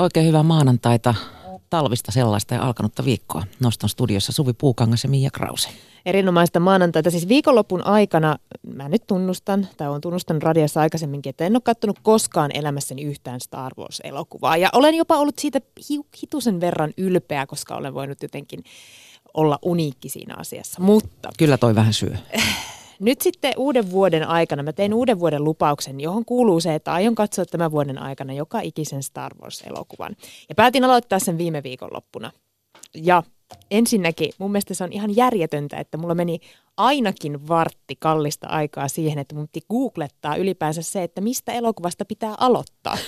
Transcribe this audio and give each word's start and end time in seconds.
Oikein 0.00 0.26
hyvää 0.26 0.42
maanantaita, 0.42 1.14
talvista 1.70 2.12
sellaista 2.12 2.54
ja 2.54 2.62
alkanutta 2.62 3.04
viikkoa. 3.04 3.42
Noston 3.60 3.90
studiossa 3.90 4.32
Suvi 4.32 4.52
Puukangas 4.52 5.04
ja 5.04 5.10
Mia 5.10 5.30
Krause. 5.30 5.68
Erinomaista 6.06 6.60
maanantaita. 6.60 7.10
Siis 7.10 7.28
viikonlopun 7.28 7.86
aikana, 7.86 8.36
mä 8.74 8.88
nyt 8.88 9.06
tunnustan, 9.06 9.68
tai 9.76 9.88
olen 9.88 10.00
tunnustanut 10.00 10.42
radiossa 10.42 10.80
aikaisemminkin, 10.80 11.30
että 11.30 11.46
en 11.46 11.56
ole 11.56 11.60
katsonut 11.64 11.98
koskaan 12.02 12.50
elämässäni 12.54 13.02
yhtään 13.02 13.40
Star 13.40 13.72
Wars-elokuvaa. 13.78 14.56
Ja 14.56 14.68
olen 14.72 14.94
jopa 14.94 15.16
ollut 15.16 15.38
siitä 15.38 15.60
hitusen 16.22 16.60
verran 16.60 16.92
ylpeä, 16.96 17.46
koska 17.46 17.76
olen 17.76 17.94
voinut 17.94 18.22
jotenkin 18.22 18.64
olla 19.34 19.58
uniikki 19.62 20.08
siinä 20.08 20.34
asiassa. 20.38 20.82
Mutta... 20.82 21.30
Kyllä 21.38 21.58
toi 21.58 21.74
vähän 21.74 21.92
syö. 21.92 22.16
Nyt 23.00 23.20
sitten 23.20 23.52
uuden 23.56 23.90
vuoden 23.90 24.28
aikana 24.28 24.62
mä 24.62 24.72
tein 24.72 24.94
uuden 24.94 25.20
vuoden 25.20 25.44
lupauksen, 25.44 26.00
johon 26.00 26.24
kuuluu 26.24 26.60
se, 26.60 26.74
että 26.74 26.92
aion 26.92 27.14
katsoa 27.14 27.44
tämän 27.44 27.70
vuoden 27.70 27.98
aikana 27.98 28.32
joka 28.32 28.60
ikisen 28.60 29.02
Star 29.02 29.32
Wars-elokuvan. 29.42 30.16
Ja 30.48 30.54
päätin 30.54 30.84
aloittaa 30.84 31.18
sen 31.18 31.38
viime 31.38 31.62
viikonloppuna. 31.62 32.30
Ja 32.94 33.22
ensinnäkin 33.70 34.32
mun 34.38 34.52
mielestä 34.52 34.74
se 34.74 34.84
on 34.84 34.92
ihan 34.92 35.16
järjetöntä, 35.16 35.76
että 35.76 35.98
mulla 35.98 36.14
meni 36.14 36.40
ainakin 36.76 37.48
vartti 37.48 37.96
kallista 37.98 38.46
aikaa 38.46 38.88
siihen, 38.88 39.18
että 39.18 39.34
mun 39.34 39.48
piti 39.52 39.66
googlettaa 39.70 40.36
ylipäänsä 40.36 40.82
se, 40.82 41.02
että 41.02 41.20
mistä 41.20 41.52
elokuvasta 41.52 42.04
pitää 42.04 42.34
aloittaa. 42.38 42.98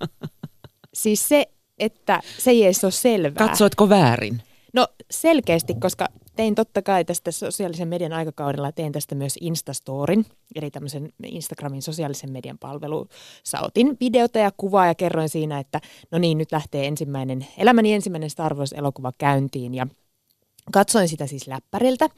siis 0.94 1.28
se, 1.28 1.46
että 1.78 2.20
se 2.38 2.50
ei 2.50 2.64
edes 2.64 2.84
ole 2.84 2.92
selvää. 2.92 3.48
Katsoitko 3.48 3.88
väärin? 3.88 4.42
No 4.72 4.88
selkeästi, 5.10 5.74
koska 5.74 6.08
tein 6.36 6.54
totta 6.54 6.82
kai 6.82 7.04
tästä 7.04 7.30
sosiaalisen 7.30 7.88
median 7.88 8.12
aikakaudella, 8.12 8.72
tein 8.72 8.92
tästä 8.92 9.14
myös 9.14 9.38
Instastorin, 9.40 10.26
eli 10.54 10.70
tämmöisen 10.70 11.12
Instagramin 11.24 11.82
sosiaalisen 11.82 12.32
median 12.32 12.58
palvelussa 12.58 13.60
otin 13.62 13.96
videota 14.00 14.38
ja 14.38 14.50
kuvaa 14.56 14.86
ja 14.86 14.94
kerroin 14.94 15.28
siinä, 15.28 15.58
että 15.58 15.80
no 16.10 16.18
niin, 16.18 16.38
nyt 16.38 16.52
lähtee 16.52 16.86
ensimmäinen, 16.86 17.46
elämäni 17.58 17.92
ensimmäinen 17.92 18.30
Star 18.30 18.54
Wars-elokuva 18.54 19.12
käyntiin 19.18 19.74
ja 19.74 19.86
katsoin 20.72 21.08
sitä 21.08 21.26
siis 21.26 21.46
läppäriltä. 21.46 22.08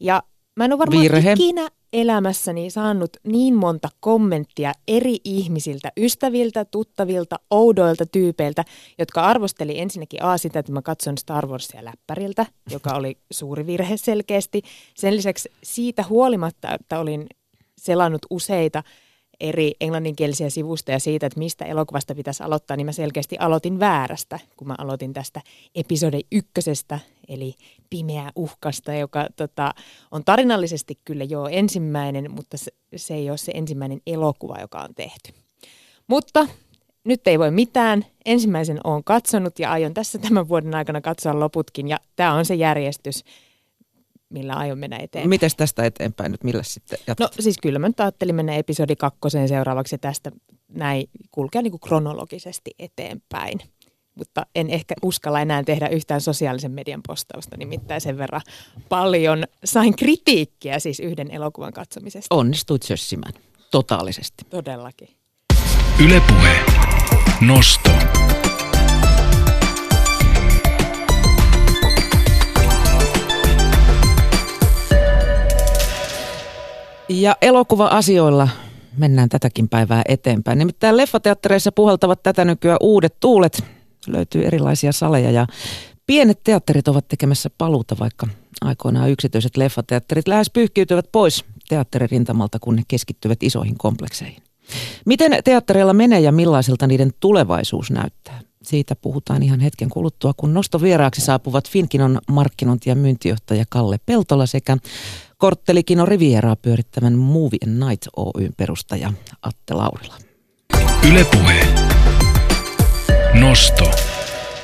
Ja 0.00 0.22
mä 0.56 0.64
en 0.64 0.72
ole 0.72 0.78
varmaan 0.78 1.02
Virhe. 1.02 1.32
ikinä 1.32 1.68
elämässäni 1.92 2.70
saanut 2.70 3.16
niin 3.24 3.54
monta 3.54 3.88
kommenttia 4.00 4.72
eri 4.88 5.16
ihmisiltä, 5.24 5.92
ystäviltä, 5.96 6.64
tuttavilta, 6.64 7.36
oudoilta 7.50 8.06
tyypeiltä, 8.06 8.64
jotka 8.98 9.20
arvosteli 9.20 9.80
ensinnäkin 9.80 10.22
A 10.22 10.38
sitä, 10.38 10.58
että 10.58 10.72
mä 10.72 10.82
katson 10.82 11.18
Star 11.18 11.46
Warsia 11.46 11.84
läppäriltä, 11.84 12.46
joka 12.70 12.94
oli 12.94 13.18
suuri 13.30 13.66
virhe 13.66 13.96
selkeästi. 13.96 14.62
Sen 14.94 15.16
lisäksi 15.16 15.50
siitä 15.62 16.04
huolimatta, 16.08 16.74
että 16.74 17.00
olin 17.00 17.26
selannut 17.78 18.26
useita 18.30 18.82
eri 19.40 19.72
englanninkielisiä 19.80 20.50
sivustoja 20.50 20.98
siitä, 20.98 21.26
että 21.26 21.38
mistä 21.38 21.64
elokuvasta 21.64 22.14
pitäisi 22.14 22.42
aloittaa, 22.42 22.76
niin 22.76 22.86
mä 22.86 22.92
selkeästi 22.92 23.36
aloitin 23.38 23.80
väärästä, 23.80 24.38
kun 24.56 24.68
mä 24.68 24.74
aloitin 24.78 25.12
tästä 25.12 25.40
episode 25.74 26.20
ykkösestä, 26.32 26.98
eli 27.28 27.54
Pimeä 27.90 28.30
uhkasta, 28.36 28.94
joka 28.94 29.26
tota, 29.36 29.74
on 30.10 30.24
tarinallisesti 30.24 30.98
kyllä 31.04 31.24
jo 31.24 31.46
ensimmäinen, 31.46 32.30
mutta 32.30 32.56
se, 32.56 32.72
se 32.96 33.14
ei 33.14 33.30
ole 33.30 33.38
se 33.38 33.52
ensimmäinen 33.54 34.00
elokuva, 34.06 34.60
joka 34.60 34.82
on 34.82 34.94
tehty. 34.94 35.32
Mutta 36.06 36.46
nyt 37.04 37.28
ei 37.28 37.38
voi 37.38 37.50
mitään. 37.50 38.06
Ensimmäisen 38.26 38.80
olen 38.84 39.04
katsonut 39.04 39.58
ja 39.58 39.72
aion 39.72 39.94
tässä 39.94 40.18
tämän 40.18 40.48
vuoden 40.48 40.74
aikana 40.74 41.00
katsoa 41.00 41.40
loputkin, 41.40 41.88
ja 41.88 41.98
tämä 42.16 42.34
on 42.34 42.44
se 42.44 42.54
järjestys, 42.54 43.24
millä 44.30 44.54
aion 44.54 44.78
mennä 44.78 44.96
eteenpäin. 44.96 45.28
Miten 45.28 45.50
tästä 45.56 45.84
eteenpäin 45.84 46.32
nyt, 46.32 46.44
millä 46.44 46.62
sitten 46.62 46.98
jatkat? 47.06 47.36
No 47.36 47.42
siis 47.42 47.58
kyllä 47.62 47.78
mä 47.78 47.88
nyt 47.88 48.00
ajattelin 48.00 48.34
mennä 48.34 48.54
episodi 48.54 48.96
kakkoseen 48.96 49.48
seuraavaksi 49.48 49.98
tästä 49.98 50.30
näin 50.68 51.08
kulkea 51.30 51.62
niin 51.62 51.70
kuin 51.70 51.80
kronologisesti 51.80 52.70
eteenpäin. 52.78 53.60
Mutta 54.14 54.46
en 54.54 54.70
ehkä 54.70 54.94
uskalla 55.02 55.40
enää 55.40 55.64
tehdä 55.64 55.88
yhtään 55.88 56.20
sosiaalisen 56.20 56.70
median 56.70 57.00
postausta, 57.06 57.56
nimittäin 57.56 58.00
sen 58.00 58.18
verran 58.18 58.40
paljon 58.88 59.44
sain 59.64 59.96
kritiikkiä 59.96 60.78
siis 60.78 61.00
yhden 61.00 61.30
elokuvan 61.30 61.72
katsomisesta. 61.72 62.34
Onnistuit 62.34 62.82
sössimään, 62.82 63.32
totaalisesti. 63.70 64.44
Todellakin. 64.50 65.08
Ylepuhe. 66.04 66.56
Nosto. 67.40 67.90
Ja 77.10 77.36
elokuva-asioilla 77.42 78.48
mennään 78.96 79.28
tätäkin 79.28 79.68
päivää 79.68 80.02
eteenpäin. 80.08 80.58
Nimittäin 80.58 80.96
leffateattereissa 80.96 81.72
puhaltavat 81.72 82.22
tätä 82.22 82.44
nykyään 82.44 82.78
uudet 82.80 83.20
tuulet. 83.20 83.64
Löytyy 84.06 84.44
erilaisia 84.44 84.92
saleja 84.92 85.30
ja 85.30 85.46
pienet 86.06 86.40
teatterit 86.44 86.88
ovat 86.88 87.08
tekemässä 87.08 87.50
paluuta, 87.58 87.96
vaikka 88.00 88.26
aikoinaan 88.60 89.10
yksityiset 89.10 89.56
leffateatterit 89.56 90.28
lähes 90.28 90.50
pyyhkiytyvät 90.50 91.06
pois 91.12 91.44
teatteririntamalta, 91.68 92.58
kun 92.58 92.76
ne 92.76 92.82
keskittyvät 92.88 93.42
isoihin 93.42 93.78
komplekseihin. 93.78 94.42
Miten 95.06 95.32
teattereilla 95.44 95.92
menee 95.92 96.20
ja 96.20 96.32
millaiselta 96.32 96.86
niiden 96.86 97.10
tulevaisuus 97.20 97.90
näyttää? 97.90 98.40
Siitä 98.62 98.96
puhutaan 98.96 99.42
ihan 99.42 99.60
hetken 99.60 99.88
kuluttua, 99.88 100.32
kun 100.36 100.54
nostovieraaksi 100.54 101.20
saapuvat 101.20 101.70
Finkinon 101.70 102.18
markkinointi- 102.30 102.90
ja 102.90 102.94
myyntijohtaja 102.94 103.64
Kalle 103.68 103.98
Peltola 104.06 104.46
sekä 104.46 104.76
Korttelikino 105.40 106.06
Rivieraa 106.06 106.56
pyörittävän 106.56 107.18
Movie 107.18 107.58
and 107.66 107.88
Night 107.88 108.06
Oyn 108.16 108.52
perustaja 108.56 109.12
Atte 109.42 109.74
Laurila. 109.74 110.14
Ylepuhe. 111.10 111.66
Nosto. 113.40 113.90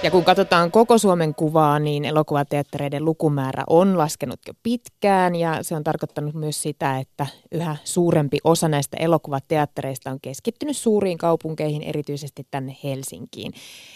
Ja 0.03 0.11
kun 0.11 0.25
katsotaan 0.25 0.71
koko 0.71 0.99
Suomen 0.99 1.35
kuvaa, 1.35 1.79
niin 1.79 2.05
elokuvateattereiden 2.05 3.05
lukumäärä 3.05 3.65
on 3.71 3.99
laskenut 3.99 4.41
jo 4.47 4.53
pitkään 4.63 5.35
ja 5.35 5.63
se 5.63 5.75
on 5.75 5.85
tarkoittanut 5.85 6.35
myös 6.35 6.63
sitä, 6.63 6.99
että 6.99 7.27
yhä 7.53 7.77
suurempi 7.85 8.39
osa 8.45 8.69
näistä 8.69 8.97
elokuvateattereista 8.97 10.11
on 10.11 10.19
keskittynyt 10.23 10.77
suuriin 10.77 11.19
kaupunkeihin, 11.19 11.83
erityisesti 11.83 12.47
tänne 12.51 12.77
Helsinkiin. 12.85 13.53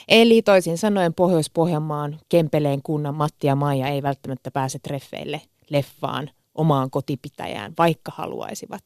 Eli 0.08 0.42
toisin 0.42 0.78
sanoen 0.78 1.14
Pohjois-Pohjanmaan 1.14 2.18
Kempeleen 2.28 2.82
kunnan 2.82 3.14
Matti 3.14 3.47
ja 3.47 3.54
Maija 3.54 3.88
ei 3.88 4.02
välttämättä 4.02 4.50
pääse 4.50 4.78
treffeille 4.78 5.41
leffaan 5.70 6.30
omaan 6.60 6.91
kotipitäjään, 6.91 7.72
vaikka 7.78 8.12
haluaisivat 8.15 8.82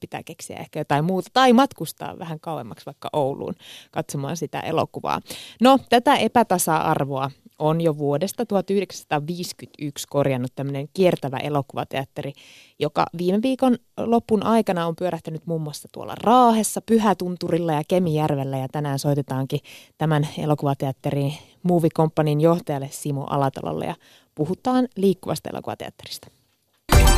pitää 0.00 0.22
keksiä 0.22 0.56
ehkä 0.56 0.80
jotain 0.80 1.04
muuta, 1.04 1.30
tai 1.32 1.52
matkustaa 1.52 2.18
vähän 2.18 2.40
kauemmaksi 2.40 2.86
vaikka 2.86 3.08
Ouluun 3.12 3.54
katsomaan 3.90 4.36
sitä 4.36 4.60
elokuvaa. 4.60 5.20
No, 5.60 5.78
tätä 5.88 6.16
epätasa-arvoa 6.16 7.30
on 7.58 7.80
jo 7.80 7.98
vuodesta 7.98 8.46
1951 8.46 10.06
korjannut 10.10 10.52
tämmöinen 10.54 10.88
kiertävä 10.94 11.36
elokuvateatteri, 11.36 12.32
joka 12.78 13.06
viime 13.18 13.42
viikon 13.42 13.76
lopun 13.96 14.42
aikana 14.42 14.86
on 14.86 14.96
pyörähtänyt 14.96 15.46
muun 15.46 15.62
muassa 15.62 15.88
tuolla 15.92 16.14
Raahessa, 16.22 16.80
Pyhätunturilla 16.80 17.72
ja 17.72 17.82
Kemijärvellä, 17.88 18.58
ja 18.58 18.68
tänään 18.72 18.98
soitetaankin 18.98 19.60
tämän 19.98 20.28
elokuvateatterin 20.38 21.34
Movie 21.62 21.90
Companyn 21.90 22.40
johtajalle 22.40 22.88
Simo 22.92 23.24
Alatalolle, 23.30 23.86
ja 23.86 23.94
puhutaan 24.34 24.88
liikkuvasta 24.96 25.50
elokuvateatterista. 25.50 26.37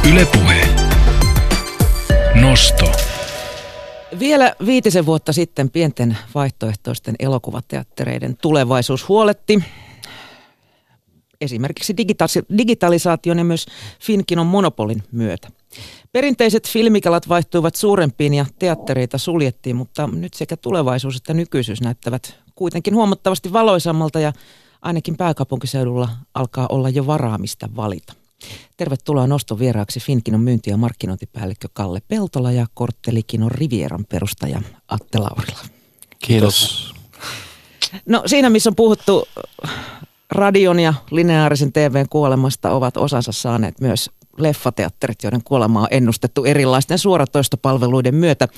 Ylepuhe. 0.08 0.68
Nosto. 2.40 2.92
Vielä 4.18 4.54
viitisen 4.66 5.06
vuotta 5.06 5.32
sitten 5.32 5.70
pienten 5.70 6.18
vaihtoehtoisten 6.34 7.14
elokuvateattereiden 7.18 8.36
tulevaisuus 8.36 9.08
huoletti. 9.08 9.62
Esimerkiksi 11.40 11.96
digitalisaation 12.58 13.38
ja 13.38 13.44
myös 13.44 13.66
Finkinon 14.00 14.46
monopolin 14.46 15.02
myötä. 15.12 15.48
Perinteiset 16.12 16.68
filmikalat 16.68 17.28
vaihtuivat 17.28 17.74
suurempiin 17.74 18.34
ja 18.34 18.46
teattereita 18.58 19.18
suljettiin, 19.18 19.76
mutta 19.76 20.06
nyt 20.06 20.34
sekä 20.34 20.56
tulevaisuus 20.56 21.16
että 21.16 21.34
nykyisyys 21.34 21.80
näyttävät 21.80 22.38
kuitenkin 22.54 22.94
huomattavasti 22.94 23.52
valoisammalta 23.52 24.20
ja 24.20 24.32
ainakin 24.82 25.16
pääkaupunkiseudulla 25.16 26.08
alkaa 26.34 26.66
olla 26.68 26.88
jo 26.88 27.06
varaamista 27.06 27.68
valita. 27.76 28.19
Tervetuloa 28.76 29.26
noston 29.26 29.58
vieraaksi 29.58 30.00
Finkinon 30.00 30.40
myynti- 30.40 30.70
ja 30.70 30.76
markkinointipäällikkö 30.76 31.68
Kalle 31.72 32.00
Peltola 32.08 32.52
ja 32.52 32.66
Korttelikinon 32.74 33.50
Rivieran 33.50 34.04
perustaja 34.08 34.62
Atte 34.88 35.18
Laurila. 35.18 35.60
Kiitos. 36.18 36.94
No 38.06 38.22
siinä 38.26 38.50
missä 38.50 38.70
on 38.70 38.76
puhuttu 38.76 39.28
radion 40.30 40.80
ja 40.80 40.94
lineaarisen 41.10 41.72
TVn 41.72 42.08
kuolemasta 42.10 42.72
ovat 42.72 42.96
osansa 42.96 43.32
saaneet 43.32 43.80
myös 43.80 44.10
leffateatterit, 44.38 45.22
joiden 45.22 45.44
kuolema 45.44 45.80
on 45.80 45.88
ennustettu 45.90 46.44
erilaisten 46.44 46.98
suoratoistopalveluiden 46.98 48.14
myötä. 48.14 48.48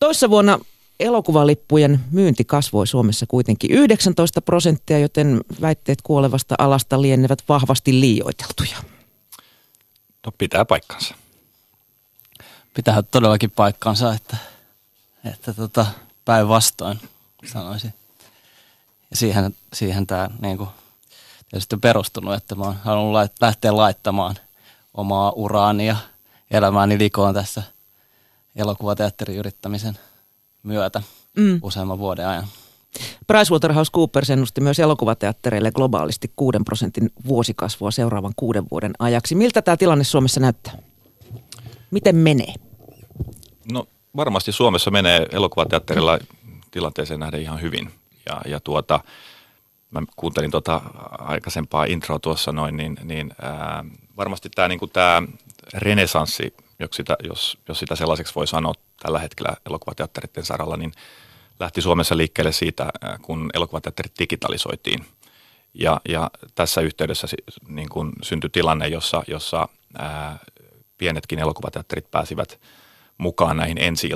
Toissa 0.00 0.30
vuonna 0.30 0.58
elokuvalippujen 1.00 2.00
myynti 2.10 2.44
kasvoi 2.44 2.86
Suomessa 2.86 3.26
kuitenkin 3.28 3.70
19 3.70 4.42
prosenttia, 4.42 4.98
joten 4.98 5.40
väitteet 5.60 6.02
kuolevasta 6.02 6.54
alasta 6.58 7.02
lienevät 7.02 7.38
vahvasti 7.48 8.00
liioiteltuja. 8.00 8.95
No 10.26 10.32
pitää 10.38 10.64
paikkansa. 10.64 11.14
Pitää 12.74 13.02
todellakin 13.02 13.50
paikkansa, 13.50 14.14
että, 14.14 14.36
että 15.24 15.54
tota, 15.54 15.86
päinvastoin 16.24 17.00
sanoisin. 17.52 17.94
ja 19.10 19.16
siihen, 19.16 19.56
siihen 19.72 20.06
tämä 20.06 20.30
niin 20.40 20.58
kuin, 20.58 20.68
tietysti 21.50 21.74
on 21.74 21.80
perustunut, 21.80 22.34
että 22.34 22.54
mä 22.54 22.64
oon 22.64 22.76
halunnut 22.76 23.12
lait, 23.12 23.32
lähteä 23.40 23.76
laittamaan 23.76 24.36
omaa 24.94 25.32
uraani 25.32 25.86
ja 25.86 25.96
elämääni 26.50 26.98
likoon 26.98 27.34
tässä 27.34 27.62
elokuvateatterin 28.56 29.36
yrittämisen 29.36 29.98
myötä 30.62 31.02
mm. 31.36 31.60
useamman 31.62 31.98
vuoden 31.98 32.28
ajan. 32.28 32.46
PricewaterhouseCoopers 33.26 34.30
ennusti 34.30 34.60
myös 34.60 34.78
elokuvateattereille 34.78 35.72
globaalisti 35.72 36.32
6 36.36 36.58
prosentin 36.64 37.10
vuosikasvua 37.26 37.90
seuraavan 37.90 38.32
kuuden 38.36 38.64
vuoden 38.70 38.92
ajaksi. 38.98 39.34
Miltä 39.34 39.62
tämä 39.62 39.76
tilanne 39.76 40.04
Suomessa 40.04 40.40
näyttää? 40.40 40.78
Miten 41.90 42.16
menee? 42.16 42.54
No 43.72 43.86
varmasti 44.16 44.52
Suomessa 44.52 44.90
menee 44.90 45.26
elokuvateatterilla 45.32 46.18
tilanteeseen 46.70 47.20
nähden 47.20 47.42
ihan 47.42 47.60
hyvin. 47.60 47.90
Ja, 48.26 48.40
ja 48.46 48.60
tuota, 48.60 49.00
mä 49.90 50.02
kuuntelin 50.16 50.50
tuota 50.50 50.80
aikaisempaa 51.18 51.84
introa 51.84 52.18
tuossa 52.18 52.52
noin, 52.52 52.76
niin, 52.76 52.96
niin 53.04 53.32
ää, 53.42 53.84
varmasti 54.16 54.50
tämä 54.50 54.68
niinku 54.68 54.86
tää 54.86 55.22
renesanssi, 55.74 56.54
jos 56.78 56.90
sitä, 56.92 57.16
jos, 57.24 57.58
jos 57.68 57.78
sitä 57.78 57.96
sellaiseksi 57.96 58.34
voi 58.34 58.46
sanoa 58.46 58.74
tällä 59.02 59.18
hetkellä 59.18 59.56
elokuvateatteritten 59.66 60.44
saralla, 60.44 60.76
niin 60.76 60.92
lähti 61.60 61.82
Suomessa 61.82 62.16
liikkeelle 62.16 62.52
siitä, 62.52 62.90
kun 63.22 63.50
elokuvateatterit 63.54 64.18
digitalisoitiin. 64.18 65.06
Ja, 65.74 66.00
ja 66.08 66.30
tässä 66.54 66.80
yhteydessä 66.80 67.26
niin 67.68 67.88
kun 67.88 68.12
syntyi 68.22 68.50
tilanne, 68.50 68.88
jossa, 68.88 69.22
jossa 69.28 69.68
ää, 69.98 70.38
pienetkin 70.98 71.38
elokuvateatterit 71.38 72.10
pääsivät 72.10 72.60
mukaan 73.18 73.56
näihin 73.56 73.78
ensi 73.78 74.10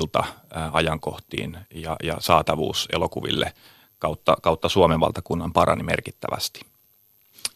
ajankohtiin 0.71 1.57
ja, 1.73 1.95
ja 2.03 2.17
saatavuus 2.19 2.87
elokuville 2.93 3.53
kautta, 3.99 4.37
kautta 4.41 4.69
Suomen 4.69 4.99
valtakunnan 4.99 5.53
parani 5.53 5.83
merkittävästi. 5.83 6.61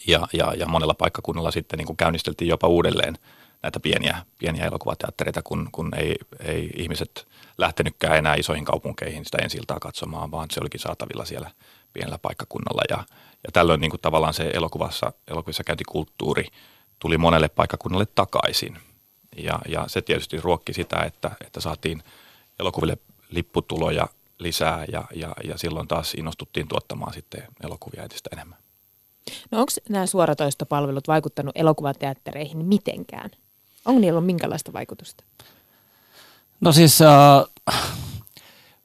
Ja, 0.07 0.27
ja, 0.33 0.53
ja 0.53 0.67
monella 0.67 0.93
paikkakunnalla 0.93 1.51
sitten 1.51 1.77
niin 1.77 1.87
kuin 1.87 1.97
käynnisteltiin 1.97 2.49
jopa 2.49 2.67
uudelleen 2.67 3.17
näitä 3.65 3.79
pieniä, 3.79 4.25
pieniä 4.39 4.65
elokuvateattereita, 4.65 5.41
kun, 5.41 5.69
kun 5.71 5.91
ei, 5.97 6.15
ei 6.39 6.69
ihmiset 6.75 7.27
lähtenytkään 7.57 8.17
enää 8.17 8.35
isoihin 8.35 8.65
kaupunkeihin 8.65 9.25
sitä 9.25 9.37
ensi 9.41 9.59
katsomaan, 9.81 10.31
vaan 10.31 10.47
se 10.51 10.59
olikin 10.59 10.79
saatavilla 10.79 11.25
siellä 11.25 11.51
pienellä 11.93 12.17
paikkakunnalla. 12.17 12.81
Ja, 12.89 12.97
ja 13.43 13.51
tällöin 13.53 13.81
niin 13.81 13.91
kuin 13.91 14.01
tavallaan 14.01 14.33
se 14.33 14.51
elokuvassa, 14.53 15.13
elokuvissa 15.27 15.63
käyntikulttuuri 15.63 16.47
tuli 16.99 17.17
monelle 17.17 17.49
paikkakunnalle 17.49 18.05
takaisin. 18.15 18.77
Ja, 19.37 19.59
ja 19.67 19.85
se 19.87 20.01
tietysti 20.01 20.41
ruokki 20.41 20.73
sitä, 20.73 21.03
että, 21.03 21.31
että 21.45 21.59
saatiin 21.59 22.03
elokuville 22.59 22.97
lipputuloja 23.29 24.07
lisää 24.39 24.85
ja, 24.91 25.03
ja, 25.15 25.33
ja 25.43 25.57
silloin 25.57 25.87
taas 25.87 26.13
innostuttiin 26.13 26.67
tuottamaan 26.67 27.13
sitten 27.13 27.43
elokuvia 27.63 28.03
entistä 28.03 28.29
enemmän. 28.33 28.57
No 29.51 29.59
onko 29.59 29.71
nämä 29.89 30.05
suoratoistopalvelut 30.05 31.07
vaikuttanut 31.07 31.57
elokuvateattereihin 31.57 32.65
mitenkään? 32.65 33.29
Onko 33.85 34.01
niillä 34.01 34.17
ollut 34.17 34.25
minkälaista 34.25 34.73
vaikutusta? 34.73 35.23
No 36.61 36.71
siis 36.71 37.01
äh, 37.01 37.77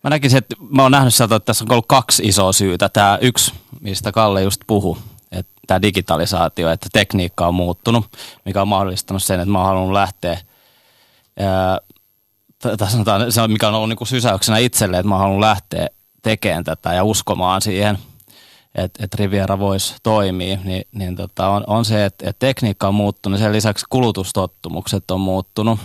mä 0.04 0.10
näkisin, 0.10 0.38
että 0.38 0.56
mä 0.70 0.82
oon 0.82 0.92
nähnyt 0.92 1.14
sieltä, 1.14 1.36
että 1.36 1.46
tässä 1.46 1.64
on 1.64 1.72
ollut 1.72 1.86
kaksi 1.88 2.22
isoa 2.26 2.52
syytä. 2.52 2.88
Tämä 2.88 3.18
yksi, 3.20 3.52
mistä 3.80 4.12
Kalle 4.12 4.42
just 4.42 4.60
puhui, 4.66 4.96
että 5.32 5.52
tämä 5.66 5.82
digitalisaatio, 5.82 6.70
että 6.70 6.88
tekniikka 6.92 7.46
on 7.46 7.54
muuttunut, 7.54 8.06
mikä 8.44 8.62
on 8.62 8.68
mahdollistanut 8.68 9.22
sen, 9.22 9.40
että 9.40 9.52
mä 9.52 9.58
oon 9.58 9.66
halunnut 9.66 9.92
lähteä 9.92 10.38
tai 12.78 12.90
sanotaan, 12.90 13.32
se 13.32 13.48
mikä 13.48 13.68
on 13.68 13.74
ollut 13.74 13.88
niin 13.88 13.96
kuin 13.96 14.08
sysäyksenä 14.08 14.58
itselle, 14.58 14.98
että 14.98 15.08
mä 15.08 15.18
haluan 15.18 15.40
lähteä 15.40 15.88
tekemään 16.22 16.64
tätä 16.64 16.94
ja 16.94 17.04
uskomaan 17.04 17.62
siihen, 17.62 17.98
että, 18.74 19.04
että 19.04 19.16
Riviera 19.20 19.58
voisi 19.58 19.94
toimia, 20.02 20.58
niin, 20.64 20.84
niin 20.92 21.16
tota, 21.16 21.48
on, 21.48 21.64
on 21.66 21.84
se, 21.84 22.04
että, 22.04 22.30
että 22.30 22.46
tekniikka 22.46 22.88
on 22.88 22.94
muuttunut, 22.94 23.38
sen 23.38 23.52
lisäksi 23.52 23.86
kulutustottumukset 23.90 25.10
on 25.10 25.20
muuttunut, 25.20 25.80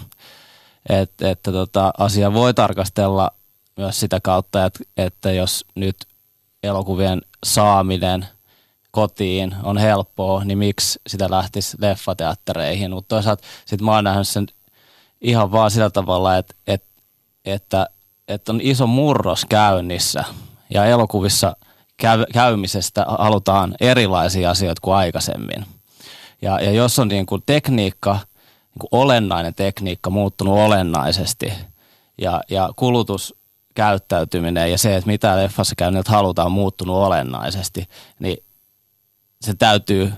että, 0.89 1.29
että 1.29 1.51
tota, 1.51 1.93
asia 1.97 2.33
voi 2.33 2.53
tarkastella 2.53 3.31
myös 3.77 3.99
sitä 3.99 4.19
kautta, 4.19 4.65
että, 4.65 4.79
että 4.97 5.31
jos 5.31 5.65
nyt 5.75 5.95
elokuvien 6.63 7.21
saaminen 7.45 8.27
kotiin 8.91 9.55
on 9.63 9.77
helppoa, 9.77 10.43
niin 10.43 10.57
miksi 10.57 10.99
sitä 11.07 11.29
lähtisi 11.29 11.77
leffateattereihin, 11.79 12.91
mutta 12.91 13.15
toisaalta 13.15 13.43
sitten 13.65 13.85
mä 13.85 13.91
oon 13.91 14.03
nähnyt 14.03 14.27
sen 14.27 14.47
ihan 15.21 15.51
vaan 15.51 15.71
sillä 15.71 15.89
tavalla, 15.89 16.37
että, 16.37 16.55
että, 16.67 16.87
että, 17.45 17.87
että 18.27 18.51
on 18.51 18.59
iso 18.63 18.87
murros 18.87 19.45
käynnissä 19.49 20.23
ja 20.73 20.85
elokuvissa 20.85 21.55
käy, 21.97 22.25
käymisestä 22.33 23.05
halutaan 23.19 23.75
erilaisia 23.79 24.49
asioita 24.49 24.81
kuin 24.81 24.95
aikaisemmin. 24.95 25.65
Ja, 26.41 26.59
ja 26.59 26.71
jos 26.71 26.99
on 26.99 27.07
niin 27.07 27.25
kuin 27.25 27.43
tekniikka, 27.45 28.13
niin 28.13 28.79
kuin 28.79 28.89
olennainen 28.91 29.55
tekniikka 29.55 30.09
muuttunut 30.09 30.57
olennaisesti 30.57 31.53
ja, 32.21 32.41
ja 32.49 32.69
kulutuskäyttäytyminen 32.75 34.71
ja 34.71 34.77
se, 34.77 34.95
että 34.95 35.07
mitä 35.07 35.37
leffassa 35.37 35.75
käynniltä 35.77 36.11
halutaan 36.11 36.51
muuttunut 36.51 36.95
olennaisesti, 36.95 37.87
niin 38.19 38.37
se 39.41 39.53
täytyy 39.53 40.13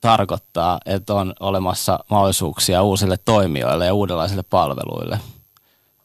tarkoittaa, 0.00 0.80
että 0.86 1.14
on 1.14 1.34
olemassa 1.40 1.98
mahdollisuuksia 2.10 2.82
uusille 2.82 3.16
toimijoille 3.24 3.86
ja 3.86 3.94
uudenlaisille 3.94 4.42
palveluille. 4.42 5.20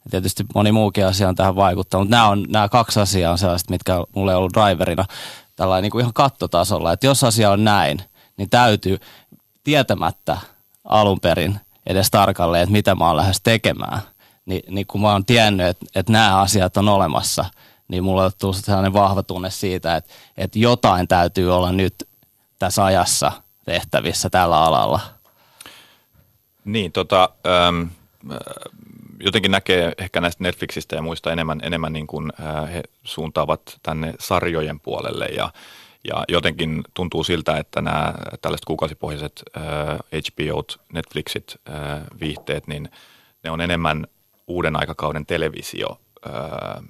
Tietysti 0.10 0.46
moni 0.56 0.72
muukin 0.72 1.06
asia 1.06 1.30
on 1.30 1.36
tähän 1.36 1.56
vaikuttanut, 1.56 2.06
mutta 2.08 2.16
nämä, 2.16 2.30
on, 2.30 2.46
nämä 2.50 2.70
kaksi 2.70 3.00
asiaa 3.00 3.32
on 3.32 3.38
sellaiset, 3.38 3.70
mitkä 3.70 3.94
mulle 4.16 4.32
on 4.34 4.38
ollut 4.38 4.54
driverina 4.54 5.06
tällainen 5.56 5.84
niin 5.84 5.92
kuin 5.92 6.02
ihan 6.02 6.14
kattotasolla, 6.14 6.94
että 6.94 7.06
jos 7.06 7.24
asia 7.24 7.52
on 7.52 7.64
näin, 7.64 8.02
niin 8.38 8.50
täytyy 8.50 9.00
tietämättä 9.64 10.38
alun 10.84 11.20
perin 11.20 11.60
edes 11.86 12.12
tarkalleen, 12.12 12.64
että 12.64 12.74
mitä 12.74 12.96
mä 12.96 13.08
oon 13.08 13.18
lähes 13.18 13.42
tekemään, 13.42 14.00
niin, 14.46 14.62
niin 14.70 14.88
kun 14.88 15.02
mä 15.02 15.12
oon 15.12 15.26
tiennyt, 15.26 15.68
että, 15.68 15.86
että 15.96 16.12
nämä 16.12 16.42
asiat 16.42 16.78
on 16.78 16.90
olemassa, 16.90 17.46
niin 17.88 18.04
mulla 18.04 18.26
on 18.26 18.32
tullut 18.40 18.56
sellainen 18.56 18.94
vahva 18.94 19.24
tunne 19.24 19.50
siitä, 19.50 19.96
että, 19.96 20.14
että 20.38 20.60
jotain 20.60 21.08
täytyy 21.08 21.56
olla 21.56 21.72
nyt 21.72 22.08
tässä 22.60 22.86
ajassa– 22.86 23.32
tehtävissä 23.70 24.30
tällä 24.30 24.64
alalla? 24.64 25.00
Niin, 26.66 26.92
tota, 26.92 27.30
ähm, 27.48 27.84
jotenkin 29.20 29.52
näkee 29.52 29.94
ehkä 29.98 30.22
näistä 30.22 30.44
Netflixistä 30.44 30.96
ja 30.96 31.02
muista 31.02 31.32
enemmän, 31.32 31.60
enemmän 31.64 31.94
niin 31.94 32.08
kuin 32.08 32.32
he 32.74 32.84
suuntaavat 33.04 33.80
tänne 33.84 34.14
sarjojen 34.20 34.80
puolelle 34.80 35.26
ja, 35.26 35.52
ja 36.04 36.24
jotenkin 36.28 36.84
tuntuu 36.94 37.24
siltä, 37.24 37.58
että 37.58 37.82
nämä 37.82 38.14
tällaiset 38.42 38.66
kuukausipohjaiset 38.66 39.44
äh, 39.58 39.64
HBO, 40.32 40.64
Netflixit, 40.94 41.56
äh, 41.70 42.02
viihteet, 42.20 42.68
niin 42.68 42.90
ne 43.44 43.52
on 43.52 43.62
enemmän 43.62 44.08
uuden 44.48 44.76
aikakauden 44.76 45.26
televisio, 45.26 46.00
äh, 46.28 46.84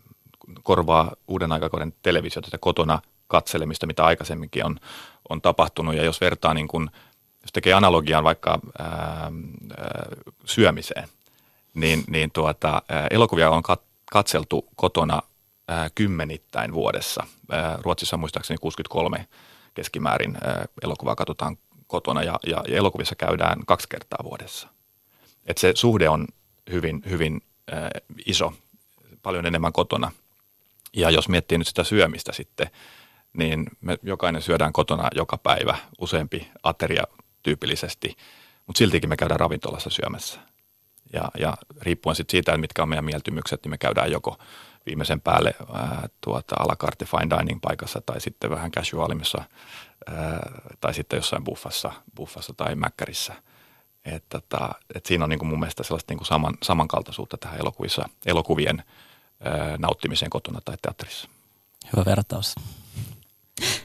korvaa 0.64 1.16
uuden 1.28 1.52
aikakauden 1.52 1.94
televisiota 2.02 2.58
kotona 2.58 3.02
katselemista, 3.28 3.88
mitä 3.88 4.06
aikaisemminkin 4.06 4.66
on, 4.66 4.80
on 5.30 5.42
tapahtunut. 5.42 5.96
Ja 5.96 6.04
jos 6.04 6.22
vertaa 6.22 6.54
niin 6.54 6.68
kuin, 6.68 6.90
jos 7.42 7.52
tekee 7.54 7.74
analogian 7.74 8.24
vaikka 8.24 8.60
ää, 8.80 8.88
ää, 8.88 9.32
syömiseen, 10.46 11.10
niin, 11.80 12.04
niin 12.08 12.32
tuota, 12.32 12.82
elokuvia 13.12 13.50
on 13.50 13.64
kat, 13.64 13.82
katseltu 14.12 14.68
kotona 14.76 15.22
kymmenittäin 15.96 16.74
vuodessa. 16.74 17.24
Ää, 17.52 17.78
Ruotsissa 17.82 18.18
muistaakseni 18.18 18.58
63 18.58 19.28
keskimäärin 19.74 20.38
ää, 20.44 20.66
elokuvaa 20.84 21.16
katsotaan 21.16 21.58
kotona 21.88 22.24
ja, 22.24 22.40
ja, 22.48 22.64
ja 22.68 22.78
elokuvissa 22.78 23.16
käydään 23.16 23.66
kaksi 23.66 23.90
kertaa 23.90 24.20
vuodessa. 24.24 24.68
Et 25.46 25.58
se 25.58 25.72
suhde 25.76 26.10
on 26.10 26.28
hyvin, 26.72 27.02
hyvin 27.10 27.42
iso, 28.26 28.54
paljon 29.22 29.46
enemmän 29.46 29.74
kotona. 29.74 30.12
Ja 30.94 31.10
jos 31.10 31.30
miettii 31.30 31.58
nyt 31.58 31.68
sitä 31.68 31.84
syömistä 31.84 32.34
sitten, 32.34 32.70
niin 33.34 33.66
me 33.82 33.98
jokainen 34.04 34.42
syödään 34.42 34.74
kotona 34.74 35.08
joka 35.16 35.38
päivä 35.38 35.78
useampi 36.00 36.48
ateria 36.64 37.04
tyypillisesti, 37.44 38.16
mutta 38.68 38.78
siltikin 38.78 39.10
me 39.10 39.18
käydään 39.18 39.40
ravintolassa 39.40 39.90
syömässä. 39.90 40.40
Ja, 41.14 41.32
ja 41.40 41.58
riippuen 41.82 42.16
sitten 42.16 42.32
siitä, 42.32 42.52
että 42.52 42.62
mitkä 42.62 42.84
on 42.84 42.90
meidän 42.90 43.06
mieltymykset, 43.06 43.64
niin 43.64 43.70
me 43.70 43.78
käydään 43.78 44.12
joko 44.12 44.38
viimeisen 44.86 45.22
päälle 45.22 45.56
ää, 45.74 46.10
tuota, 46.22 46.56
a 46.60 46.68
la 46.68 46.76
carte 46.76 47.06
fine 47.06 47.38
dining 47.38 47.60
paikassa 47.62 48.02
tai 48.02 48.22
sitten 48.22 48.50
vähän 48.50 48.72
casualimmissa 48.72 49.44
ää, 50.08 50.52
tai 50.82 50.94
sitten 50.94 51.18
jossain 51.18 51.44
buffassa, 51.44 51.92
buffassa 52.16 52.54
tai 52.54 52.76
mäkkärissä. 52.76 53.34
Et, 54.06 54.24
tota, 54.30 54.70
et 54.96 55.06
siinä 55.06 55.24
on 55.24 55.30
niin 55.30 55.40
kuin 55.40 55.50
mun 55.50 55.60
mielestä 55.60 55.84
sellaista 55.84 56.12
niin 56.12 56.18
kuin 56.18 56.28
saman, 56.28 56.58
samankaltaisuutta 56.64 57.38
tähän 57.38 57.60
elokuvissa, 57.60 58.10
elokuvien 58.26 58.84
ää, 59.44 59.78
nauttimiseen 59.78 60.30
kotona 60.30 60.60
tai 60.66 60.76
teatterissa. 60.82 61.30
Hyvä 61.94 62.06
vertaus. 62.06 62.56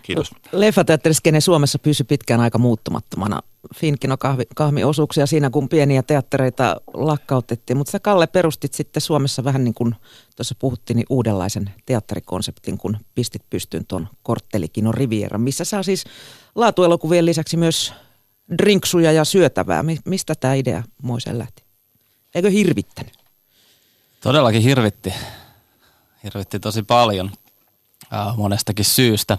Kiitos. 0.04 0.30
Leffateatteriskene 0.52 1.40
Suomessa 1.40 1.78
pysyi 1.78 2.04
pitkään 2.04 2.40
aika 2.40 2.58
muuttumattomana. 2.58 3.40
Finkino 3.76 4.16
kahvi, 4.16 4.42
kahmiosuuksia 4.54 5.26
siinä, 5.26 5.50
kun 5.50 5.68
pieniä 5.68 6.02
teattereita 6.02 6.76
lakkautettiin. 6.94 7.76
Mutta 7.76 7.90
sä 7.90 8.00
Kalle 8.00 8.26
perustit 8.26 8.74
sitten 8.74 9.00
Suomessa 9.00 9.44
vähän 9.44 9.64
niin 9.64 9.74
kuin 9.74 9.94
tuossa 10.36 10.54
puhuttiin, 10.58 10.96
niin 10.96 11.06
uudenlaisen 11.10 11.70
teatterikonseptin, 11.86 12.78
kun 12.78 12.96
pistit 13.14 13.42
pystyyn 13.50 13.86
tuon 13.86 14.08
Korttelikino 14.22 14.92
Riviera, 14.92 15.38
missä 15.38 15.64
saa 15.64 15.82
siis 15.82 16.04
laatuelokuvien 16.54 17.26
lisäksi 17.26 17.56
myös 17.56 17.92
drinksuja 18.58 19.12
ja 19.12 19.24
syötävää. 19.24 19.82
Mi- 19.82 19.98
mistä 20.04 20.34
tämä 20.34 20.54
idea 20.54 20.82
Moisen 21.02 21.38
lähti? 21.38 21.62
Eikö 22.34 22.50
hirvittänyt? 22.50 23.12
Todellakin 24.20 24.62
hirvitti. 24.62 25.14
Hirvitti 26.24 26.60
tosi 26.60 26.82
paljon 26.82 27.30
monestakin 28.36 28.84
syystä. 28.84 29.38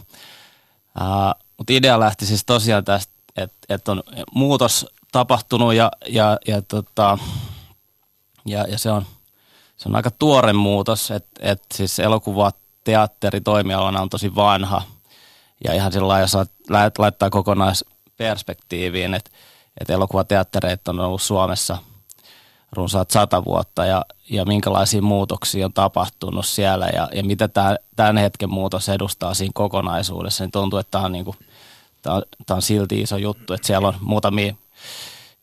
Äh, 1.02 1.46
Mutta 1.58 1.74
idea 1.74 2.00
lähti 2.00 2.26
siis 2.26 2.46
tosiaan 2.46 2.86
tästä, 2.86 3.14
että 3.38 3.58
et 3.70 3.88
on 3.88 4.04
muutos 4.34 4.88
tapahtunut 5.12 5.74
ja, 5.74 5.92
ja, 6.08 6.38
ja, 6.48 6.62
tota, 6.62 7.18
ja, 8.46 8.66
ja 8.70 8.78
se, 8.78 8.92
on, 8.92 9.06
se 9.78 9.90
on 9.90 9.96
aika 9.96 10.12
tuore 10.12 10.54
muutos, 10.54 11.12
että 11.12 11.32
et 11.40 11.64
siis 11.74 12.00
elokuva 12.00 12.52
teatteri 12.84 13.42
toimialana 13.42 14.02
on 14.02 14.10
tosi 14.10 14.36
vanha 14.36 14.82
ja 15.64 15.74
ihan 15.74 15.92
sillä 15.92 16.20
jos 16.20 16.34
laittaa 16.98 17.30
kokonaisperspektiiviin, 17.30 19.14
että 19.14 19.32
et 19.82 19.90
elokuvateattereita 19.90 20.92
on 20.92 21.00
ollut 21.00 21.22
Suomessa– 21.22 21.78
runsaat 22.76 23.12
sata 23.12 23.46
vuotta 23.46 23.86
ja, 23.86 24.06
ja 24.30 24.46
minkälaisia 24.46 25.02
muutoksia 25.02 25.66
on 25.66 25.74
tapahtunut 25.74 26.46
siellä 26.46 26.88
ja, 26.88 27.10
ja 27.14 27.24
mitä 27.24 27.48
tämä, 27.48 27.76
tämän 27.96 28.18
hetken 28.18 28.50
muutos 28.50 28.90
edustaa 28.90 29.34
siinä 29.34 29.52
kokonaisuudessa, 29.56 30.44
niin 30.44 30.52
tuntuu, 30.52 30.80
että 30.80 30.92
tämä 30.92 31.06
on, 31.06 31.12
niin 31.12 31.26
kuin, 31.26 31.38
tämä 32.02 32.16
on, 32.16 32.24
tämä 32.46 32.56
on 32.56 32.62
silti 32.62 33.02
iso 33.02 33.18
juttu, 33.18 33.54
että 33.54 33.68
siellä 33.68 33.88
on 33.88 33.96
muutamia 34.02 34.56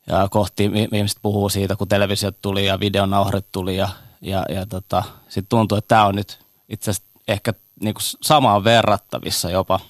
ja 0.07 0.29
kohti 0.31 0.71
ihmiset 0.93 1.19
puhuu 1.23 1.49
siitä, 1.49 1.77
kun 1.77 1.89
televisiot 1.89 2.37
tuli 2.43 2.67
ja 2.67 2.81
videonauhrit 2.81 3.47
tuli 3.53 3.77
ja, 3.77 3.89
ja, 4.21 4.45
ja 4.49 4.67
tota, 4.67 5.03
sitten 5.29 5.49
tuntuu, 5.49 5.79
että 5.79 5.89
tämä 5.89 6.07
on 6.07 6.17
nyt 6.17 6.39
itse 6.69 6.91
asiassa 6.91 7.13
ehkä 7.29 7.55
niin 7.81 7.95
kuin 7.95 8.03
samaan 8.23 8.65
verrattavissa 8.65 9.51
jopa 9.51 9.81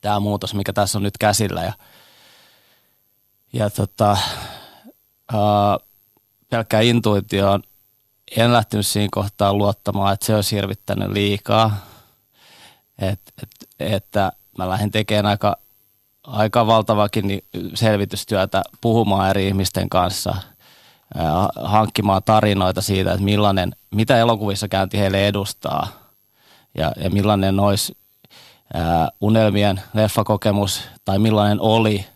tämä 0.00 0.20
muutos, 0.20 0.54
mikä 0.54 0.72
tässä 0.72 0.98
on 0.98 1.02
nyt 1.02 1.18
käsillä 1.18 1.62
ja, 1.62 1.72
ja 3.52 3.70
tota, 3.70 4.16
uh, 5.34 5.85
pelkkää 6.50 6.80
intuitioon 6.80 7.62
en 8.36 8.52
lähtenyt 8.52 8.86
siinä 8.86 9.08
kohtaa 9.10 9.54
luottamaan, 9.54 10.14
että 10.14 10.26
se 10.26 10.34
olisi 10.34 10.56
hirvittänyt 10.56 11.10
liikaa. 11.10 11.76
Et, 12.98 13.20
et, 13.42 13.50
että 13.80 14.32
mä 14.58 14.68
lähdin 14.68 14.90
tekemään 14.90 15.26
aika, 15.26 15.56
aika 16.22 16.66
valtavakin 16.66 17.42
selvitystyötä 17.74 18.62
puhumaan 18.80 19.30
eri 19.30 19.46
ihmisten 19.46 19.88
kanssa, 19.88 20.34
hankkimaan 21.64 22.22
tarinoita 22.22 22.82
siitä, 22.82 23.12
että 23.12 23.24
millainen, 23.24 23.76
mitä 23.90 24.18
elokuvissa 24.18 24.68
käynti 24.68 24.98
heille 24.98 25.28
edustaa. 25.28 25.88
Ja, 26.78 26.92
ja 26.96 27.10
millainen 27.10 27.60
olisi 27.60 27.96
ää, 28.74 29.08
unelmien 29.20 29.80
leffakokemus 29.94 30.82
tai 31.04 31.18
millainen 31.18 31.60
oli 31.60 32.06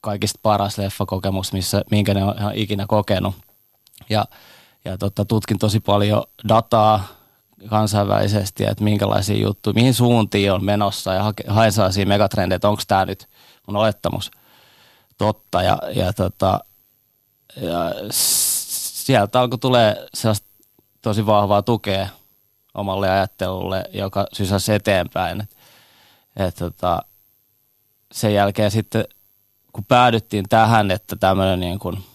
kaikista 0.00 0.38
paras 0.42 0.78
leffakokemus, 0.78 1.52
missä, 1.52 1.82
minkä 1.90 2.14
ne 2.14 2.24
on 2.24 2.34
ikinä 2.54 2.84
kokenut– 2.88 3.34
ja, 4.08 4.24
ja 4.84 4.98
tota, 4.98 5.24
tutkin 5.24 5.58
tosi 5.58 5.80
paljon 5.80 6.24
dataa 6.48 7.04
kansainvälisesti, 7.68 8.64
että 8.64 8.84
minkälaisia 8.84 9.36
juttuja, 9.36 9.74
mihin 9.74 9.94
suuntiin 9.94 10.52
on 10.52 10.64
menossa 10.64 11.14
ja 11.14 11.32
haen 11.48 11.72
sellaisia 11.72 12.06
megatrendejä, 12.06 12.56
että 12.56 12.68
onko 12.68 12.82
tämä 12.88 13.04
nyt 13.04 13.28
mun 13.66 13.76
olettamus 13.76 14.30
totta. 15.18 15.62
Ja, 15.62 15.78
ja, 15.94 16.12
tota, 16.12 16.60
ja 17.56 17.94
sieltä 18.10 19.40
alkoi 19.40 19.58
tulee 19.58 20.06
sellaista 20.14 20.48
tosi 21.02 21.26
vahvaa 21.26 21.62
tukea 21.62 22.08
omalle 22.74 23.10
ajattelulle, 23.10 23.84
joka 23.92 24.26
sysäsi 24.32 24.72
eteenpäin. 24.72 25.40
Et, 25.40 25.50
et, 26.36 26.54
tota, 26.54 27.02
sen 28.12 28.34
jälkeen 28.34 28.70
sitten, 28.70 29.04
kun 29.72 29.84
päädyttiin 29.84 30.44
tähän, 30.48 30.90
että 30.90 31.16
tämmöinen 31.16 31.60
niin 31.60 31.78
kuin– 31.78 31.98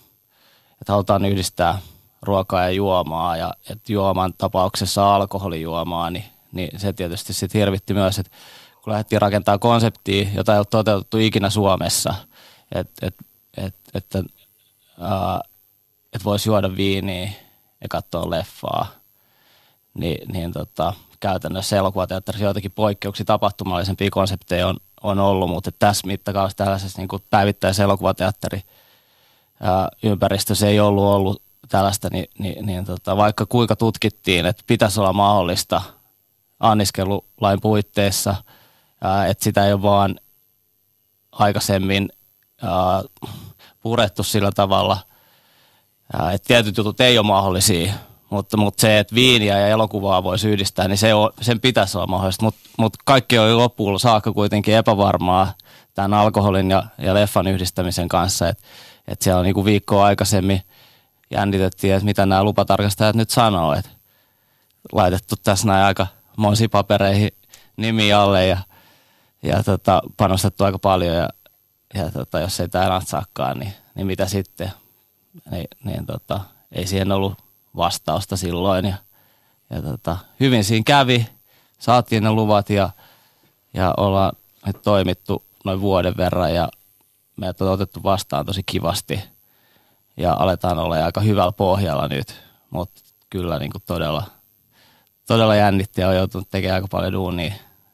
että 0.88 0.94
halutaan 0.94 1.26
yhdistää 1.26 1.80
ruokaa 2.22 2.64
ja 2.64 2.70
juomaa 2.70 3.38
ja 3.38 3.54
että 3.70 3.94
juoman 3.94 4.34
tapauksessa 4.38 5.16
alkoholijuomaa, 5.16 6.10
niin, 6.10 6.24
niin 6.52 6.80
se 6.80 6.94
tietysti 6.94 7.34
sitten 7.34 7.60
hirvitti 7.60 7.94
myös, 7.94 8.20
että 8.20 8.32
kun 8.84 8.92
lähdettiin 8.92 9.22
rakentamaan 9.22 9.60
konseptia, 9.60 10.28
jota 10.36 10.54
ei 10.54 10.58
ole 10.58 10.66
toteutettu 10.66 11.18
ikinä 11.18 11.50
Suomessa, 11.50 12.14
että 12.76 13.08
et, 13.08 13.16
et, 13.58 13.76
että 13.94 14.24
et 16.14 16.26
voisi 16.26 16.50
juoda 16.50 16.76
viiniä 16.76 17.30
ja 17.82 17.88
katsoa 17.90 18.30
leffaa, 18.30 18.88
niin, 19.94 20.34
niin 20.34 20.52
tota, 20.52 20.94
käytännössä 21.20 21.78
elokuvateatterissa 21.78 22.46
joitakin 22.46 22.72
poikkeuksia 22.72 23.26
tapahtumallisempia 23.26 24.10
konsepteja 24.12 24.68
on, 24.68 24.78
on 25.04 25.20
ollut, 25.20 25.50
mutta 25.50 25.72
tässä 25.80 26.08
mittakaavassa 26.08 26.58
tällaisessa 26.58 27.02
niin 27.02 27.22
päivittäisessä 27.30 27.84
elokuvateatteri– 27.84 28.62
ympäristössä 30.04 30.68
ei 30.68 30.80
ollut 30.80 31.04
ollut 31.04 31.42
tällaista, 31.70 32.10
niin, 32.12 32.26
niin, 32.40 32.66
niin 32.66 32.86
tota, 32.86 33.18
vaikka 33.18 33.46
kuinka 33.46 33.76
tutkittiin, 33.76 34.46
että 34.46 34.64
pitäisi 34.68 35.00
olla 35.00 35.14
mahdollista 35.14 35.82
anniskelulain 36.60 37.62
puitteissa, 37.62 38.36
ää, 39.02 39.28
että 39.28 39.44
sitä 39.44 39.66
ei 39.66 39.74
ole 39.74 39.82
vaan 39.82 40.20
aikaisemmin 41.32 42.10
ää, 42.62 43.04
purettu 43.82 44.24
sillä 44.24 44.52
tavalla, 44.56 44.98
ää, 46.14 46.32
että 46.32 46.48
tietyt 46.48 46.78
jutut 46.78 47.02
ei 47.02 47.18
ole 47.18 47.28
mahdollisia, 47.28 47.94
mutta, 48.30 48.58
mutta 48.58 48.82
se, 48.82 49.00
että 49.00 49.16
viiniä 49.16 49.60
ja 49.60 49.68
elokuvaa 49.68 50.24
voisi 50.24 50.50
yhdistää, 50.50 50.88
niin 50.88 50.98
se 50.98 51.14
on, 51.14 51.32
sen 51.42 51.60
pitäisi 51.60 51.98
olla 51.98 52.08
mahdollista, 52.08 52.46
mutta, 52.46 52.60
mutta 52.78 53.00
kaikki 53.06 53.38
on 53.38 53.58
loppuun 53.58 54.00
saakka 54.00 54.34
kuitenkin 54.34 54.76
epävarmaa 54.76 55.54
tämän 55.94 56.14
alkoholin 56.14 56.72
ja, 56.72 56.84
ja 56.98 57.14
leffan 57.14 57.48
yhdistämisen 57.48 58.08
kanssa, 58.08 58.50
että 58.50 58.64
että 59.08 59.24
siellä 59.24 59.40
on 59.40 59.54
kuin 59.54 59.66
viikkoa 59.66 60.06
aikaisemmin 60.06 60.62
jännitettiin, 61.32 61.94
että 61.94 62.06
mitä 62.06 62.26
nämä 62.26 62.44
lupatarkastajat 62.44 63.16
nyt 63.16 63.30
sanoo. 63.30 63.74
Että 63.74 63.90
laitettu 64.92 65.36
tässä 65.44 65.68
näin 65.68 65.86
aika 65.86 66.08
monsi 66.38 66.68
papereihin 66.68 67.30
nimi 67.78 68.14
alle 68.14 68.48
ja, 68.48 68.58
ja 69.44 69.64
tota, 69.64 70.02
panostettu 70.18 70.64
aika 70.64 70.80
paljon 70.80 71.16
ja, 71.16 71.30
ja 71.94 72.12
tota, 72.12 72.40
jos 72.40 72.60
ei 72.60 72.70
tämä 72.70 72.90
natsaakaan, 72.90 73.60
niin, 73.60 73.74
niin 73.96 74.08
mitä 74.08 74.26
sitten? 74.26 74.72
Niin, 75.52 75.68
niin 75.84 76.06
tota, 76.06 76.42
ei 76.72 76.88
siihen 76.88 77.12
ollut 77.12 77.38
vastausta 77.76 78.38
silloin 78.38 78.86
ja, 78.86 78.96
ja 79.70 79.82
tota, 79.82 80.18
hyvin 80.40 80.64
siinä 80.64 80.84
kävi, 80.86 81.28
saatiin 81.80 82.24
ne 82.24 82.32
luvat 82.32 82.70
ja, 82.70 82.90
ja 83.74 83.94
ollaan 83.98 84.32
toimittu 84.84 85.44
noin 85.66 85.82
vuoden 85.82 86.18
verran 86.18 86.56
ja 86.56 86.70
meidät 87.38 87.62
on 87.62 87.72
otettu 87.72 88.04
vastaan 88.04 88.46
tosi 88.46 88.64
kivasti 88.66 89.20
ja 90.18 90.34
aletaan 90.34 90.80
olla 90.80 91.06
aika 91.06 91.22
hyvällä 91.22 91.52
pohjalla 91.52 92.08
nyt, 92.08 92.36
mutta 92.70 93.02
kyllä 93.30 93.60
niin 93.60 93.72
kuin 93.72 93.84
todella, 93.86 94.24
todella 95.28 95.56
jännitti 95.56 96.02
ja 96.02 96.10
on 96.10 96.16
joutunut 96.16 96.50
tekemään 96.52 96.76
aika 96.76 96.88
paljon 96.92 97.14
duunia, 97.14 97.54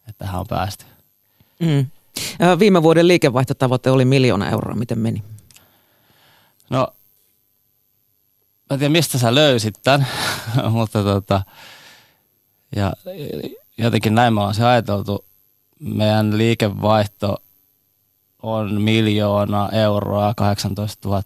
että 0.10 0.26
tähän 0.26 0.40
on 0.40 0.48
päästy. 0.50 0.86
Mm. 1.60 1.86
Viime 2.60 2.84
vuoden 2.84 3.08
liikevaihtotavoite 3.08 3.92
oli 3.92 4.06
miljoona 4.06 4.50
euroa. 4.50 4.76
Miten 4.76 5.00
meni? 5.00 5.24
No, 6.70 6.88
mä 8.70 8.74
en 8.74 8.80
tiedä 8.80 8.92
mistä 8.92 9.18
sä 9.18 9.36
löysit 9.36 9.76
tämän, 9.84 10.08
mutta 10.70 11.04
tota, 11.04 11.42
ja 12.76 12.94
jotenkin 13.78 14.16
näin 14.16 14.34
me 14.34 14.40
ollaan 14.40 14.56
se 14.56 14.66
ajateltu. 14.66 15.26
Meidän 15.80 16.38
liikevaihto 16.38 17.38
on 18.44 18.82
miljoona 18.82 19.70
euroa, 19.72 20.34
18 20.34 21.10
000. 21.10 21.24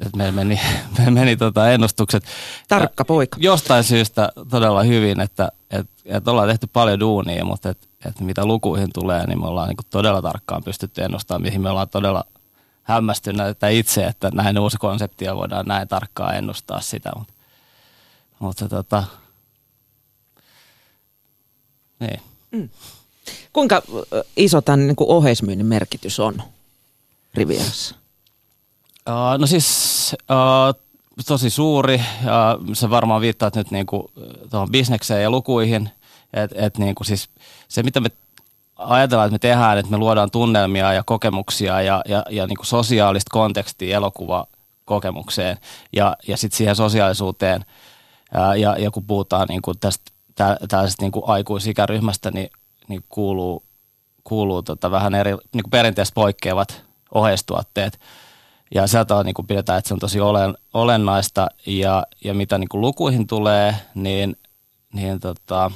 Et 0.00 0.16
meillä 0.16 0.32
meni, 0.32 0.60
meillä 0.98 1.10
meni 1.12 1.36
tota 1.36 1.70
ennustukset. 1.70 2.24
Tarkka 2.68 3.04
poika. 3.04 3.36
Jostain 3.40 3.84
syystä 3.84 4.28
todella 4.50 4.82
hyvin, 4.82 5.20
että 5.20 5.48
et, 5.70 5.86
et 6.04 6.28
ollaan 6.28 6.48
tehty 6.48 6.66
paljon 6.66 7.00
duunia, 7.00 7.44
mutta 7.44 7.68
et, 7.68 7.88
et 8.06 8.20
mitä 8.20 8.46
lukuihin 8.46 8.88
tulee, 8.94 9.26
niin 9.26 9.40
me 9.40 9.46
ollaan 9.46 9.68
niin 9.68 9.76
todella 9.90 10.22
tarkkaan 10.22 10.64
pystytty 10.64 11.02
ennustamaan, 11.02 11.42
mihin 11.42 11.60
me 11.60 11.70
ollaan 11.70 11.88
todella 11.88 12.24
hämmästyneitä 12.82 13.68
itse, 13.68 14.04
että 14.04 14.30
näin 14.34 14.58
uusi 14.58 14.76
konsepti 14.76 15.24
ja 15.24 15.36
voidaan 15.36 15.66
näin 15.66 15.88
tarkkaan 15.88 16.36
ennustaa 16.36 16.80
sitä. 16.80 17.10
Mutta, 17.16 17.32
mutta 18.38 18.68
tota, 18.68 19.04
niin. 22.00 22.20
Mm. 22.50 22.68
Kuinka 23.56 23.82
iso 24.36 24.60
tämän 24.60 24.86
niin 24.86 24.96
kuin 24.96 25.10
oheismyynnin 25.10 25.66
merkitys 25.66 26.20
on 26.20 26.42
Rivierassa? 27.34 27.94
Uh, 29.08 29.38
no 29.38 29.46
siis 29.46 30.16
uh, 30.30 30.82
tosi 31.26 31.50
suuri. 31.50 31.94
Uh, 31.94 32.74
se 32.74 32.90
varmaan 32.90 33.20
viittaa 33.20 33.50
nyt 33.54 33.70
niin 33.70 33.86
kuin 33.86 34.02
tuohon 34.50 34.70
bisnekseen 34.70 35.22
ja 35.22 35.30
lukuihin. 35.30 35.90
Et, 36.32 36.50
et 36.54 36.78
niin 36.78 36.94
kuin 36.94 37.06
siis 37.06 37.28
se, 37.68 37.82
mitä 37.82 38.00
me 38.00 38.08
ajatellaan, 38.76 39.26
että 39.26 39.34
me 39.34 39.38
tehdään, 39.38 39.78
että 39.78 39.90
me 39.90 39.98
luodaan 39.98 40.30
tunnelmia 40.30 40.92
ja 40.92 41.02
kokemuksia 41.06 41.82
ja, 41.82 42.02
ja, 42.08 42.24
ja 42.30 42.46
niin 42.46 42.56
kuin 42.56 42.66
sosiaalista 42.66 43.30
kontekstia 43.32 43.96
elokuvakokemukseen 43.96 45.58
ja, 45.92 46.16
ja 46.28 46.36
sitten 46.36 46.56
siihen 46.56 46.76
sosiaalisuuteen. 46.76 47.64
Ja, 48.60 48.78
ja, 48.78 48.90
kun 48.90 49.06
puhutaan 49.06 49.48
niin 49.48 49.62
kuin 49.62 49.78
tästä 49.78 50.10
tällaisesta 50.68 51.02
niin 51.02 51.12
kuin 51.12 51.24
aikuisikäryhmästä, 51.26 52.30
niin, 52.30 52.50
niin 52.88 53.04
kuuluu, 53.08 53.62
kuuluu 54.24 54.62
tota 54.62 54.90
vähän 54.90 55.14
eri, 55.14 55.30
niin 55.30 55.62
kuin 55.62 55.70
perinteistä 55.70 56.14
poikkeavat 56.14 56.82
oheistuotteet. 57.14 58.00
Ja 58.74 58.86
sieltä 58.86 59.16
on, 59.16 59.26
niin 59.26 59.34
kuin 59.34 59.46
pidetään, 59.46 59.78
että 59.78 59.88
se 59.88 59.94
on 59.94 60.00
tosi 60.00 60.20
olen, 60.20 60.54
olennaista. 60.74 61.46
Ja, 61.66 62.06
ja 62.24 62.34
mitä 62.34 62.58
niin 62.58 62.68
kuin 62.68 62.80
lukuihin 62.80 63.26
tulee, 63.26 63.76
niin, 63.94 64.36
niin 64.92 65.20
tota, 65.20 65.70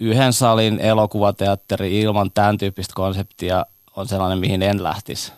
yhden 0.00 0.32
salin 0.32 0.80
elokuvateatteri 0.80 2.00
ilman 2.00 2.30
tämän 2.34 2.58
tyyppistä 2.58 2.94
konseptia 2.96 3.66
on 3.96 4.08
sellainen, 4.08 4.38
mihin 4.38 4.62
en 4.62 4.82
lähtisi, 4.82 5.32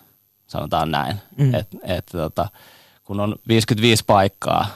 sanotaan 0.47 0.91
näin. 0.91 1.21
Mm. 1.37 1.55
Et, 1.55 1.67
et, 1.83 2.05
tota, 2.11 2.49
kun 3.03 3.19
on 3.19 3.35
55 3.47 4.03
paikkaa 4.05 4.67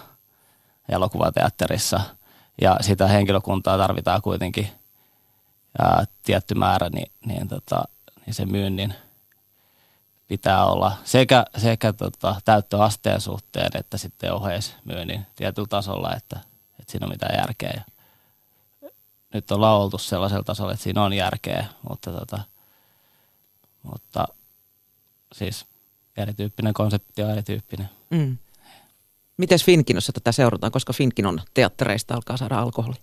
elokuvateatterissa 0.90 2.00
ja 2.62 2.78
sitä 2.82 3.08
henkilökuntaa 3.08 3.78
tarvitaan 3.78 4.22
kuitenkin 4.22 4.68
ää, 5.80 6.06
tietty 6.24 6.56
määrä, 6.56 6.90
niin, 6.90 7.12
niin, 7.26 7.48
tota, 7.48 7.84
niin 8.26 8.34
se 8.34 8.46
myynnin 8.46 8.94
pitää 10.28 10.66
olla 10.66 10.98
sekä, 11.04 11.46
sekä 11.58 11.94
tota, 11.94 12.36
täyttöasteen 12.46 13.22
suhteen 13.22 13.72
että 13.74 13.98
sitten 13.98 14.34
oheismyynnin 14.34 15.26
tietyllä 15.36 15.68
tasolla, 15.68 16.16
että, 16.16 16.40
että 16.80 16.92
siinä 16.92 17.06
on 17.06 17.12
mitään 17.12 17.40
järkeä. 17.40 17.74
Ja 18.82 18.90
nyt 19.34 19.52
on 19.52 19.64
oltu 19.64 19.98
sellaisella 19.98 20.44
tasolla, 20.44 20.72
että 20.72 20.84
siinä 20.84 21.04
on 21.04 21.14
järkeä, 21.14 21.66
mutta, 21.90 22.12
tota, 22.12 22.40
mutta 23.84 24.28
siis 25.34 25.66
erityyppinen 26.18 26.74
konsepti 26.74 27.24
on 27.24 27.32
erityyppinen. 27.32 27.90
Mm. 28.10 28.38
Miten 29.40 29.60
Finkinossa 29.66 30.14
tätä 30.14 30.32
seurataan, 30.32 30.72
koska 30.72 30.94
Finkinon 30.94 31.42
teattereista 31.54 32.14
alkaa 32.14 32.38
saada 32.38 32.60
alkoholi? 32.60 32.96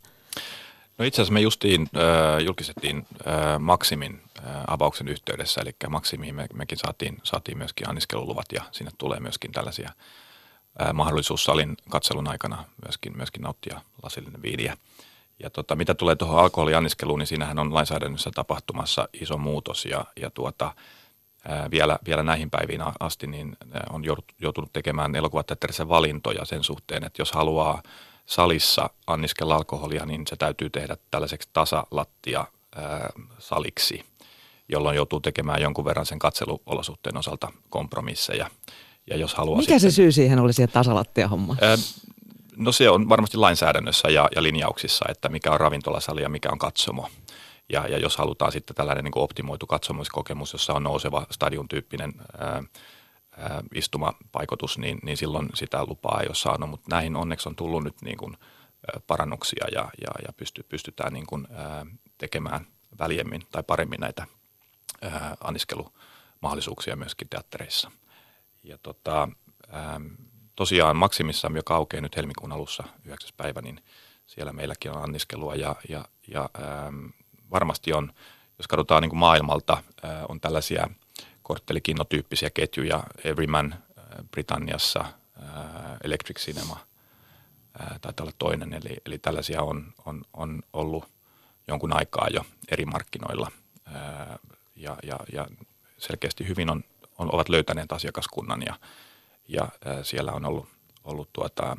No 0.98 1.04
itse 1.04 1.22
asiassa 1.22 1.34
me 1.34 1.40
justiin 1.40 1.82
äh, 1.82 2.44
julkistettiin 2.44 3.06
äh, 3.26 3.58
Maksimin 3.58 4.22
äh, 4.38 4.44
avauksen 4.66 5.08
yhteydessä, 5.08 5.60
eli 5.60 5.70
Maksimiin 5.88 6.34
me, 6.34 6.46
mekin 6.54 6.78
saatiin, 6.78 7.18
saatiin 7.22 7.58
myöskin 7.58 7.88
anniskeluluvat 7.88 8.46
ja 8.52 8.62
sinne 8.72 8.90
tulee 8.98 9.20
myöskin 9.20 9.52
tällaisia 9.52 9.90
äh, 10.82 10.92
mahdollisuus 10.92 11.44
salin 11.44 11.76
katselun 11.88 12.28
aikana 12.28 12.64
myöskin, 12.84 13.16
myöskin 13.16 13.42
nauttia 13.42 13.80
lasillinen 14.02 14.42
viiniä. 14.42 14.76
Ja 15.38 15.50
tota, 15.50 15.76
mitä 15.76 15.94
tulee 15.94 16.16
tuohon 16.16 16.40
alkoholianniskeluun, 16.40 17.18
niin 17.18 17.26
siinähän 17.26 17.58
on 17.58 17.74
lainsäädännössä 17.74 18.30
tapahtumassa 18.34 19.08
iso 19.20 19.38
muutos 19.38 19.84
ja, 19.84 20.04
ja 20.16 20.30
tuota, 20.30 20.74
vielä, 21.70 21.98
vielä 22.06 22.22
näihin 22.22 22.50
päiviin 22.50 22.80
asti 23.00 23.26
niin 23.26 23.56
on 23.90 24.04
joutunut 24.40 24.72
tekemään 24.72 25.16
elokuvateatterissa 25.16 25.88
valintoja 25.88 26.44
sen 26.44 26.64
suhteen, 26.64 27.04
että 27.04 27.22
jos 27.22 27.32
haluaa 27.32 27.82
salissa 28.26 28.90
anniskella 29.06 29.54
alkoholia, 29.54 30.06
niin 30.06 30.26
se 30.26 30.36
täytyy 30.36 30.70
tehdä 30.70 30.96
tällaiseksi 31.10 31.48
tasalattia 31.52 32.44
saliksi, 33.38 34.04
jolloin 34.68 34.96
joutuu 34.96 35.20
tekemään 35.20 35.62
jonkun 35.62 35.84
verran 35.84 36.06
sen 36.06 36.18
katseluolosuhteen 36.18 37.16
osalta 37.16 37.52
kompromisseja. 37.70 38.50
Ja 39.10 39.16
jos 39.16 39.34
haluaa 39.34 39.58
Mikä 39.58 39.74
sitten, 39.74 39.92
se 39.92 39.94
syy 39.94 40.12
siihen 40.12 40.38
oli 40.38 40.52
siihen 40.52 40.72
tasalattia 40.72 41.28
homma? 41.28 41.56
Ää, 41.60 41.76
No 42.56 42.72
se 42.72 42.90
on 42.90 43.08
varmasti 43.08 43.36
lainsäädännössä 43.36 44.08
ja, 44.08 44.28
ja 44.36 44.42
linjauksissa, 44.42 45.04
että 45.08 45.28
mikä 45.28 45.52
on 45.52 45.60
ravintolasali 45.60 46.22
ja 46.22 46.28
mikä 46.28 46.48
on 46.52 46.58
katsomo. 46.58 47.08
Ja, 47.68 47.88
ja 47.88 47.98
jos 47.98 48.16
halutaan 48.16 48.52
sitten 48.52 48.76
tällainen 48.76 49.04
niin 49.04 49.12
optimoitu 49.18 49.66
katsomuskokemus, 49.66 50.52
jossa 50.52 50.72
on 50.72 50.82
nouseva 50.82 51.26
stadion-tyyppinen 51.30 52.12
ää, 52.38 52.62
ää, 53.36 53.62
istumapaikotus, 53.74 54.78
niin, 54.78 54.98
niin 55.02 55.16
silloin 55.16 55.48
sitä 55.54 55.84
lupaa 55.84 56.20
ei 56.20 56.26
ole 56.26 56.34
saanut. 56.34 56.70
Mutta 56.70 56.90
näihin 56.90 57.16
onneksi 57.16 57.48
on 57.48 57.56
tullut 57.56 57.84
nyt 57.84 58.02
niin 58.02 58.16
kuin, 58.16 58.36
ää, 58.36 59.00
parannuksia 59.06 59.66
ja, 59.72 59.88
ja, 60.00 60.10
ja 60.26 60.32
pysty, 60.36 60.62
pystytään 60.62 61.12
niin 61.12 61.26
kuin, 61.26 61.46
ää, 61.50 61.86
tekemään 62.18 62.66
väljemmin 62.98 63.42
tai 63.52 63.62
paremmin 63.62 64.00
näitä 64.00 64.26
ää, 65.02 65.36
anniskelumahdollisuuksia 65.44 66.96
myöskin 66.96 67.28
teattereissa. 67.28 67.90
Ja 68.62 68.78
tota, 68.78 69.28
ää, 69.70 70.00
tosiaan 70.56 70.96
Maksimissa, 70.96 71.50
joka 71.54 71.74
aukeaa 71.74 72.00
nyt 72.00 72.16
helmikuun 72.16 72.52
alussa 72.52 72.84
9. 73.04 73.30
päivä, 73.36 73.62
niin 73.62 73.80
siellä 74.26 74.52
meilläkin 74.52 74.90
on 74.90 75.02
anniskelua 75.02 75.54
ja, 75.54 75.76
ja, 75.88 76.04
ja 76.28 76.50
ähm, 76.58 77.06
varmasti 77.50 77.92
on, 77.92 78.12
jos 78.58 78.68
katsotaan 78.68 79.02
niin 79.02 79.10
kuin 79.10 79.18
maailmalta, 79.18 79.82
äh, 80.04 80.10
on 80.28 80.40
tällaisia 80.40 80.88
korttelikinnotyyppisiä 81.42 82.50
ketjuja, 82.50 83.02
Everyman 83.24 83.72
äh, 83.72 84.04
Britanniassa, 84.30 85.00
äh, 85.00 85.96
Electric 86.04 86.38
Cinema 86.38 86.78
taitaa 88.00 88.24
olla 88.24 88.32
toinen, 88.38 88.72
eli, 88.72 88.96
eli 89.06 89.18
tällaisia 89.18 89.62
on, 89.62 89.92
on, 90.06 90.24
on 90.32 90.62
ollut 90.72 91.08
jonkun 91.68 91.92
aikaa 91.92 92.28
jo 92.30 92.44
eri 92.68 92.84
markkinoilla. 92.84 93.50
Ja, 94.76 94.96
ja, 95.02 95.18
ja 95.32 95.46
selkeästi 95.98 96.48
hyvin 96.48 96.70
on, 96.70 96.84
on, 97.18 97.34
ovat 97.34 97.48
löytäneet 97.48 97.92
asiakaskunnan 97.92 98.62
ja 98.62 98.74
ja 99.48 99.68
siellä 100.02 100.32
on 100.32 100.44
ollut, 100.44 100.68
ollut 101.04 101.32
tuota, 101.32 101.76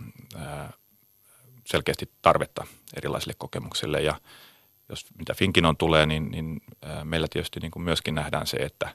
selkeästi 1.66 2.12
tarvetta 2.22 2.68
erilaisille 2.94 3.36
kokemuksille. 3.38 4.02
Ja 4.02 4.20
jos 4.90 5.06
mitä 5.18 5.34
Finkinon 5.34 5.78
tulee, 5.78 6.06
niin, 6.06 6.32
niin 6.32 6.62
meillä 7.04 7.28
tietysti 7.32 7.60
niin 7.60 7.72
kuin 7.72 7.84
myöskin 7.84 8.16
nähdään 8.16 8.48
se, 8.48 8.58
että, 8.58 8.90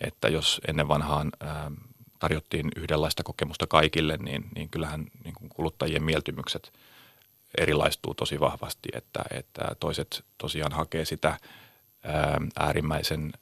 että 0.00 0.28
jos 0.28 0.60
ennen 0.68 0.88
vanhaan 0.88 1.32
tarjottiin 2.18 2.68
yhdenlaista 2.76 3.22
kokemusta 3.22 3.66
kaikille, 3.66 4.16
niin, 4.16 4.44
niin 4.54 4.68
kyllähän 4.68 5.06
niin 5.24 5.34
kuin 5.34 5.48
kuluttajien 5.48 6.02
mieltymykset 6.02 6.72
erilaistuu 7.58 8.14
tosi 8.14 8.40
vahvasti, 8.40 8.88
että, 8.92 9.22
että 9.30 9.62
toiset 9.80 10.24
tosiaan 10.38 10.72
hakee 10.72 11.04
sitä 11.04 11.38
äärimmäisen 12.58 13.32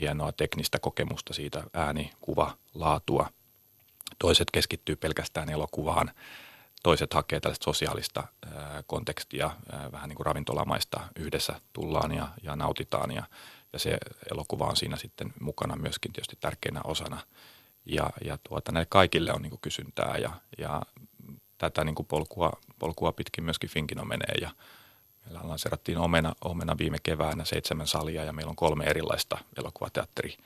hienoa 0.00 0.32
teknistä 0.32 0.78
kokemusta 0.78 1.34
siitä 1.34 1.62
ääni, 1.74 2.10
kuva, 2.20 2.56
laatua, 2.74 3.28
toiset 4.18 4.50
keskittyy 4.50 4.96
pelkästään 4.96 5.50
elokuvaan, 5.50 6.10
toiset 6.82 7.14
hakee 7.14 7.40
tällaista 7.40 7.64
sosiaalista 7.64 8.24
kontekstia, 8.86 9.50
vähän 9.92 10.08
niin 10.08 10.16
kuin 10.16 10.26
ravintolamaista 10.26 11.00
yhdessä 11.16 11.60
tullaan 11.72 12.12
ja, 12.14 12.28
ja 12.42 12.56
nautitaan 12.56 13.10
ja, 13.10 13.22
ja 13.72 13.78
se 13.78 13.98
elokuva 14.32 14.64
on 14.64 14.76
siinä 14.76 14.96
sitten 14.96 15.32
mukana 15.40 15.76
myöskin 15.76 16.12
tietysti 16.12 16.36
tärkeänä 16.40 16.80
osana. 16.84 17.20
Ja, 17.86 18.10
ja 18.24 18.38
tuota, 18.48 18.72
näille 18.72 18.86
kaikille 18.90 19.32
on 19.32 19.42
niin 19.42 19.50
kuin 19.50 19.60
kysyntää 19.60 20.16
ja, 20.16 20.30
ja 20.58 20.82
tätä 21.58 21.84
niin 21.84 21.94
kuin 21.94 22.06
polkua, 22.06 22.52
polkua 22.78 23.12
pitkin 23.12 23.44
myöskin 23.44 23.70
Finkino 23.70 24.04
menee 24.04 24.34
ja 24.40 24.50
meillä 25.24 25.48
lanseerattiin 25.48 25.98
Omena, 25.98 26.34
Omena 26.44 26.78
viime 26.78 26.98
keväänä 27.02 27.44
seitsemän 27.44 27.86
salia 27.86 28.24
ja 28.24 28.32
meillä 28.32 28.50
on 28.50 28.56
kolme 28.56 28.84
erilaista 28.84 29.38
elokuvateatteri 29.58 30.36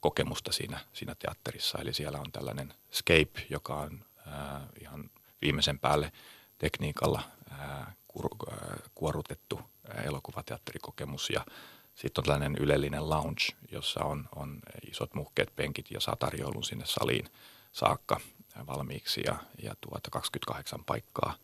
kokemusta 0.00 0.52
siinä, 0.52 0.80
siinä 0.92 1.14
teatterissa. 1.14 1.78
Eli 1.78 1.94
siellä 1.94 2.18
on 2.18 2.32
tällainen 2.32 2.74
Scape, 2.92 3.46
joka 3.50 3.74
on 3.74 4.04
ää, 4.26 4.66
ihan 4.80 5.10
viimeisen 5.42 5.78
päälle 5.78 6.12
tekniikalla 6.58 7.22
kuorutettu 8.94 9.60
elokuvateatterikokemus 10.04 11.30
ja 11.30 11.44
sitten 11.94 12.20
on 12.20 12.24
tällainen 12.24 12.56
ylellinen 12.60 13.10
lounge, 13.10 13.42
jossa 13.72 14.04
on, 14.04 14.28
on 14.36 14.60
isot 14.90 15.14
muhkeet 15.14 15.56
penkit 15.56 15.90
ja 15.90 16.00
saa 16.00 16.16
tarjoulun 16.16 16.64
sinne 16.64 16.86
saliin 16.86 17.28
saakka 17.72 18.20
valmiiksi 18.66 19.20
ja, 19.26 19.36
ja 19.62 19.74
tuota 19.80 20.10
28 20.10 20.84
paikkaa. 20.84 21.34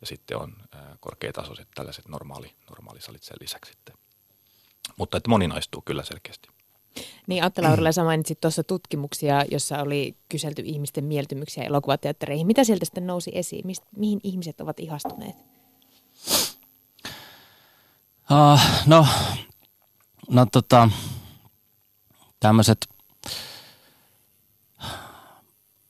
Ja 0.00 0.06
sitten 0.06 0.36
on 0.36 0.56
korkeatasoiset 1.00 1.68
tällaiset 1.74 2.08
normaali, 2.08 2.54
normaalisalit 2.70 3.22
sen 3.22 3.36
lisäksi 3.40 3.72
sitten. 3.72 3.94
Mutta 4.96 5.16
että 5.16 5.30
moninaistuu 5.30 5.82
kyllä 5.82 6.02
selkeästi. 6.02 6.48
Niin 7.26 7.44
Atte 7.44 7.62
Laurila, 7.62 7.92
sä 7.92 8.04
mainitsit 8.04 8.40
tuossa 8.40 8.64
tutkimuksia, 8.64 9.44
jossa 9.50 9.78
oli 9.78 10.16
kyselty 10.28 10.62
ihmisten 10.64 11.04
mieltymyksiä 11.04 11.64
elokuvateattereihin. 11.64 12.46
Mitä 12.46 12.64
sieltä 12.64 12.84
sitten 12.84 13.06
nousi 13.06 13.30
esiin? 13.34 13.66
Mist, 13.66 13.82
mihin 13.96 14.20
ihmiset 14.22 14.60
ovat 14.60 14.80
ihastuneet? 14.80 15.36
Uh, 18.30 18.60
no, 18.86 19.06
no 20.30 20.46
tota, 20.52 20.88
tämmöiset 22.40 22.88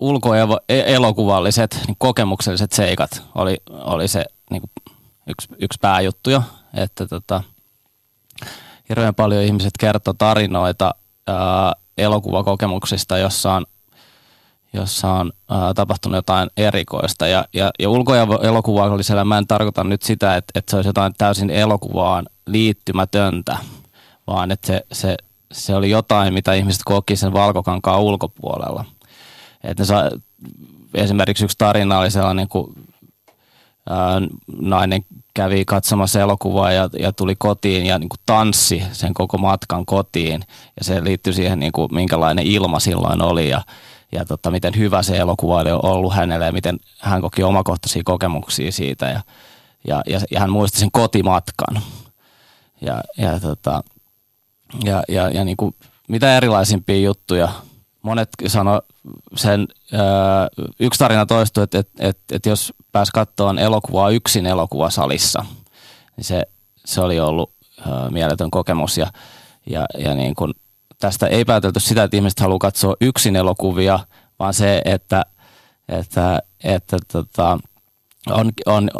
ulkoelokuvalliset 0.00 1.80
niin 1.86 1.96
kokemukselliset 1.98 2.72
seikat 2.72 3.22
oli, 3.34 3.56
oli 3.70 4.08
se 4.08 4.24
niin 4.50 4.62
kuin 4.62 4.96
yksi, 5.26 5.48
yksi 5.58 5.78
pääjuttu 5.80 6.30
jo, 6.30 6.42
että 6.74 7.06
tota, 7.06 7.42
hirveän 8.88 9.14
paljon 9.14 9.42
ihmiset 9.42 9.72
kertoo 9.80 10.14
tarinoita 10.18 10.94
ää, 11.26 11.72
elokuvakokemuksista, 11.98 13.18
jossa 13.18 13.52
on, 13.52 13.66
jossa 14.72 15.12
on 15.12 15.32
ää, 15.50 15.74
tapahtunut 15.74 16.16
jotain 16.16 16.50
erikoista. 16.56 17.26
Ja, 17.26 17.44
ja, 17.52 17.70
ja 17.78 17.90
ulko- 17.90 18.14
ja 18.14 18.26
elokuvallisella 18.42 19.24
mä 19.24 19.38
en 19.38 19.46
tarkoita 19.46 19.84
nyt 19.84 20.02
sitä, 20.02 20.36
että, 20.36 20.52
että 20.54 20.70
se 20.70 20.76
olisi 20.76 20.88
jotain 20.88 21.14
täysin 21.18 21.50
elokuvaan 21.50 22.26
liittymätöntä, 22.46 23.56
vaan 24.26 24.50
että 24.50 24.66
se, 24.66 24.86
se, 24.92 25.16
se 25.52 25.74
oli 25.74 25.90
jotain, 25.90 26.34
mitä 26.34 26.52
ihmiset 26.54 26.82
koki 26.84 27.16
sen 27.16 27.32
valkokankaan 27.32 28.00
ulkopuolella. 28.00 28.84
Että 29.64 29.82
ne 29.82 29.86
saa, 29.86 30.10
esimerkiksi 30.94 31.44
yksi 31.44 31.58
tarina 31.58 31.98
oli 31.98 32.10
sellainen, 32.10 32.48
kun 32.48 32.74
nainen 34.60 35.04
kävi 35.34 35.64
katsomassa 35.64 36.20
elokuvaa 36.20 36.72
ja, 36.72 36.88
ja 36.98 37.12
tuli 37.12 37.34
kotiin 37.38 37.86
ja 37.86 37.98
niin 37.98 38.08
kuin 38.08 38.20
tanssi 38.26 38.82
sen 38.92 39.14
koko 39.14 39.38
matkan 39.38 39.86
kotiin. 39.86 40.44
Ja 40.78 40.84
se 40.84 41.04
liittyy 41.04 41.32
siihen, 41.32 41.60
niin 41.60 41.72
kuin, 41.72 41.94
minkälainen 41.94 42.46
ilma 42.46 42.80
silloin 42.80 43.22
oli 43.22 43.48
ja, 43.48 43.62
ja 44.12 44.24
tota, 44.24 44.50
miten 44.50 44.76
hyvä 44.76 45.02
se 45.02 45.16
elokuva 45.16 45.60
oli 45.60 45.70
ollut 45.72 46.14
hänelle 46.14 46.46
ja 46.46 46.52
miten 46.52 46.78
hän 47.00 47.20
koki 47.20 47.42
omakohtaisia 47.42 48.02
kokemuksia 48.04 48.72
siitä. 48.72 49.06
Ja, 49.06 49.20
ja, 49.88 50.02
ja, 50.06 50.20
ja 50.30 50.40
hän 50.40 50.50
muisti 50.50 50.78
sen 50.78 50.90
kotimatkan. 50.92 51.82
Ja, 52.80 53.00
ja, 53.18 53.40
tota, 53.40 53.82
ja, 54.84 55.02
ja, 55.08 55.30
ja 55.30 55.44
niin 55.44 55.56
kuin, 55.56 55.74
mitä 56.08 56.36
erilaisimpia 56.36 57.00
juttuja. 57.00 57.48
Monet 58.02 58.28
sano 58.46 58.82
sen, 59.36 59.68
yksi 60.80 60.98
tarina 60.98 61.26
toistuu, 61.26 61.62
että, 61.62 61.78
että, 61.78 62.08
että, 62.08 62.36
että 62.36 62.48
jos 62.48 62.72
pääsi 62.92 63.12
katsomaan 63.14 63.58
elokuvaa 63.58 64.10
yksin 64.10 64.46
elokuvasalissa, 64.46 65.44
niin 66.16 66.24
se, 66.24 66.42
se 66.84 67.00
oli 67.00 67.20
ollut 67.20 67.52
mieletön 68.10 68.50
kokemus. 68.50 68.98
Ja, 68.98 69.06
ja, 69.66 69.86
ja 69.98 70.14
niin 70.14 70.34
kuin, 70.34 70.54
tästä 70.98 71.26
ei 71.26 71.44
päätelty 71.44 71.80
sitä, 71.80 72.02
että 72.02 72.16
ihmiset 72.16 72.40
haluaa 72.40 72.58
katsoa 72.58 72.94
yksin 73.00 73.36
elokuvia, 73.36 73.98
vaan 74.38 74.54
se, 74.54 74.82
että, 74.84 75.22
että, 75.88 76.42
että 76.64 76.96
tota, 77.12 77.58
on, 78.30 78.50
on 78.66 78.90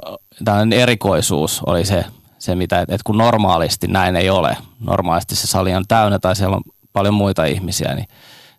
tällainen 0.45 0.79
erikoisuus 0.79 1.62
oli 1.66 1.85
se, 1.85 2.05
se 2.38 2.55
mitä, 2.55 2.81
että 2.81 2.97
kun 3.05 3.19
normaalisti 3.19 3.87
näin 3.87 4.16
ei 4.16 4.31
ole, 4.31 4.57
normaalisti 4.81 5.37
se 5.37 5.47
sali 5.47 5.75
on 5.75 5.85
täynnä 5.88 6.19
tai 6.19 6.37
siellä 6.37 6.57
on 6.57 6.62
paljon 6.92 7.14
muita 7.14 7.45
ihmisiä, 7.45 7.95
niin, 7.95 8.09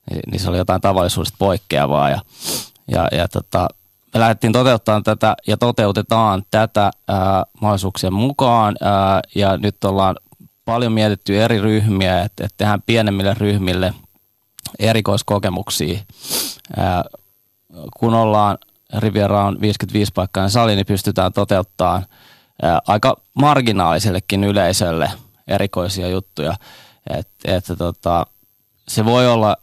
niin, 0.10 0.22
niin 0.32 0.40
se 0.40 0.50
oli 0.50 0.58
jotain 0.58 0.82
tavallisuudesta 0.82 1.36
poikkeavaa 1.40 2.10
ja, 2.10 2.22
ja, 2.92 3.08
ja 3.12 3.28
tota, 3.28 3.68
me 4.14 4.20
lähdettiin 4.20 4.54
toteuttamaan 4.54 5.04
tätä 5.04 5.36
ja 5.48 5.58
toteutetaan 5.58 6.44
tätä 6.52 6.92
ää, 7.08 7.46
mahdollisuuksien 7.62 8.14
mukaan 8.14 8.76
ää, 8.82 9.22
ja 9.36 9.58
nyt 9.58 9.84
ollaan 9.84 10.16
paljon 10.66 10.92
mietitty 10.92 11.44
eri 11.44 11.62
ryhmiä, 11.62 12.22
että, 12.22 12.46
että 12.46 12.58
tehdään 12.58 12.82
pienemmille 12.86 13.34
ryhmille 13.34 13.94
erikoiskokemuksia. 14.80 16.00
Ää, 16.78 17.04
kun 18.00 18.14
ollaan 18.14 18.58
Riviera 18.98 19.46
on 19.46 19.62
55 19.62 20.12
paikkainen 20.16 20.50
sali, 20.50 20.76
niin 20.76 20.86
pystytään 20.86 21.34
toteuttamaan 21.34 22.06
ää, 22.62 22.80
aika 22.88 23.22
marginaalisellekin 23.34 24.44
yleisölle 24.44 25.12
erikoisia 25.48 26.08
juttuja. 26.08 26.56
Että 27.10 27.56
et, 27.56 27.66
tota, 27.78 28.26
se 28.88 29.06
voi 29.06 29.28
olla, 29.28 29.58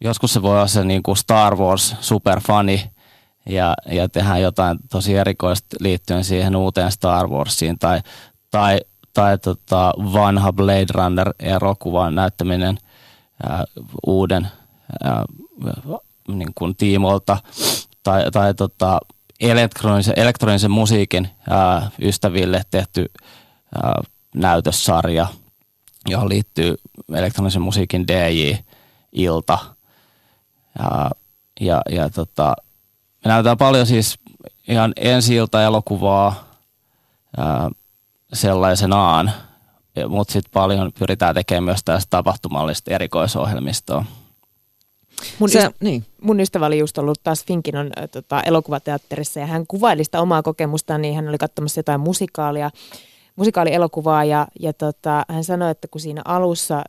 joskus 0.00 0.32
se 0.32 0.42
voi 0.42 0.50
olla 0.50 0.66
se 0.66 0.84
niin 0.84 1.02
kuin 1.02 1.16
Star 1.16 1.56
Wars 1.56 1.94
superfani, 2.00 2.94
ja, 3.48 3.74
ja 3.86 4.08
tehdään 4.08 4.42
jotain 4.42 4.78
tosi 4.90 5.16
erikoista 5.16 5.76
liittyen 5.80 6.24
siihen 6.24 6.56
uuteen 6.56 6.92
Star 6.92 7.28
Warsiin 7.28 7.78
tai, 7.78 8.00
tai, 8.50 8.80
tai 9.12 9.38
tota 9.38 9.92
vanha 9.98 10.52
Blade 10.52 10.86
Runner-elokuvan 10.94 12.14
näyttäminen 12.14 12.78
ää, 13.48 13.64
uuden 14.06 14.48
ää, 15.04 15.24
niin 16.28 16.52
kuin 16.54 16.76
tiimolta 16.76 17.36
tai, 18.02 18.30
tai 18.30 18.54
tota, 18.54 19.00
elektronisen, 19.40 20.14
elektronisen 20.16 20.70
musiikin 20.70 21.28
ää, 21.50 21.90
ystäville 22.02 22.62
tehty 22.70 23.12
ää, 23.74 24.02
näytössarja, 24.34 25.26
johon 26.08 26.28
liittyy 26.28 26.74
elektronisen 27.14 27.62
musiikin 27.62 28.08
DJ-ilta. 28.08 29.73
Ja, 30.78 31.10
ja, 31.60 31.82
ja 31.90 32.10
tota, 32.10 32.56
me 33.24 33.28
näytetään 33.28 33.58
paljon 33.58 33.86
siis 33.86 34.18
ihan 34.68 34.92
ensi 34.96 35.36
elokuvaa 35.64 36.48
ää, 37.36 37.70
sellaisenaan, 38.32 39.32
mutta 40.08 40.32
sitten 40.32 40.52
paljon 40.52 40.92
pyritään 40.98 41.34
tekemään 41.34 41.64
myös 41.64 41.80
tästä 41.84 42.10
tapahtumallista 42.10 42.94
erikoisohjelmistoa. 42.94 44.04
Mun, 45.38 45.50
Se, 45.50 45.66
yst- 45.66 45.74
niin. 45.80 46.06
mun 46.22 46.40
ystävä 46.40 46.66
oli 46.66 46.78
just 46.78 46.98
ollut 46.98 47.20
taas 47.22 47.44
Finkinon 47.44 47.90
äh, 47.98 48.08
tota, 48.12 48.42
elokuvateatterissa 48.42 49.40
ja 49.40 49.46
hän 49.46 49.66
kuvaili 49.66 50.04
sitä 50.04 50.20
omaa 50.20 50.42
kokemustaan, 50.42 51.02
niin 51.02 51.14
hän 51.14 51.28
oli 51.28 51.38
katsomassa 51.38 51.78
jotain 51.78 52.00
musikaalia, 52.00 52.70
musikaalielokuvaa 53.36 54.24
ja, 54.24 54.46
ja 54.60 54.72
tota, 54.72 55.24
hän 55.28 55.44
sanoi, 55.44 55.70
että 55.70 55.88
kun 55.88 56.00
siinä 56.00 56.22
alussa 56.24 56.82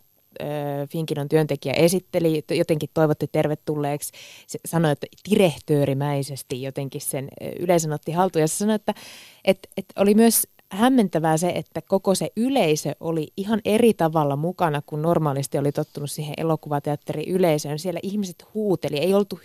Finkinon 0.89 1.29
työntekijä 1.29 1.73
esitteli, 1.73 2.43
jotenkin 2.51 2.89
toivotti 2.93 3.27
tervetulleeksi, 3.31 4.11
se 4.47 4.59
sanoi, 4.65 4.91
että 4.91 5.07
direhtöörimäisesti 5.29 6.61
jotenkin 6.61 7.01
sen 7.01 7.27
yleisön 7.59 7.93
otti 7.93 8.11
haltuun. 8.11 8.41
Ja 8.41 8.47
se 8.47 8.57
sanoi, 8.57 8.75
että, 8.75 8.93
että, 9.45 9.69
että 9.77 10.01
oli 10.01 10.13
myös 10.13 10.47
hämmentävää 10.69 11.37
se, 11.37 11.49
että 11.49 11.81
koko 11.81 12.15
se 12.15 12.31
yleisö 12.35 12.95
oli 12.99 13.27
ihan 13.37 13.61
eri 13.65 13.93
tavalla 13.93 14.35
mukana 14.35 14.81
kuin 14.85 15.01
normaalisti 15.01 15.57
oli 15.57 15.71
tottunut 15.71 16.11
siihen 16.11 16.33
elokuvateatterin 16.37 17.29
yleisöön. 17.29 17.79
Siellä 17.79 17.99
ihmiset 18.03 18.45
huuteli, 18.53 18.97
ei 18.97 19.13
oltu 19.13 19.39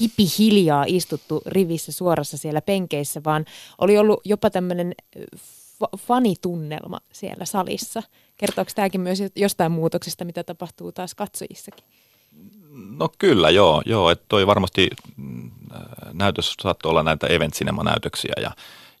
hipi 0.00 0.24
hiljaa 0.38 0.84
istuttu 0.86 1.42
rivissä 1.46 1.92
suorassa 1.92 2.36
siellä 2.36 2.62
penkeissä, 2.62 3.20
vaan 3.24 3.44
oli 3.78 3.98
ollut 3.98 4.20
jopa 4.24 4.50
tämmöinen 4.50 4.94
fanitunnelma 5.98 7.00
siellä 7.12 7.44
salissa. 7.44 8.02
Kertooko 8.38 8.70
tämäkin 8.74 9.00
myös 9.00 9.18
jostain 9.36 9.72
muutoksesta, 9.72 10.24
mitä 10.24 10.44
tapahtuu 10.44 10.92
taas 10.92 11.14
katsojissakin? 11.14 11.84
No 12.70 13.08
kyllä, 13.18 13.50
joo. 13.50 13.82
joo 13.86 14.10
että 14.10 14.24
toi 14.28 14.46
varmasti 14.46 14.88
mm, 15.16 15.50
näytös 16.12 16.54
saattoi 16.62 16.90
olla 16.90 17.02
näitä 17.02 17.26
event 17.26 17.54
näytöksiä 17.84 18.32
ja, 18.40 18.50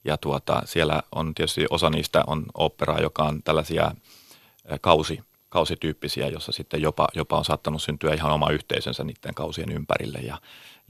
ja 0.04 0.16
tuota, 0.16 0.62
siellä 0.64 1.02
on 1.12 1.34
tietysti 1.34 1.66
osa 1.70 1.90
niistä 1.90 2.24
on 2.26 2.46
operaa, 2.54 3.00
joka 3.00 3.22
on 3.22 3.42
tällaisia 3.42 3.90
kausi, 4.80 5.20
kausityyppisiä, 5.48 6.28
jossa 6.28 6.52
sitten 6.52 6.82
jopa, 6.82 7.08
jopa 7.14 7.38
on 7.38 7.44
saattanut 7.44 7.82
syntyä 7.82 8.14
ihan 8.14 8.32
oma 8.32 8.50
yhteisönsä 8.50 9.04
niiden 9.04 9.34
kausien 9.34 9.72
ympärille 9.72 10.18
ja, 10.18 10.38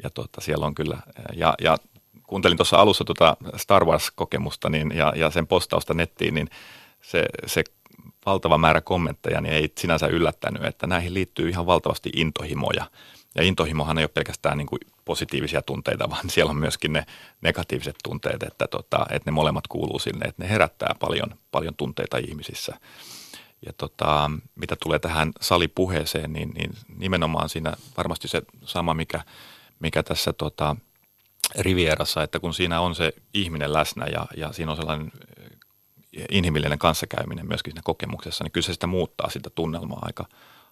ja 0.02 0.10
tuota, 0.10 0.40
siellä 0.40 0.66
on 0.66 0.74
kyllä, 0.74 0.98
ja, 1.32 1.54
ja 1.60 1.76
kuuntelin 2.22 2.56
tuossa 2.56 2.76
alussa 2.76 3.04
tuota 3.04 3.36
Star 3.56 3.84
Wars-kokemusta 3.84 4.68
niin, 4.68 4.92
ja, 4.94 5.12
ja 5.16 5.30
sen 5.30 5.46
postausta 5.46 5.94
nettiin, 5.94 6.34
niin 6.34 6.50
se, 7.02 7.24
se 7.46 7.64
valtava 8.28 8.58
määrä 8.58 8.80
kommentteja 8.80 9.40
niin 9.40 9.54
ei 9.54 9.72
sinänsä 9.78 10.06
yllättänyt, 10.06 10.64
että 10.64 10.86
näihin 10.86 11.14
liittyy 11.14 11.48
ihan 11.48 11.66
valtavasti 11.66 12.10
intohimoja. 12.16 12.84
Ja 13.34 13.42
intohimohan 13.42 13.98
ei 13.98 14.04
ole 14.04 14.10
pelkästään 14.14 14.58
niin 14.58 14.66
kuin 14.66 14.80
positiivisia 15.04 15.62
tunteita, 15.62 16.10
vaan 16.10 16.30
siellä 16.30 16.50
on 16.50 16.56
myöskin 16.56 16.92
ne 16.92 17.06
negatiiviset 17.40 17.96
tunteet, 18.04 18.42
että, 18.42 18.66
tota, 18.66 19.06
että 19.10 19.30
ne 19.30 19.32
molemmat 19.32 19.66
kuuluu 19.66 19.98
sinne, 19.98 20.28
että 20.28 20.42
ne 20.42 20.50
herättää 20.50 20.94
paljon, 21.00 21.34
paljon 21.50 21.74
tunteita 21.74 22.18
ihmisissä. 22.18 22.78
Ja 23.66 23.72
tota, 23.72 24.30
mitä 24.54 24.76
tulee 24.82 24.98
tähän 24.98 25.32
salipuheeseen, 25.40 26.32
niin, 26.32 26.48
niin 26.48 26.70
nimenomaan 26.96 27.48
siinä 27.48 27.72
varmasti 27.96 28.28
se 28.28 28.42
sama, 28.64 28.94
mikä, 28.94 29.20
mikä 29.80 30.02
tässä 30.02 30.32
tota, 30.32 30.76
Rivierassa, 31.58 32.22
että 32.22 32.40
kun 32.40 32.54
siinä 32.54 32.80
on 32.80 32.94
se 32.94 33.12
ihminen 33.34 33.72
läsnä 33.72 34.06
ja, 34.06 34.26
ja 34.36 34.52
siinä 34.52 34.70
on 34.70 34.76
sellainen 34.76 35.12
inhimillinen 36.30 36.78
kanssakäyminen 36.78 37.48
myöskin 37.48 37.72
siinä 37.72 37.82
kokemuksessa, 37.84 38.44
niin 38.44 38.52
kyllä 38.52 38.64
se 38.64 38.72
sitä 38.72 38.86
muuttaa 38.86 39.30
sitä 39.30 39.50
tunnelmaa 39.50 40.02
aika, 40.02 40.26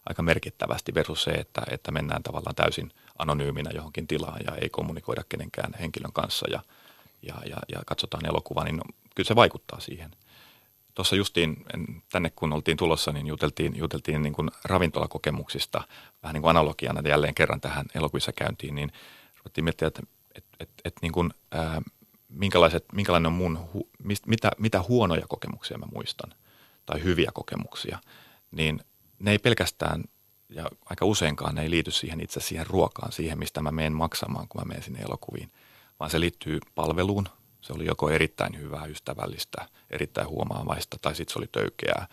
aika 0.07 0.23
merkittävästi 0.23 0.95
versus 0.95 1.23
se, 1.23 1.31
että, 1.31 1.63
että 1.71 1.91
mennään 1.91 2.23
tavallaan 2.23 2.55
täysin 2.55 2.93
anonyyminä 3.19 3.71
johonkin 3.75 4.07
tilaan 4.07 4.41
ja 4.47 4.55
ei 4.55 4.69
kommunikoida 4.69 5.23
kenenkään 5.29 5.73
henkilön 5.81 6.13
kanssa 6.13 6.47
ja, 6.51 6.61
ja, 7.23 7.35
ja, 7.47 7.57
ja 7.69 7.83
katsotaan 7.87 8.27
elokuvaa, 8.27 8.65
niin 8.65 8.81
kyllä 9.15 9.29
se 9.29 9.37
vaikuttaa 9.37 9.81
siihen. 9.81 10.11
Tuossa 10.95 11.17
justiin 11.17 11.65
tänne 12.13 12.31
kun 12.37 12.53
oltiin 12.53 12.77
tulossa, 12.77 13.13
niin 13.13 13.27
juteltiin, 13.27 13.77
juteltiin 13.77 14.23
niin 14.23 14.33
kuin 14.33 14.51
ravintolakokemuksista, 14.65 15.83
vähän 16.23 16.35
niin 16.35 16.43
kuin 16.43 16.51
analogiana 16.51 17.09
jälleen 17.09 17.35
kerran 17.35 17.61
tähän 17.61 17.87
elokuvissa 17.95 18.33
käyntiin, 18.33 18.75
niin 18.75 18.93
ruvettiin 19.39 19.65
miettiä, 19.65 19.89
että 19.89 20.03
että 20.37 20.57
et, 20.61 20.71
et 20.85 20.95
niin 21.03 21.13
kuin, 21.13 21.31
ää, 21.53 21.83
minkälaiset, 22.37 22.85
minkälainen 22.93 23.27
on 23.27 23.33
mun, 23.33 23.59
hu, 23.75 23.91
mist, 24.03 24.27
mitä, 24.27 24.51
mitä 24.59 24.83
huonoja 24.89 25.27
kokemuksia 25.29 25.79
mä 25.79 25.87
muistan 25.95 26.35
tai 26.87 27.03
hyviä 27.03 27.31
kokemuksia, 27.35 27.99
niin 28.51 28.81
ne 29.19 29.31
ei 29.31 29.39
pelkästään 29.39 30.05
ja 30.49 30.71
aika 30.85 31.05
useinkaan 31.05 31.55
ne 31.55 31.63
ei 31.63 31.71
liity 31.71 31.91
siihen 31.91 32.21
itse 32.21 32.41
siihen 32.41 32.67
ruokaan, 32.67 33.13
siihen 33.13 33.39
mistä 33.39 33.61
mä 33.61 33.73
menen 33.73 33.93
maksamaan, 33.93 34.49
kun 34.49 34.61
mä 34.61 34.69
menen 34.69 34.83
sinne 34.83 35.01
elokuviin, 35.01 35.53
vaan 36.01 36.11
se 36.11 36.21
liittyy 36.21 36.61
palveluun. 36.75 37.29
Se 37.61 37.73
oli 37.73 37.87
joko 37.87 38.11
erittäin 38.11 38.59
hyvää, 38.59 38.85
ystävällistä, 38.85 39.69
erittäin 39.91 40.29
huomaavaista 40.29 40.97
tai 41.03 41.15
sitten 41.15 41.33
se 41.33 41.39
oli 41.39 41.47
töykeää, 41.53 42.07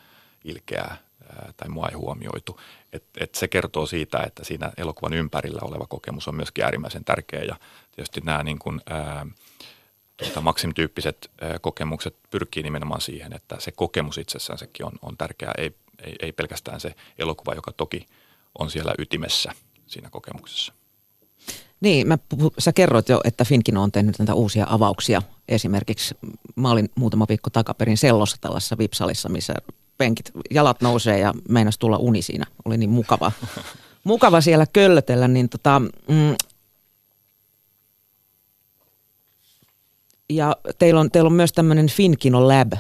ilkeää, 0.44 0.98
ää, 1.30 1.54
tai 1.58 1.70
mua 1.70 1.88
ei 1.88 1.96
huomioitu. 1.96 2.60
Et, 2.94 3.04
et 3.20 3.36
se 3.36 3.48
kertoo 3.48 3.86
siitä, 3.86 4.24
että 4.24 4.44
siinä 4.44 4.72
elokuvan 4.78 5.14
ympärillä 5.14 5.60
oleva 5.62 5.86
kokemus 5.86 6.28
on 6.28 6.36
myöskin 6.36 6.64
äärimmäisen 6.64 7.06
tärkeä 7.06 7.44
ja 7.44 7.56
tietysti 7.92 8.22
nämä 8.24 8.44
niin 8.44 8.60
kuin, 8.60 8.82
ää, 8.90 9.26
Maxim-tyyppiset 10.42 11.32
ää, 11.42 11.60
kokemukset 11.60 12.16
pyrkii 12.30 12.64
nimenomaan 12.64 13.02
siihen, 13.02 13.34
että 13.34 13.56
se 13.60 13.72
kokemus 13.72 14.18
itsessään 14.18 14.60
sekin 14.60 14.86
on, 14.86 14.92
on 15.02 15.18
tärkeää, 15.18 15.54
ei, 15.58 15.76
ei, 16.04 16.16
ei 16.22 16.32
pelkästään 16.32 16.80
se 16.80 16.96
elokuva, 17.20 17.54
joka 17.54 17.72
toki 17.72 18.06
on 18.60 18.72
siellä 18.72 18.94
ytimessä 19.00 19.52
siinä 19.88 20.10
kokemuksessa. 20.10 20.74
Niin, 21.82 22.08
mä, 22.08 22.18
puhu- 22.30 22.54
sä 22.60 22.74
kerroit 22.74 23.10
jo, 23.10 23.22
että 23.24 23.46
Finkin 23.46 23.78
on 23.78 23.92
tehnyt 23.92 24.20
näitä 24.20 24.34
uusia 24.34 24.68
avauksia. 24.70 25.22
Esimerkiksi 25.48 26.16
mä 26.56 26.72
olin 26.72 26.90
muutama 26.96 27.26
viikko 27.30 27.50
takaperin 27.50 27.98
Sellossa 27.98 28.38
tällaisessa 28.42 28.78
vipsalissa, 28.78 29.30
missä 29.30 29.54
penkit, 29.98 30.32
jalat 30.52 30.82
nousee 30.82 31.20
ja 31.20 31.34
meinas 31.50 31.78
tulla 31.78 31.98
uni 31.98 32.22
siinä. 32.22 32.46
Oli 32.66 32.78
niin 32.78 32.90
mukava, 32.90 33.32
mukava 34.04 34.42
siellä 34.42 34.66
köllötellä. 34.74 35.28
Niin 35.28 35.50
tota, 35.50 35.80
mm, 35.80 36.36
ja 40.36 40.56
teillä 40.80 41.00
on, 41.00 41.12
teillä 41.12 41.28
on 41.28 41.34
myös 41.34 41.54
tämmöinen 41.54 41.88
Finkino 41.88 42.48
Lab 42.48 42.74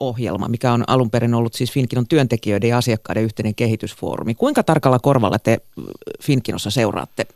ohjelma, 0.00 0.48
mikä 0.48 0.72
on 0.72 0.84
alun 0.86 1.10
perin 1.10 1.34
ollut 1.34 1.54
siis 1.54 1.72
Finkinon 1.72 2.08
työntekijöiden 2.08 2.70
ja 2.70 2.78
asiakkaiden 2.78 3.24
yhteinen 3.24 3.54
kehitysfoorumi. 3.54 4.34
Kuinka 4.34 4.62
tarkalla 4.62 4.98
korvalla 4.98 5.38
te 5.38 5.52
äh, 5.52 5.84
Finkinossa 6.22 6.70
seuraatte 6.70 7.26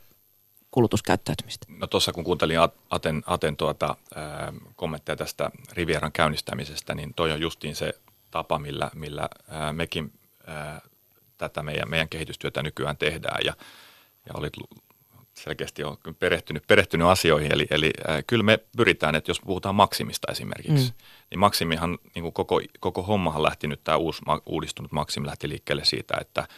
kulutuskäyttäytymistä? 0.71 1.67
No 1.79 1.87
tuossa 1.87 2.13
kun 2.13 2.25
kuuntelin 2.25 2.61
At- 2.61 2.75
Aten, 2.91 3.23
Aten 3.27 3.57
tuota, 3.57 3.97
ää, 4.15 4.53
kommentteja 4.77 5.17
tästä 5.17 5.51
Rivieran 5.73 6.13
käynnistämisestä, 6.13 6.95
niin 6.95 7.15
toi 7.15 7.33
on 7.33 7.41
justiin 7.41 7.77
se 7.77 7.95
tapa, 8.31 8.59
millä, 8.59 8.91
millä 8.95 9.29
ää, 9.49 9.73
mekin 9.73 10.13
ää, 10.47 10.81
tätä 11.39 11.63
meidän, 11.63 11.91
meidän 11.91 12.09
kehitystyötä 12.09 12.63
nykyään 12.63 12.97
tehdään 12.97 13.45
ja, 13.45 13.55
ja 14.27 14.33
olit 14.35 14.53
selkeästi 15.35 15.85
on 15.85 15.97
perehtynyt, 16.19 16.67
perehtynyt 16.67 17.09
asioihin. 17.09 17.53
Eli, 17.53 17.67
eli 17.71 17.91
ää, 18.07 18.23
kyllä 18.23 18.43
me 18.43 18.59
pyritään, 18.77 19.15
että 19.15 19.31
jos 19.31 19.41
puhutaan 19.41 19.75
Maksimista 19.75 20.33
esimerkiksi, 20.33 20.91
mm. 20.91 21.05
niin 21.31 21.39
Maksimihan, 21.39 21.99
niin 22.15 22.23
kuin 22.23 22.33
koko, 22.33 22.61
koko 22.81 23.03
hommahan 23.03 23.43
lähti 23.43 23.67
nyt, 23.67 23.85
tämä 23.85 23.97
uusi, 23.97 24.23
ma- 24.27 24.43
uudistunut 24.47 24.93
Maksim 24.93 25.27
lähti 25.27 25.49
liikkeelle 25.49 25.85
siitä, 25.85 26.15
että 26.21 26.49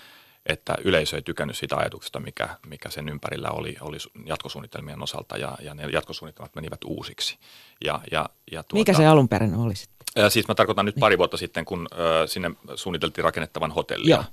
että 0.47 0.75
yleisö 0.85 1.17
ei 1.17 1.23
tykännyt 1.23 1.57
siitä 1.57 1.77
ajatuksesta, 1.77 2.21
mikä, 2.21 2.49
mikä 2.67 2.91
sen 2.91 3.09
ympärillä 3.09 3.51
oli, 3.51 3.77
oli 3.81 3.97
su- 3.97 4.23
jatkosuunnitelmien 4.27 5.03
osalta 5.03 5.37
ja, 5.37 5.59
ja 5.61 5.75
ne 5.75 5.83
jatkosuunnitelmat 5.93 6.55
menivät 6.55 6.85
uusiksi. 6.85 7.39
Ja, 7.85 8.01
ja, 8.11 8.29
ja 8.53 8.63
tuota, 8.63 8.75
Mikä 8.81 8.93
se 8.93 9.07
alun 9.07 9.29
perin 9.29 9.55
oli 9.55 9.75
sitten? 9.75 10.23
Ää, 10.23 10.31
Siis 10.31 10.49
mä 10.49 10.55
tarkoitan 10.55 10.85
nyt 10.85 10.95
pari 11.01 11.19
vuotta 11.19 11.37
sitten, 11.37 11.65
kun 11.65 11.89
ö, 11.93 12.27
sinne 12.27 12.51
suunniteltiin 12.75 13.25
rakennettavan 13.25 13.73
hotellia, 13.73 14.17
Joo. 14.17 14.25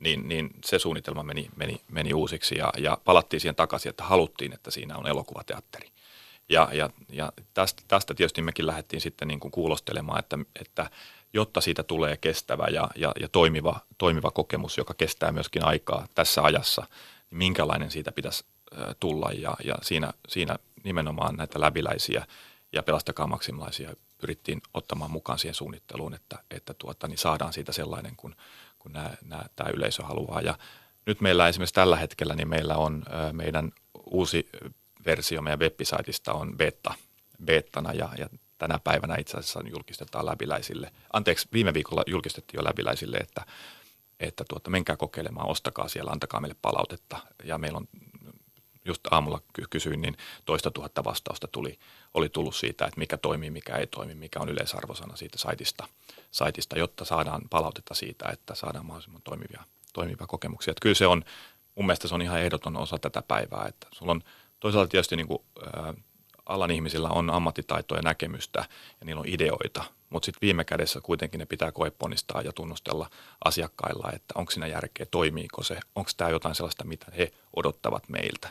Niin, 0.00 0.28
niin 0.28 0.50
se 0.64 0.78
suunnitelma 0.78 1.22
meni, 1.22 1.50
meni, 1.56 1.80
meni 1.88 2.14
uusiksi 2.14 2.58
ja, 2.58 2.72
ja 2.78 2.98
palattiin 3.04 3.40
siihen 3.40 3.54
takaisin, 3.54 3.90
että 3.90 4.04
haluttiin, 4.04 4.52
että 4.52 4.70
siinä 4.70 4.96
on 4.96 5.06
elokuvateatteri. 5.06 5.90
Ja, 6.48 6.68
ja, 6.72 6.90
ja 7.08 7.32
tästä, 7.54 7.82
tästä 7.88 8.14
tietysti 8.14 8.42
mekin 8.42 8.66
lähdettiin 8.66 9.00
sitten 9.00 9.28
niin 9.28 9.40
kuin 9.40 9.52
kuulostelemaan, 9.52 10.18
että, 10.18 10.38
että 10.60 10.90
jotta 11.32 11.60
siitä 11.60 11.82
tulee 11.82 12.16
kestävä 12.16 12.66
ja, 12.66 12.90
ja, 12.96 13.12
ja 13.20 13.28
toimiva, 13.28 13.80
toimiva 13.98 14.30
kokemus, 14.30 14.78
joka 14.78 14.94
kestää 14.94 15.32
myöskin 15.32 15.64
aikaa 15.64 16.06
tässä 16.14 16.42
ajassa, 16.42 16.86
niin 17.30 17.38
minkälainen 17.38 17.90
siitä 17.90 18.12
pitäisi 18.12 18.44
tulla. 19.00 19.30
Ja, 19.32 19.56
ja 19.64 19.74
siinä, 19.82 20.12
siinä 20.28 20.56
nimenomaan 20.84 21.36
näitä 21.36 21.60
läbiläisiä 21.60 22.26
ja 22.72 22.82
pelastakaa 22.82 23.26
maksimilaisia 23.26 23.96
pyrittiin 24.18 24.62
ottamaan 24.74 25.10
mukaan 25.10 25.38
siihen 25.38 25.54
suunnitteluun, 25.54 26.14
että, 26.14 26.38
että 26.50 26.74
tuota, 26.74 27.08
niin 27.08 27.18
saadaan 27.18 27.52
siitä 27.52 27.72
sellainen, 27.72 28.16
kun, 28.16 28.36
kun 28.86 28.92
nämä, 28.92 29.10
nämä, 29.24 29.42
tämä 29.56 29.70
yleisö 29.74 30.02
haluaa. 30.02 30.40
Ja 30.40 30.58
nyt 31.06 31.20
meillä 31.20 31.48
esimerkiksi 31.48 31.74
tällä 31.74 31.96
hetkellä, 31.96 32.34
niin 32.34 32.48
meillä 32.48 32.76
on 32.76 33.04
meidän 33.32 33.72
uusi 34.10 34.48
versio 35.06 35.42
meidän 35.42 35.58
webbisaitista 35.58 36.32
on 36.32 36.56
beta, 36.56 36.94
beettana 37.44 37.92
ja, 37.92 38.08
ja 38.18 38.28
tänä 38.58 38.78
päivänä 38.84 39.16
itse 39.16 39.36
asiassa 39.36 39.60
julkistetaan 39.70 40.26
läbiläisille. 40.26 40.92
Anteeksi, 41.12 41.48
viime 41.52 41.74
viikolla 41.74 42.02
julkistettiin 42.06 42.58
jo 42.58 42.64
läbiläisille, 42.64 43.16
että, 43.16 43.46
että 44.20 44.44
tuota, 44.48 44.70
menkää 44.70 44.96
kokeilemaan, 44.96 45.48
ostakaa 45.48 45.88
siellä, 45.88 46.10
antakaa 46.10 46.40
meille 46.40 46.56
palautetta. 46.62 47.18
Ja 47.44 47.58
meillä 47.58 47.76
on 47.76 47.88
just 48.86 49.06
aamulla 49.10 49.40
ky- 49.52 49.64
kysyin, 49.70 50.02
niin 50.02 50.16
toista 50.44 50.70
tuhatta 50.70 51.04
vastausta 51.04 51.48
tuli, 51.52 51.78
oli 52.14 52.28
tullut 52.28 52.56
siitä, 52.56 52.84
että 52.84 52.98
mikä 52.98 53.16
toimii, 53.16 53.50
mikä 53.50 53.76
ei 53.76 53.86
toimi, 53.86 54.14
mikä 54.14 54.40
on 54.40 54.48
yleisarvosana 54.48 55.16
siitä 55.16 55.38
saitista, 55.38 55.88
saitista 56.30 56.78
jotta 56.78 57.04
saadaan 57.04 57.42
palautetta 57.50 57.94
siitä, 57.94 58.28
että 58.32 58.54
saadaan 58.54 58.86
mahdollisimman 58.86 59.22
toimivia, 59.22 59.64
toimivia 59.92 60.26
kokemuksia. 60.26 60.70
Että 60.70 60.82
kyllä 60.82 60.94
se 60.94 61.06
on, 61.06 61.24
mun 61.74 61.86
mielestä 61.86 62.08
se 62.08 62.14
on 62.14 62.22
ihan 62.22 62.40
ehdoton 62.40 62.76
osa 62.76 62.98
tätä 62.98 63.22
päivää, 63.22 63.66
että 63.68 63.86
sulla 63.92 64.12
on 64.12 64.22
toisaalta 64.60 64.88
tietysti 64.88 65.16
niin 65.16 65.28
kuin, 65.28 65.42
ää, 65.76 65.94
alan 66.46 66.70
ihmisillä 66.70 67.08
on 67.08 67.30
ammattitaitoa 67.30 67.98
ja 67.98 68.02
näkemystä 68.02 68.58
ja 69.00 69.06
niillä 69.06 69.20
on 69.20 69.28
ideoita, 69.28 69.84
mutta 70.10 70.26
sitten 70.26 70.46
viime 70.46 70.64
kädessä 70.64 71.00
kuitenkin 71.00 71.38
ne 71.38 71.46
pitää 71.46 71.72
koeponnistaa 71.72 72.42
ja 72.42 72.52
tunnustella 72.52 73.10
asiakkailla, 73.44 74.10
että 74.12 74.34
onko 74.34 74.50
siinä 74.50 74.66
järkeä, 74.66 75.06
toimiiko 75.10 75.62
se, 75.62 75.80
onko 75.94 76.10
tämä 76.16 76.30
jotain 76.30 76.54
sellaista, 76.54 76.84
mitä 76.84 77.06
he 77.18 77.32
odottavat 77.56 78.08
meiltä. 78.08 78.48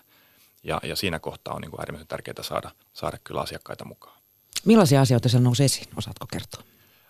Ja, 0.65 0.79
ja 0.83 0.95
siinä 0.95 1.19
kohtaa 1.19 1.53
on 1.53 1.61
niin 1.61 1.71
kuin 1.71 1.81
äärimmäisen 1.81 2.07
tärkeää 2.07 2.43
saada, 2.43 2.71
saada 2.93 3.17
kyllä 3.23 3.41
asiakkaita 3.41 3.85
mukaan. 3.85 4.19
Millaisia 4.65 5.01
asioita 5.01 5.29
siellä 5.29 5.43
nousi 5.43 5.63
esiin? 5.63 5.87
Osaatko 5.97 6.25
kertoa? 6.31 6.63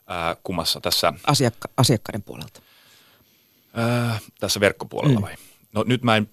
Ää, 0.08 0.36
kummassa 0.44 0.82
tässä, 0.82 1.14
Asiakka- 1.28 1.70
asiakkaiden 1.78 2.24
puolelta. 2.24 2.62
ää, 3.74 4.20
tässä 4.40 4.60
verkkopuolella 4.60 5.20
Mm. 5.20 5.26
vai? 5.26 5.36
No 5.74 5.84
nyt 5.88 6.04
mä 6.04 6.16
en 6.16 6.30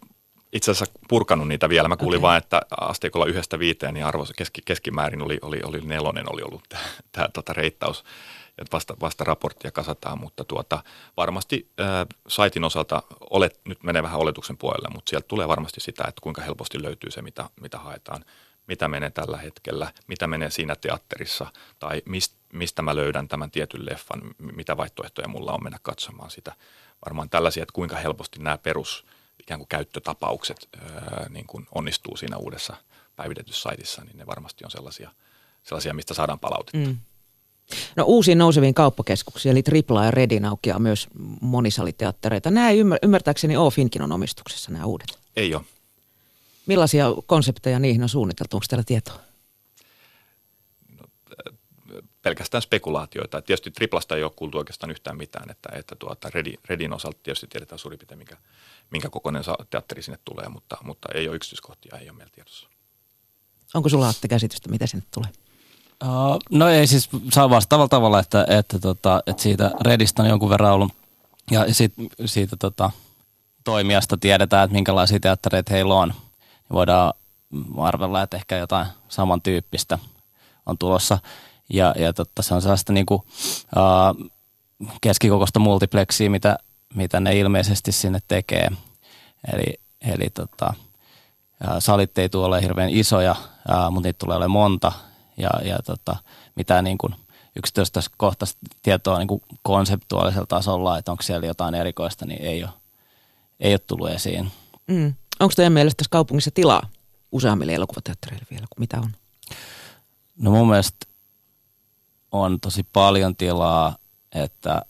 itse 0.53 0.71
asiassa 0.71 0.95
purkanut 1.09 1.49
niitä 1.49 1.69
vielä. 1.69 1.89
Mä 1.89 1.97
kuulin 1.97 2.17
okay. 2.19 2.23
vaan, 2.23 2.39
että 2.39 2.63
asteikolla 2.81 3.27
yhdestä 3.27 3.59
viiteen, 3.59 3.95
niin 3.95 4.07
arvo 4.07 4.27
keski, 4.37 4.63
keskimäärin 4.65 5.23
oli, 5.23 5.39
oli, 5.43 5.61
oli 5.65 5.81
nelonen 5.81 6.33
oli 6.33 6.43
ollut 6.43 6.63
tämä 7.13 7.29
tota 7.33 7.53
reittaus. 7.53 8.05
Ja 8.59 8.65
vasta, 8.73 8.97
vasta 9.01 9.25
raporttia 9.25 9.71
kasataan, 9.71 10.21
mutta 10.21 10.45
tuota, 10.45 10.83
varmasti 11.17 11.71
ää, 11.79 12.07
saitin 12.29 12.65
osalta 12.65 13.03
olet, 13.31 13.61
nyt 13.65 13.83
menee 13.83 14.03
vähän 14.03 14.21
oletuksen 14.21 14.59
puolelle, 14.59 14.89
mutta 14.95 15.11
sieltä 15.11 15.29
tulee 15.29 15.49
varmasti 15.49 15.81
sitä, 15.81 16.05
että 16.09 16.21
kuinka 16.23 16.43
helposti 16.43 16.83
löytyy 16.83 17.11
se, 17.11 17.23
mitä, 17.23 17.51
mitä 17.61 17.79
haetaan, 17.79 18.25
mitä 18.67 18.89
menee 18.89 19.11
tällä 19.11 19.37
hetkellä, 19.37 19.93
mitä 20.07 20.27
menee 20.27 20.51
siinä 20.51 20.77
teatterissa 20.77 21.47
tai 21.79 22.03
mist, 22.05 22.35
mistä 22.53 22.83
mä 22.83 22.97
löydän 22.97 23.29
tämän 23.29 23.51
tietyn 23.51 23.87
leffan, 23.87 24.23
mitä 24.39 24.77
vaihtoehtoja 24.77 25.29
mulla 25.29 25.53
on 25.53 25.63
mennä 25.63 25.79
katsomaan 25.83 26.31
sitä. 26.31 26.53
Varmaan 27.05 27.31
tällaisia, 27.31 27.63
että 27.63 27.73
kuinka 27.73 27.97
helposti 27.97 28.39
nämä 28.39 28.59
perus 28.59 29.07
ikään 29.41 29.61
kuin 29.61 29.69
käyttötapaukset 29.69 30.69
ää, 30.81 31.27
niin 31.29 31.47
kuin 31.47 31.67
onnistuu 31.75 32.17
siinä 32.17 32.37
uudessa 32.37 32.77
päivitetyssä 33.17 33.63
saitissa, 33.63 34.05
niin 34.05 34.17
ne 34.17 34.27
varmasti 34.27 34.65
on 34.65 34.71
sellaisia, 34.71 35.11
sellaisia 35.63 35.95
mistä 35.95 36.15
saadaan 36.15 36.39
palautetta. 36.39 36.89
Mm. 36.89 36.99
No 37.97 38.05
uusiin 38.05 38.39
nouseviin 38.39 38.75
kauppakeskuksiin, 38.75 39.51
eli 39.51 39.63
Tripla 39.63 40.05
ja 40.05 40.11
Redin 40.11 40.45
aukeaa 40.45 40.79
myös 40.79 41.09
monisaliteattereita. 41.41 42.51
Nämä 42.51 42.71
ei 42.71 42.83
ymmär- 42.83 42.99
ymmärtääkseni 43.03 43.57
ole 43.57 43.71
Finkinon 43.71 44.13
omistuksessa 44.13 44.73
nämä 44.73 44.85
uudet. 44.85 45.19
Ei 45.37 45.55
ole. 45.55 45.65
Millaisia 46.67 47.07
konsepteja 47.27 47.79
niihin 47.79 48.03
on 48.03 48.09
suunniteltu? 48.09 48.57
Onko 48.57 48.67
teillä 48.69 48.85
tietoa? 48.85 49.19
pelkästään 52.23 52.63
spekulaatioita. 52.63 53.39
Et 53.39 53.45
tietysti 53.45 53.71
triplasta 53.71 54.17
ei 54.17 54.23
ole 54.23 54.33
kuultu 54.37 54.59
oikeastaan 54.59 54.91
yhtään 54.91 55.17
mitään, 55.17 55.51
että, 55.51 55.69
että 55.73 55.95
tuota 55.95 56.31
Redin, 56.35 56.59
Redin 56.65 56.93
osalta 56.93 57.19
tietysti 57.23 57.47
tiedetään 57.47 57.79
suurin 57.79 57.99
piirtein, 57.99 58.19
minkä, 58.19 58.37
minkä 58.91 59.11
kokoinen 59.11 59.45
teatteri 59.71 60.03
sinne 60.03 60.19
tulee, 60.25 60.49
mutta, 60.49 60.77
mutta 60.83 61.09
ei 61.15 61.29
ole 61.29 61.37
yksityiskohtia, 61.37 61.99
ei 61.99 62.11
ole 62.11 62.17
meillä 62.17 62.33
tiedossa. 62.35 62.69
Onko 63.75 63.89
sulla 63.89 64.09
Atte 64.09 64.29
käsitystä, 64.29 64.69
mitä 64.69 64.87
sinne 64.87 65.07
tulee? 65.15 65.31
Uh, 66.03 66.39
no 66.51 66.69
ei 66.69 66.87
siis 66.87 67.09
saa 67.33 67.51
vastaavalla 67.51 67.89
tavalla, 67.89 68.19
että, 68.19 68.47
että, 68.49 68.79
tota, 68.79 69.23
että 69.27 69.43
siitä 69.43 69.71
Redistä 69.81 70.23
on 70.23 70.29
jonkun 70.29 70.51
verran 70.51 70.73
ollut 70.73 70.93
ja 71.51 71.75
sit, 71.75 71.95
siitä 72.25 72.57
tota, 72.57 72.91
toimijasta 73.65 74.17
tiedetään, 74.17 74.65
että 74.65 74.75
minkälaisia 74.75 75.21
teattereita 75.21 75.75
heillä 75.75 75.95
on. 75.95 76.09
Niin 76.09 76.73
voidaan 76.73 77.13
arvella, 77.79 78.23
että 78.23 78.37
ehkä 78.37 78.57
jotain 78.57 78.87
samantyyppistä 79.09 79.99
on 80.67 80.79
tulossa. 80.79 81.19
Ja, 81.69 81.95
ja 81.99 82.13
totta, 82.13 82.43
se 82.43 82.55
on 82.55 82.63
sellaista 82.63 82.93
niin 82.93 83.07
kuin, 83.07 83.21
uh, 83.77 84.31
keskikokoista 85.01 85.59
multiplexia, 85.59 86.31
mitä, 86.31 86.59
mitä 86.95 87.21
ne 87.21 87.39
ilmeisesti 87.39 87.93
sinne 87.93 88.19
tekee. 88.29 88.69
Eli, 89.53 89.81
eli 90.01 90.31
tota, 90.31 90.75
ja 91.65 91.81
salit 91.81 92.19
ei 92.19 92.29
tule 92.29 92.47
ole 92.47 92.63
hirveän 92.63 92.91
isoja, 92.91 93.37
ää, 93.69 93.91
mutta 93.91 94.09
niitä 94.09 94.19
tulee 94.19 94.37
olemaan 94.37 94.51
monta. 94.51 94.93
Ja, 95.37 95.51
ja 95.65 95.79
tota, 95.87 96.17
mitään 96.55 96.85
niin 96.85 96.99
kuin 96.99 97.15
yksityiskohtaista 97.57 98.59
tietoa 98.83 99.19
niin 99.19 99.29
kuin 99.29 99.43
konseptuaalisella 99.63 100.47
tasolla, 100.47 100.99
että 100.99 101.11
onko 101.11 101.23
siellä 101.23 101.47
jotain 101.47 101.75
erikoista, 101.75 102.27
niin 102.27 102.43
ei 102.43 102.65
ole, 102.65 102.73
ei 103.61 103.73
ole 103.73 103.79
tullut 103.79 104.11
esiin. 104.11 104.53
Mm. 104.87 105.15
Onko 105.41 105.53
teidän 105.57 105.73
mielestä 105.73 105.97
tässä 105.97 106.11
kaupungissa 106.11 106.51
tilaa 106.51 106.83
useammille 107.33 107.75
elokuvateattereille 107.75 108.47
vielä 108.51 108.67
kuin 108.71 108.81
mitä 108.81 108.97
on? 108.99 109.13
No 110.39 110.51
mun 110.51 110.69
mielestä 110.69 111.07
on 112.33 112.61
tosi 112.61 112.83
paljon 112.93 113.37
tilaa, 113.37 113.97
että 114.35 114.83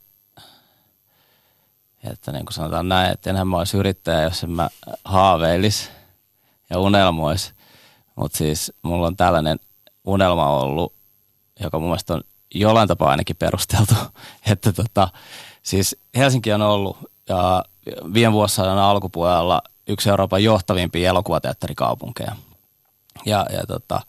että 2.11 2.31
niin 2.31 2.45
kuin 2.45 2.53
sanotaan 2.53 2.89
näin, 2.89 3.11
että 3.11 3.29
enhän 3.29 3.47
mä 3.47 3.57
olisi 3.57 3.77
yrittäjä, 3.77 4.21
jos 4.21 4.43
en 4.43 4.49
mä 4.49 4.69
haaveilis 5.05 5.91
ja 6.69 6.79
unelmois. 6.79 7.53
Mutta 8.15 8.37
siis 8.37 8.73
mulla 8.81 9.07
on 9.07 9.15
tällainen 9.15 9.59
unelma 10.05 10.49
ollut, 10.49 10.93
joka 11.59 11.79
mun 11.79 11.89
mielestä 11.89 12.13
on 12.13 12.21
jollain 12.53 12.87
tapaa 12.87 13.09
ainakin 13.09 13.35
perusteltu, 13.35 13.95
että 14.51 14.73
tota, 14.73 15.07
siis 15.63 15.97
Helsinki 16.15 16.53
on 16.53 16.61
ollut 16.61 16.97
ja 17.29 17.65
viime 18.13 18.33
vuosisadan 18.33 18.77
alkupuolella 18.77 19.61
yksi 19.87 20.09
Euroopan 20.09 20.43
johtavimpia 20.43 21.09
elokuvateatterikaupunkeja. 21.09 22.35
Ja, 23.25 23.45
ja, 23.53 23.63
tota, 23.67 24.01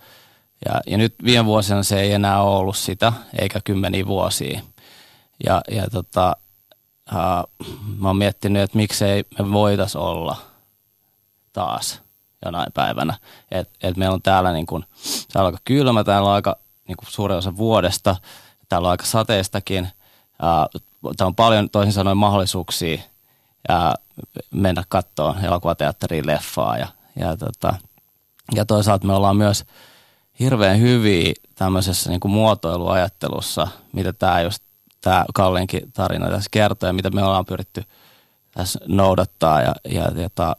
ja, 0.64 0.80
ja 0.86 0.98
nyt 0.98 1.14
viime 1.24 1.44
vuosina 1.44 1.82
se 1.82 2.00
ei 2.00 2.12
enää 2.12 2.42
ollut 2.42 2.76
sitä, 2.76 3.12
eikä 3.38 3.60
kymmeniä 3.64 4.06
vuosia. 4.06 4.60
Ja, 5.46 5.60
ja 5.70 5.90
tota, 5.90 6.36
uh, 7.12 7.66
mä 7.98 8.08
oon 8.08 8.16
miettinyt, 8.16 8.62
että 8.62 8.76
miksei 8.76 9.24
me 9.38 9.52
voitais 9.52 9.96
olla 9.96 10.36
taas 11.52 12.03
jonain 12.44 12.72
päivänä. 12.72 13.14
Että 13.50 13.74
et 13.88 13.96
meillä 13.96 14.14
on 14.14 14.22
täällä, 14.22 14.52
niin 14.52 14.66
kun, 14.66 14.84
täällä 15.32 15.48
on 15.48 15.54
aika 15.54 15.62
kylmä, 15.64 16.04
täällä 16.04 16.28
on 16.28 16.34
aika 16.34 16.56
niin 16.88 16.96
kuin 16.96 17.10
suurin 17.10 17.38
osa 17.38 17.56
vuodesta, 17.56 18.16
täällä 18.68 18.86
on 18.86 18.90
aika 18.90 19.04
sateistakin. 19.04 19.84
Uh, 19.84 20.80
täällä 21.16 21.28
on 21.28 21.34
paljon 21.34 21.70
toisin 21.70 21.92
sanoen 21.92 22.16
mahdollisuuksia 22.16 22.98
ja 23.68 23.94
mennä 24.50 24.84
katsoa 24.88 25.36
elokuvateatteriin 25.42 26.26
leffaa 26.26 26.78
ja, 26.78 26.86
ja, 27.16 27.36
tota, 27.36 27.74
ja 28.54 28.64
toisaalta 28.64 29.06
me 29.06 29.12
ollaan 29.12 29.36
myös 29.36 29.64
hirveän 30.40 30.80
hyviä 30.80 31.32
tämmöisessä 31.54 32.10
niin 32.10 32.20
kuin 32.20 32.32
muotoiluajattelussa, 32.32 33.68
mitä 33.92 34.12
tämä 34.12 34.40
just 34.40 34.62
tämä 35.00 35.24
Kallinkin 35.34 35.92
tarina 35.92 36.30
tässä 36.30 36.48
kertoo 36.50 36.86
ja 36.86 36.92
mitä 36.92 37.10
me 37.10 37.24
ollaan 37.24 37.44
pyritty 37.44 37.84
tässä 38.50 38.80
noudattaa 38.86 39.62
ja, 39.62 39.74
ja, 39.84 40.02
ja, 40.02 40.56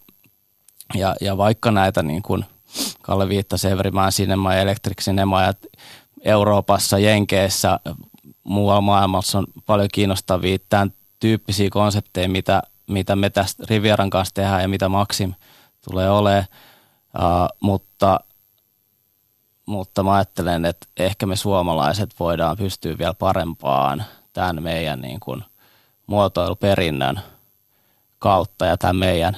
ja, 0.94 1.16
ja 1.22 1.38
vaikka 1.38 1.72
näitä 1.72 2.04
niin 2.04 2.22
kuin 2.22 2.46
Kalle 3.02 3.30
viittasi 3.30 3.68
Everyman 3.68 4.12
Cinema 4.12 4.54
ja 4.54 4.62
Electric 4.62 5.02
Cinema 5.02 5.42
ja 5.42 5.54
Euroopassa, 6.22 7.00
Jenkeissä, 7.00 7.80
muualla 8.44 8.82
maailmassa 8.82 9.38
on 9.38 9.48
paljon 9.66 9.90
kiinnostavia 9.94 10.58
tämän 10.70 10.94
tyyppisiä 11.20 11.70
konsepteja, 11.72 12.30
mitä, 12.30 12.64
mitä 12.88 13.16
me 13.16 13.30
tästä 13.30 13.64
Rivieran 13.70 14.10
kanssa 14.10 14.34
tehdään 14.34 14.62
ja 14.62 14.68
mitä 14.68 14.90
Maxim 14.90 15.34
tulee 15.90 16.10
olemaan. 16.10 16.46
Uh, 17.18 17.58
mutta, 17.60 18.20
mutta 19.66 20.04
mä 20.04 20.14
ajattelen, 20.14 20.66
että 20.66 20.88
ehkä 20.98 21.26
me 21.26 21.36
suomalaiset 21.36 22.16
voidaan 22.20 22.58
pystyä 22.58 22.98
vielä 22.98 23.14
parempaan 23.14 24.04
tämän 24.34 24.64
meidän 24.64 25.02
niin 25.02 25.20
kuin 25.20 25.44
muotoiluperinnön 26.08 27.20
kautta 28.20 28.66
ja 28.66 28.78
tämän 28.78 28.96
meidän, 28.96 29.38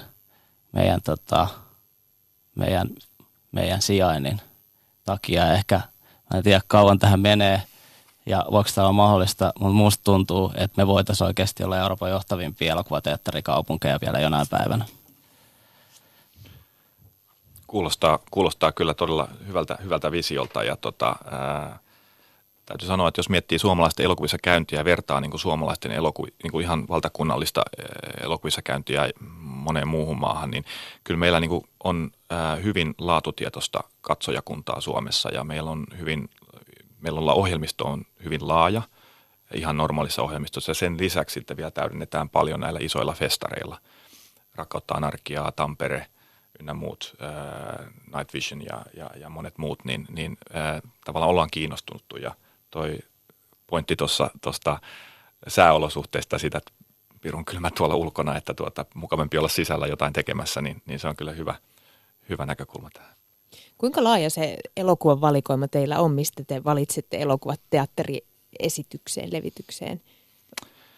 meidän, 0.78 1.02
tota, 1.02 1.48
meidän, 2.56 2.90
meidän 3.52 3.82
sijainnin 3.82 4.42
takia. 5.06 5.54
Ehkä 5.54 5.76
mä 6.34 6.38
en 6.38 6.44
tiedä 6.44 6.62
kauan 6.68 7.00
tähän 7.00 7.20
menee 7.20 7.62
ja 8.26 8.46
voiko 8.52 8.70
tämä 8.76 8.86
olla 8.88 8.94
mahdollista, 8.94 9.54
mutta 9.60 9.74
musta 9.74 10.04
tuntuu, 10.04 10.52
että 10.56 10.82
me 10.82 10.88
voitaisiin 10.88 11.26
oikeasti 11.26 11.63
olla 11.63 11.78
Euroopan 11.78 12.10
johtavimpia 12.10 12.72
elokuvateatterikaupunkeja 12.72 14.00
vielä 14.02 14.20
jonain 14.20 14.48
päivänä. 14.50 14.86
Kuulostaa, 17.68 18.20
kuulostaa 18.32 18.72
kyllä 18.72 18.94
todella 18.94 19.28
hyvältä, 19.48 19.78
hyvältä 19.84 20.12
visiolta 20.12 20.63
ja 20.63 20.76
tota, 20.76 21.16
ää, 21.32 21.80
täytyy 22.67 22.88
sanoa, 22.88 23.08
että 23.08 23.19
jos 23.19 23.30
miettii 23.30 23.60
suomalaisten 23.60 24.03
elokuvissa 24.03 24.38
käyntiä 24.43 24.80
ja 24.80 24.86
vertaa 24.86 25.21
niin 25.21 25.32
kuin 25.32 25.41
suomalaisten 25.41 25.91
eloku, 25.91 26.27
niin 26.43 26.51
kuin 26.51 26.63
ihan 26.63 26.88
valtakunnallista 26.88 27.62
elokuvissa 28.21 28.62
käyntiä 28.62 29.10
moneen 29.39 29.88
muuhun 29.88 30.19
maahan, 30.19 30.51
niin 30.51 30.65
kyllä 31.03 31.19
meillä 31.19 31.39
niin 31.39 31.49
kuin 31.49 31.63
on 31.84 32.12
hyvin 32.63 32.95
laatutietoista 32.97 33.80
katsojakuntaa 34.01 34.82
Suomessa 34.82 35.30
ja 35.30 35.43
meillä 35.43 35.71
on 35.71 35.86
hyvin, 35.99 36.30
meillä 36.99 37.19
on 37.19 37.30
ohjelmisto 37.30 37.86
on 37.86 38.03
hyvin 38.23 38.47
laaja 38.47 38.82
ihan 39.53 39.77
normaalissa 39.77 40.21
ohjelmistossa 40.21 40.69
ja 40.69 40.75
sen 40.75 40.97
lisäksi 40.99 41.34
sitten 41.34 41.58
vielä 41.58 41.71
täydennetään 41.71 42.30
paljon 42.30 42.60
näillä 42.60 42.80
isoilla 42.82 43.13
festareilla. 43.13 43.77
Rakkautta 44.56 44.93
anarkiaa, 44.93 45.51
Tampere– 45.51 46.06
ynnä 46.60 46.73
muut, 46.73 47.15
äh, 47.21 47.86
Night 48.15 48.34
Vision 48.34 48.65
ja, 48.65 48.86
ja, 48.93 49.10
ja 49.15 49.30
monet 49.30 49.58
muut, 49.58 49.86
niin, 49.86 50.06
niin 50.10 50.38
äh, 50.56 50.82
tavallaan 51.06 51.30
ollaan 51.30 51.49
kiinnostunuttu 51.51 52.17
ja 52.17 52.36
toi 52.78 53.00
pointti 53.68 53.96
tuosta 54.42 54.80
sääolosuhteista 55.48 56.38
sitä, 56.38 56.58
että 56.58 56.72
pirun 57.22 57.46
kylmä 57.46 57.72
tuolla 57.78 57.96
ulkona, 57.96 58.38
että 58.38 58.54
tuota, 58.54 58.86
mukavampi 58.94 59.38
olla 59.38 59.48
sisällä 59.48 59.88
jotain 59.88 60.13
tekemässä, 60.13 60.62
niin, 60.62 60.82
niin 60.86 61.00
se 61.00 61.08
on 61.08 61.16
kyllä 61.16 61.32
hyvä, 61.32 61.56
hyvä 62.30 62.46
näkökulma 62.46 62.90
tähän. 62.94 63.16
Kuinka 63.78 64.04
laaja 64.04 64.30
se 64.30 64.58
elokuvan 64.78 65.22
valikoima 65.22 65.68
teillä 65.68 66.00
on, 66.00 66.12
mistä 66.12 66.44
te 66.44 66.63
valitsette 66.63 67.22
elokuvat 67.22 67.62
teatteriesitykseen, 67.70 69.34
levitykseen? 69.34 70.02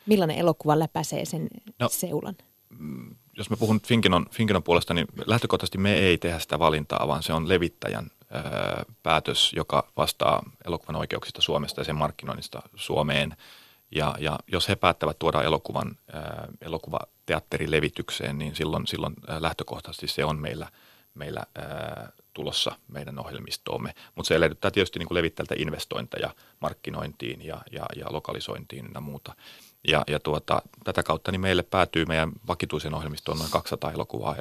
Millainen 0.06 0.38
elokuva 0.38 0.80
läpäisee 0.80 1.26
sen 1.26 1.48
no, 1.80 1.90
seulan? 1.90 2.36
Mm, 2.80 3.16
jos 3.38 3.50
mä 3.50 3.58
puhun 3.58 3.82
Finkinon, 3.82 4.26
Finkinon 4.32 4.64
puolesta, 4.64 4.94
niin 4.94 5.08
lähtökohtaisesti 5.26 5.78
me 5.78 5.94
ei 5.94 6.18
tehdä 6.18 6.40
sitä 6.40 6.60
valintaa, 6.60 7.08
vaan 7.08 7.24
se 7.24 7.34
on 7.34 7.50
levittäjän 7.50 8.12
päätös, 9.04 9.54
joka 9.56 9.92
vastaa 9.98 10.44
elokuvan 10.66 10.96
oikeuksista 10.96 11.42
Suomesta 11.42 11.82
ja 11.82 11.86
sen 11.86 11.96
markkinoinnista 11.96 12.62
Suomeen. 12.76 13.38
Ja, 13.92 14.16
ja 14.20 14.40
jos 14.48 14.70
he 14.70 14.76
päättävät 14.76 15.20
tuoda 15.20 15.44
elokuvan 15.44 15.98
elokuvateatterin 16.62 17.72
levitykseen, 17.72 18.38
niin 18.38 18.56
silloin, 18.56 18.88
silloin 18.88 19.14
lähtökohtaisesti 19.40 20.08
se 20.08 20.26
on 20.26 20.40
meillä, 20.40 20.68
meillä 21.14 21.44
tulossa 22.34 22.76
meidän 22.88 23.20
ohjelmistoomme. 23.20 23.94
Mutta 24.16 24.28
se 24.28 24.36
edellyttää 24.36 24.72
tietysti 24.72 25.00
niin 25.00 25.08
kuin 25.08 25.16
levittäjältä 25.16 25.56
investointeja 25.58 26.36
markkinointiin 26.60 27.46
ja, 27.46 27.62
ja, 27.72 27.86
ja 27.96 28.06
lokalisointiin 28.10 28.90
ja 28.94 29.02
muuta. 29.02 29.36
Ja, 29.88 30.04
ja 30.08 30.20
tuota, 30.20 30.62
tätä 30.84 31.04
kautta 31.04 31.32
niin 31.32 31.42
meille 31.42 31.64
päätyy 31.64 32.06
meidän 32.06 32.32
vakituisen 32.48 32.94
ohjelmistoon 32.94 33.38
noin 33.38 33.52
200 33.52 33.92
elokuvaa 33.92 34.36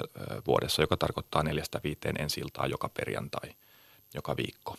vuodessa, 0.46 0.82
joka 0.82 0.96
tarkoittaa 0.96 1.42
neljästä 1.42 1.80
viiteen 1.84 2.20
ensi 2.20 2.42
joka 2.68 2.88
perjantai– 2.88 3.50
joka 4.14 4.36
viikko. 4.36 4.76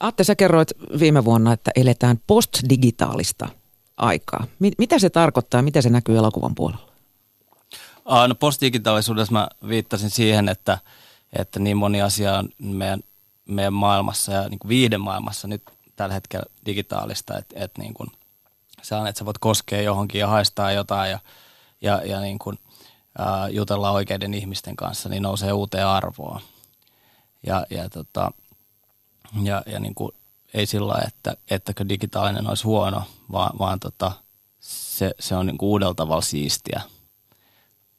Atte, 0.00 0.24
sä 0.24 0.34
kerroit 0.34 0.68
viime 0.98 1.24
vuonna, 1.24 1.52
että 1.52 1.70
eletään 1.76 2.20
postdigitaalista 2.26 3.48
aikaa. 3.96 4.46
Mitä 4.78 4.98
se 4.98 5.10
tarkoittaa 5.10 5.58
ja 5.58 5.62
miten 5.62 5.82
se 5.82 5.90
näkyy 5.90 6.18
elokuvan 6.18 6.54
puolella? 6.54 6.94
No 8.28 8.34
postdigitaalisuudessa 8.34 9.32
mä 9.32 9.48
viittasin 9.68 10.10
siihen, 10.10 10.48
että, 10.48 10.78
että 11.32 11.60
niin 11.60 11.76
moni 11.76 12.02
asia 12.02 12.38
on 12.38 12.48
meidän, 12.58 13.00
meidän 13.44 13.72
maailmassa 13.72 14.32
ja 14.32 14.48
niin 14.48 14.58
kuin 14.58 14.68
viiden 14.68 15.00
maailmassa 15.00 15.48
nyt 15.48 15.62
tällä 15.96 16.14
hetkellä 16.14 16.46
digitaalista, 16.66 17.38
että, 17.38 17.54
että 17.64 17.82
niin 17.82 17.94
kuin, 17.94 18.08
se 18.82 18.94
on, 18.94 19.06
että 19.06 19.18
sä 19.18 19.24
voit 19.24 19.38
koskea 19.38 19.82
johonkin 19.82 20.18
ja 20.18 20.28
haistaa 20.28 20.72
jotain 20.72 21.10
ja, 21.10 21.18
ja, 21.80 22.02
ja 22.04 22.20
niin 22.20 22.38
kuin, 22.38 22.58
ää, 23.18 23.48
jutella 23.48 23.90
oikeiden 23.90 24.34
ihmisten 24.34 24.76
kanssa, 24.76 25.08
niin 25.08 25.22
nousee 25.22 25.52
uuteen 25.52 25.86
arvoon. 25.86 26.40
Ja, 27.46 27.66
ja, 27.70 27.88
tota, 27.88 28.32
ja, 29.42 29.62
ja 29.66 29.80
niin 29.80 29.94
kuin, 29.94 30.12
ei 30.54 30.66
sillä 30.66 31.02
että 31.06 31.36
ettäkö 31.50 31.88
digitaalinen 31.88 32.48
olisi 32.48 32.64
huono, 32.64 33.02
vaan, 33.32 33.58
vaan 33.58 33.80
tota, 33.80 34.12
se, 34.60 35.10
se 35.20 35.36
on 35.36 35.46
niin 35.46 35.58
kuin 35.58 35.68
uudella 35.68 35.94
tavalla 35.94 36.22
siistiä 36.22 36.80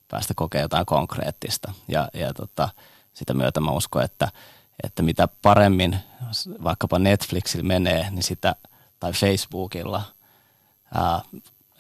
päästä 0.07 0.33
kokemaan 0.35 0.63
jotain 0.63 0.85
konkreettista. 0.85 1.73
Ja, 1.87 2.09
ja 2.13 2.33
tota, 2.33 2.69
sitä 3.13 3.33
myötä 3.33 3.59
mä 3.59 3.71
uskon, 3.71 4.03
että, 4.03 4.31
että 4.83 5.03
mitä 5.03 5.27
paremmin 5.41 5.99
vaikkapa 6.63 6.99
Netflixillä 6.99 7.67
menee, 7.67 8.09
niin 8.11 8.23
sitä, 8.23 8.55
tai 8.99 9.13
Facebookilla, 9.13 10.01
ää, 10.93 11.21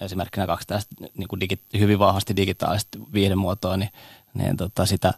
esimerkkinä 0.01 0.47
kaksi 0.47 0.67
tästä 0.67 0.95
niin 1.17 1.27
kuin 1.27 1.39
digi, 1.39 1.61
hyvin 1.79 1.99
vahvasti 1.99 2.35
digitaalista 2.35 2.97
viihdemuotoa, 3.13 3.77
niin, 3.77 3.89
niin 4.33 4.57
tota, 4.57 4.85
sitä, 4.85 5.13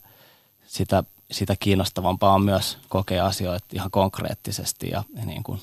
sitä 0.68 1.04
sitä 1.32 1.56
kiinnostavampaa 1.60 2.34
on 2.34 2.42
myös 2.42 2.78
kokea 2.90 3.26
asioita 3.26 3.66
ihan 3.74 3.92
konkreettisesti 3.92 4.90
ja 4.90 5.04
niin 5.26 5.44
kuin 5.44 5.62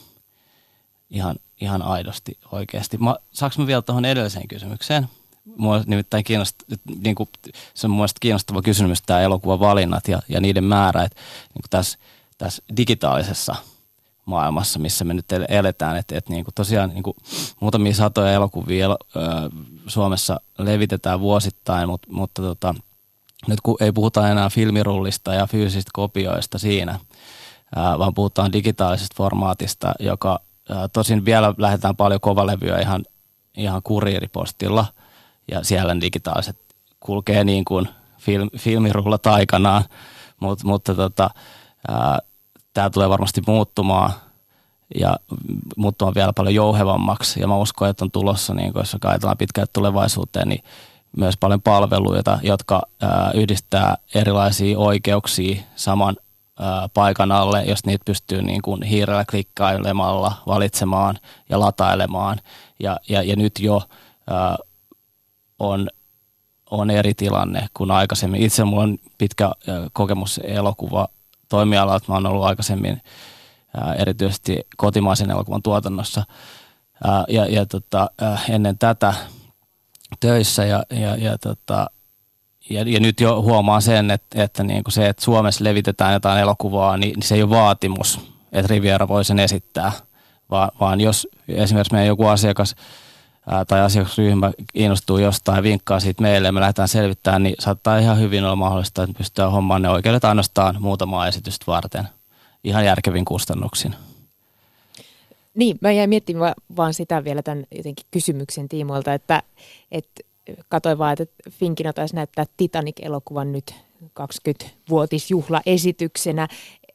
ihan, 1.11 1.37
ihan 1.61 1.83
aidosti 1.83 2.38
oikeasti. 2.53 2.98
Mä, 2.98 3.16
saanko 3.33 3.55
mä 3.59 3.66
vielä 3.66 3.83
tuohon 3.83 4.05
edelliseen 4.05 4.48
kysymykseen? 4.48 5.09
Mua 5.57 5.83
nimittäin 5.87 6.24
kiinnost, 6.24 6.57
niin 7.05 7.14
kuin, 7.14 7.29
se 7.74 7.87
on 7.87 7.90
mielestäni 7.90 8.20
kiinnostava 8.20 8.62
kysymys 8.62 9.03
tämä 9.03 9.20
elokuvan 9.20 9.61
valinnat 9.61 10.09
ja, 10.09 10.22
ja 10.29 10.40
niiden 10.40 10.64
määrä, 10.64 11.03
että 11.03 11.20
niin 11.55 11.62
kuin 11.62 11.70
tässä, 11.70 11.99
tässä 12.38 12.62
digitaalisessa 12.76 13.57
maailmassa, 14.26 14.78
missä 14.78 15.05
me 15.05 15.14
nyt 15.14 15.26
eletään, 15.49 15.97
että, 15.97 16.18
että 16.18 16.32
niin 16.32 16.45
kuin 16.45 16.55
tosiaan 16.55 16.91
niin 16.91 17.03
kuin 17.03 17.16
muutamia 17.61 17.95
satoja 17.95 18.32
elokuvia 18.32 18.84
el, 18.84 18.97
Suomessa 19.86 20.41
levitetään 20.59 21.20
vuosittain, 21.20 21.88
mutta, 21.88 22.09
mutta 22.11 22.43
tota, 22.43 22.74
nyt 23.49 23.61
kun 23.61 23.76
ei 23.80 23.92
puhuta 23.92 24.28
enää 24.28 24.51
filmirullista 24.51 25.34
ja 25.34 25.47
fyysisistä 25.47 25.90
kopioista 25.92 26.59
siinä, 26.59 27.01
vaan 27.99 28.14
puhutaan 28.14 28.53
digitaalisesta 28.53 29.14
formaatista, 29.16 29.92
joka 29.99 30.40
tosin 30.92 31.24
vielä 31.24 31.55
lähdetään 31.59 31.97
paljon 31.97 32.20
kovalevyä 32.20 32.78
ihan, 32.78 33.05
ihan 33.57 33.82
kuriiripostilla. 33.82 34.86
Ja 35.51 35.64
siellä 35.64 36.01
digitaaliset 36.01 36.57
kulkee 37.01 37.45
niin 37.45 37.64
kuin 37.64 37.88
film, 38.18 38.51
filmirullat 38.59 39.26
aikanaan, 39.26 39.84
Mut, 40.40 40.64
mutta 40.64 40.95
tota, 40.95 41.30
tämä 42.74 42.90
tulee 42.90 43.09
varmasti 43.09 43.42
muuttumaan 43.47 44.12
ja 45.01 45.16
muuttumaan 45.76 46.14
vielä 46.14 46.32
paljon 46.32 46.55
jouhevammaksi. 46.55 47.40
Ja 47.40 47.49
mä 47.49 47.57
uskon, 47.57 47.88
että 47.88 48.05
on 48.05 48.11
tulossa, 48.11 48.55
niin 48.55 48.72
kun 48.72 48.80
jos 48.80 48.97
ajatellaan 49.05 49.38
pitkään 49.38 49.66
tulevaisuuteen, 49.72 50.49
niin 50.49 50.64
myös 51.16 51.36
paljon 51.36 51.62
palveluita, 51.62 52.38
jotka 52.42 52.82
ää, 53.02 53.30
yhdistää 53.34 53.96
erilaisia 54.14 54.78
oikeuksia 54.78 55.62
saman 55.76 56.16
paikan 56.94 57.32
alle, 57.32 57.64
jos 57.64 57.86
niitä 57.86 58.04
pystyy 58.04 58.42
niin 58.42 58.62
kuin 58.62 58.82
hiirellä 58.82 59.24
klikkailemalla 59.30 60.32
valitsemaan 60.46 61.18
ja 61.48 61.60
latailemaan. 61.60 62.40
Ja, 62.80 62.96
ja, 63.08 63.22
ja 63.22 63.36
nyt 63.36 63.58
jo 63.60 63.82
on, 65.58 65.88
on 66.70 66.90
eri 66.90 67.14
tilanne 67.14 67.66
kuin 67.74 67.90
aikaisemmin. 67.90 68.42
Itse 68.42 68.64
minulla 68.64 68.82
on 68.82 68.98
pitkä 69.18 69.52
kokemus 69.92 70.40
elokuva 70.44 71.08
toimialalta. 71.48 72.04
Mä 72.08 72.14
oon 72.14 72.26
ollut 72.26 72.44
aikaisemmin 72.44 73.02
erityisesti 73.98 74.66
kotimaisen 74.76 75.30
elokuvan 75.30 75.62
tuotannossa. 75.62 76.24
Ja 77.28 77.46
ja 77.46 77.66
tota, 77.66 78.10
ennen 78.48 78.78
tätä 78.78 79.14
töissä 80.20 80.64
ja, 80.64 80.82
ja, 80.90 81.16
ja, 81.16 81.38
tota, 81.38 81.90
ja, 82.70 82.84
ja 82.86 83.00
nyt 83.00 83.20
jo 83.20 83.42
huomaa 83.42 83.80
sen, 83.80 84.10
että, 84.10 84.42
että 84.42 84.64
niin 84.64 84.84
kuin 84.84 84.92
se, 84.92 85.08
että 85.08 85.24
Suomessa 85.24 85.64
levitetään 85.64 86.12
jotain 86.12 86.40
elokuvaa, 86.40 86.96
niin, 86.96 87.12
niin 87.12 87.22
se 87.22 87.34
ei 87.34 87.42
ole 87.42 87.50
vaatimus, 87.50 88.20
että 88.52 88.74
Riviera 88.74 89.08
voi 89.08 89.24
sen 89.24 89.38
esittää, 89.38 89.92
vaan, 90.50 90.70
vaan 90.80 91.00
jos 91.00 91.28
esimerkiksi 91.48 91.92
meidän 91.92 92.08
joku 92.08 92.26
asiakas 92.26 92.74
ää, 93.50 93.64
tai 93.64 93.80
asiakasryhmä 93.80 94.50
innostuu 94.74 95.18
jostain 95.18 95.56
ja 95.56 95.62
vinkkaa 95.62 96.00
siitä 96.00 96.22
meille 96.22 96.48
ja 96.48 96.52
me 96.52 96.60
lähdetään 96.60 96.88
selvittämään, 96.88 97.42
niin 97.42 97.54
saattaa 97.58 97.98
ihan 97.98 98.18
hyvin 98.18 98.44
olla 98.44 98.56
mahdollista, 98.56 99.02
että 99.02 99.18
pystytään 99.18 99.52
hommaan 99.52 99.82
ne 99.82 99.88
oikeudet 99.88 100.24
ainoastaan 100.24 100.76
muutamaa 100.78 101.26
esitystä 101.26 101.64
varten 101.66 102.08
ihan 102.64 102.84
järkevin 102.84 103.24
kustannuksin. 103.24 103.94
Niin, 105.55 105.78
mä 105.80 105.92
jäin 105.92 106.11
miettimään 106.11 106.55
vaan 106.76 106.94
sitä 106.94 107.24
vielä 107.24 107.42
tämän 107.42 107.64
jotenkin 107.76 108.07
kysymyksen 108.11 108.68
tiimoilta, 108.68 109.14
että, 109.14 109.42
että 109.90 110.22
katsoin 110.68 110.98
vaan, 110.98 111.12
että 111.12 111.26
Finkin 111.50 111.86
taisi 111.94 112.14
näyttää 112.14 112.44
Titanic-elokuvan 112.57 113.52
nyt 113.52 113.74
20-vuotisjuhlaesityksenä. 114.05 116.48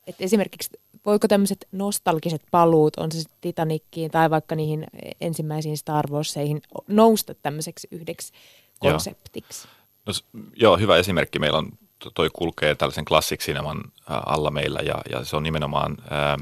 Että 0.07 0.23
esimerkiksi 0.23 0.69
voiko 1.05 1.27
tämmöiset 1.27 1.67
nostalgiset 1.71 2.41
paluut, 2.51 2.95
on 2.95 3.11
se 3.11 3.23
Titanickiin 3.41 4.11
tai 4.11 4.29
vaikka 4.29 4.55
niihin 4.55 4.87
ensimmäisiin 5.21 5.77
Star 5.77 6.11
Warseihin, 6.11 6.61
nousta 6.87 7.33
tämmöiseksi 7.33 7.87
yhdeksi 7.91 8.33
konseptiksi? 8.79 9.67
Joo. 9.67 9.73
No, 10.05 10.13
joo, 10.55 10.77
hyvä 10.77 10.97
esimerkki. 10.97 11.39
Meillä 11.39 11.57
on, 11.57 11.71
toi 12.15 12.29
kulkee 12.33 12.75
tällaisen 12.75 13.05
Classic 13.05 13.41
Cineman 13.41 13.83
alla 14.05 14.51
meillä 14.51 14.79
ja, 14.79 15.01
ja 15.11 15.25
se 15.25 15.35
on 15.35 15.43
nimenomaan... 15.43 15.97
Ää, 16.09 16.37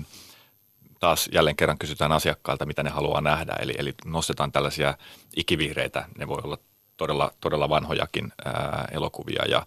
taas 0.99 1.29
jälleen 1.33 1.55
kerran 1.55 1.77
kysytään 1.77 2.11
asiakkailta, 2.11 2.65
mitä 2.65 2.83
ne 2.83 2.89
haluaa 2.89 3.21
nähdä. 3.21 3.53
Eli, 3.59 3.73
eli 3.77 3.93
nostetaan 4.05 4.51
tällaisia 4.51 4.97
ikivihreitä, 5.35 6.05
ne 6.17 6.27
voi 6.27 6.41
olla 6.43 6.57
todella, 6.97 7.31
todella 7.41 7.69
vanhojakin 7.69 8.33
ää, 8.45 8.87
elokuvia 8.91 9.45
ja 9.49 9.65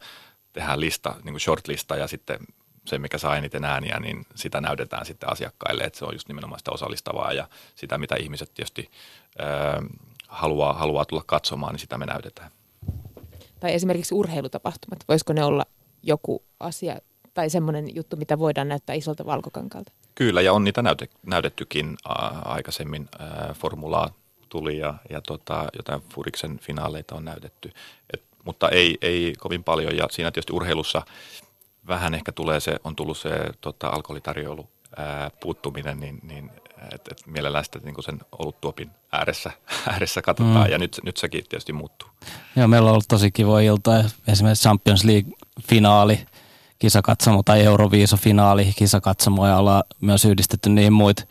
tehdään 0.52 0.80
lista, 0.80 1.14
niin 1.24 1.32
kuin 1.32 1.40
shortlista 1.40 1.96
ja 1.96 2.06
sitten 2.06 2.38
se, 2.86 2.98
mikä 2.98 3.18
saa 3.18 3.36
eniten 3.36 3.64
ääniä, 3.64 4.00
niin 4.00 4.26
sitä 4.34 4.60
näytetään 4.60 5.06
sitten 5.06 5.32
asiakkaille, 5.32 5.84
että 5.84 5.98
se 5.98 6.04
on 6.04 6.14
just 6.14 6.28
nimenomaan 6.28 6.58
sitä 6.58 6.70
osallistavaa 6.70 7.32
ja 7.32 7.48
sitä, 7.74 7.98
mitä 7.98 8.16
ihmiset 8.16 8.54
tietysti 8.54 8.90
ää, 9.38 9.82
haluaa, 10.28 10.72
haluaa 10.72 11.04
tulla 11.04 11.22
katsomaan, 11.26 11.72
niin 11.72 11.80
sitä 11.80 11.98
me 11.98 12.06
näytetään. 12.06 12.50
Tai 13.60 13.74
esimerkiksi 13.74 14.14
urheilutapahtumat, 14.14 15.04
voisiko 15.08 15.32
ne 15.32 15.44
olla 15.44 15.66
joku 16.02 16.44
asia 16.60 16.98
tai 17.34 17.50
semmoinen 17.50 17.94
juttu, 17.94 18.16
mitä 18.16 18.38
voidaan 18.38 18.68
näyttää 18.68 18.94
isolta 18.94 19.26
valkokankalta? 19.26 19.92
Kyllä, 20.14 20.40
ja 20.40 20.52
on 20.52 20.64
niitä 20.64 20.82
näyte, 20.82 21.08
näytettykin 21.26 21.96
ää, 22.08 22.42
aikaisemmin. 22.44 23.08
Ää, 23.18 23.54
formulaa 23.58 24.10
tuli 24.48 24.78
ja, 24.78 24.94
ja 25.10 25.20
tota, 25.20 25.68
jotain 25.76 26.02
Furiksen 26.14 26.58
finaaleita 26.58 27.14
on 27.14 27.24
näytetty, 27.24 27.72
Et, 28.12 28.22
mutta 28.44 28.68
ei, 28.68 28.98
ei 29.02 29.34
kovin 29.38 29.64
paljon. 29.64 29.96
Ja 29.96 30.08
siinä 30.10 30.30
tietysti 30.30 30.52
urheilussa 30.52 31.02
vähän 31.88 32.14
ehkä 32.14 32.32
tulee 32.32 32.60
se, 32.60 32.76
on 32.84 32.96
tullut 32.96 33.18
se 33.18 33.30
tota, 33.60 33.88
alkoholitarjoulu 33.88 34.68
ää, 34.96 35.30
puuttuminen, 35.40 36.00
niin, 36.00 36.20
niin 36.22 36.50
että 36.92 37.10
et 37.12 37.26
mielellään 37.26 37.64
sitä 37.64 37.78
niin 37.78 38.02
sen 38.02 38.20
oluttuopin 38.38 38.90
ääressä, 39.12 39.50
ääressä 39.92 40.22
katsotaan, 40.22 40.66
mm. 40.66 40.72
ja 40.72 40.78
nyt, 40.78 41.00
nyt 41.04 41.16
sekin 41.16 41.44
tietysti 41.48 41.72
muuttuu. 41.72 42.08
Joo, 42.56 42.68
meillä 42.68 42.86
on 42.86 42.92
ollut 42.92 43.08
tosi 43.08 43.30
kiva 43.30 43.60
ilta, 43.60 44.04
esimerkiksi 44.28 44.62
Champions 44.62 45.04
League-finaali, 45.04 46.18
kisakatsomo 46.80 47.42
tai 47.42 47.64
Euroviisofinaali 47.64 48.72
kisakatsomoja 48.76 49.56
ollaan 49.56 49.82
myös 50.00 50.24
yhdistetty 50.24 50.70
niin 50.70 50.92
muita 50.92 51.22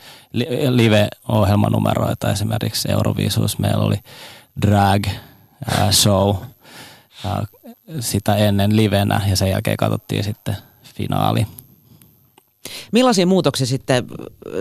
live-ohjelmanumeroita. 0.70 2.32
Esimerkiksi 2.32 2.92
Euroviisuus 2.92 3.60
meillä 3.60 3.84
oli 3.84 3.96
drag 4.62 5.04
show 5.92 6.36
sitä 8.00 8.36
ennen 8.36 8.76
livenä 8.76 9.22
ja 9.30 9.36
sen 9.36 9.50
jälkeen 9.50 9.78
katsottiin 9.78 10.24
sitten 10.24 10.58
finaali. 10.84 11.46
Millaisia 12.92 13.28
muutoksia 13.28 13.68
sitten 13.68 14.08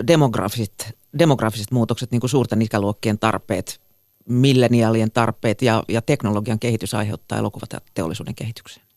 demografiset, 0.07 0.97
demografiset 1.19 1.71
muutokset, 1.71 2.11
niin 2.11 2.19
kuin 2.19 2.29
suurten 2.29 2.61
ikäluokkien 2.61 3.19
tarpeet, 3.19 3.81
milleniaalien 4.25 5.11
tarpeet 5.11 5.61
ja, 5.61 5.83
ja 5.87 6.01
teknologian 6.01 6.59
kehitys 6.59 6.93
aiheuttaa 6.93 7.37
elokuvateollisuuden 7.37 8.35
kehitykseen? 8.35 8.88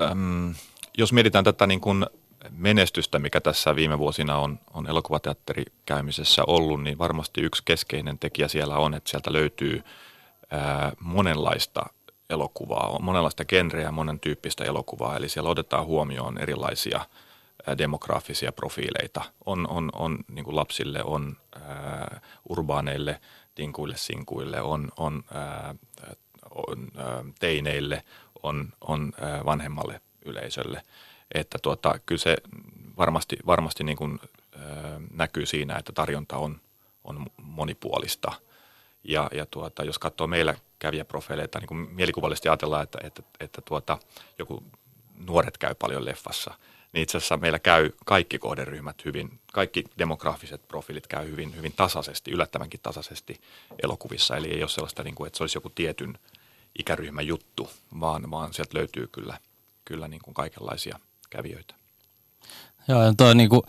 Äm, 0.00 0.54
jos 0.98 1.12
mietitään 1.12 1.44
tätä 1.44 1.66
niin 1.66 1.80
kuin 1.80 2.06
menestystä, 2.50 3.18
mikä 3.18 3.40
tässä 3.40 3.76
viime 3.76 3.98
vuosina 3.98 4.38
on, 4.38 4.60
on 4.74 4.86
elokuvateatteri 4.86 5.64
käymisessä 5.86 6.42
ollut, 6.46 6.82
niin 6.82 6.98
varmasti 6.98 7.40
yksi 7.40 7.62
keskeinen 7.64 8.18
tekijä 8.18 8.48
siellä 8.48 8.76
on, 8.76 8.94
että 8.94 9.10
sieltä 9.10 9.32
löytyy 9.32 9.82
ää, 10.50 10.92
monenlaista 11.00 11.86
elokuvaa, 12.30 12.88
on 12.88 13.04
monenlaista 13.04 13.44
genreä, 13.44 13.90
monen 13.92 14.20
tyyppistä 14.20 14.64
elokuvaa, 14.64 15.16
eli 15.16 15.28
siellä 15.28 15.50
otetaan 15.50 15.86
huomioon 15.86 16.38
erilaisia 16.38 17.00
ää, 17.66 17.78
demografisia 17.78 18.52
profiileita. 18.52 19.22
On, 19.46 19.68
on, 19.70 19.90
on 19.92 20.18
niin 20.28 20.44
kuin 20.44 20.56
lapsille, 20.56 21.04
on 21.04 21.36
ää, 21.60 22.20
urbaaneille, 22.48 23.20
tinkuille, 23.54 23.96
sinkuille, 23.96 24.60
on, 24.60 24.88
on, 24.96 25.24
ää, 25.34 25.74
on 26.50 26.88
ää, 26.96 27.24
teineille, 27.40 28.02
on, 28.42 28.68
on 28.80 29.12
vanhemmalle 29.44 30.00
yleisölle. 30.24 30.82
Että 31.34 31.58
tuota, 31.62 31.98
kyllä 32.06 32.20
se 32.20 32.36
varmasti, 32.96 33.36
varmasti 33.46 33.84
niin 33.84 33.96
kuin, 33.96 34.20
näkyy 35.14 35.46
siinä, 35.46 35.76
että 35.76 35.92
tarjonta 35.92 36.36
on, 36.36 36.60
on 37.04 37.26
monipuolista. 37.36 38.32
Ja, 39.04 39.28
ja 39.34 39.46
tuota, 39.46 39.84
jos 39.84 39.98
katsoo 39.98 40.26
meillä 40.26 40.54
kävijäprofiileita, 40.78 41.58
niin 41.58 41.68
kuin 41.68 41.88
mielikuvallisesti 41.92 42.48
ajatellaan, 42.48 42.82
että, 42.82 42.98
että, 43.02 43.22
että 43.40 43.60
tuota, 43.60 43.98
joku 44.38 44.62
nuoret 45.26 45.58
käy 45.58 45.74
paljon 45.74 46.04
leffassa, 46.04 46.54
niin 46.92 47.02
itse 47.02 47.18
asiassa 47.18 47.36
meillä 47.36 47.58
käy 47.58 47.90
kaikki 48.04 48.38
kohderyhmät 48.38 49.04
hyvin, 49.04 49.40
kaikki 49.52 49.84
demograafiset 49.98 50.68
profiilit 50.68 51.06
käy 51.06 51.30
hyvin, 51.30 51.56
hyvin 51.56 51.72
tasaisesti, 51.72 52.30
yllättävänkin 52.30 52.80
tasaisesti 52.82 53.40
elokuvissa. 53.82 54.36
Eli 54.36 54.46
ei 54.46 54.62
ole 54.62 54.68
sellaista, 54.68 55.02
niin 55.02 55.14
kuin, 55.14 55.26
että 55.26 55.36
se 55.36 55.42
olisi 55.42 55.56
joku 55.56 55.70
tietyn 55.70 56.18
ikäryhmän 56.78 57.26
juttu, 57.26 57.70
vaan, 58.00 58.30
vaan 58.30 58.54
sieltä 58.54 58.78
löytyy 58.78 59.08
kyllä, 59.12 59.38
kyllä 59.84 60.08
niin 60.08 60.22
kuin 60.24 60.34
kaikenlaisia 60.34 60.98
kävijöitä. 61.30 61.74
Joo, 62.88 63.02
ja 63.02 63.14
toi 63.16 63.34
niin 63.34 63.48
kuin, 63.48 63.62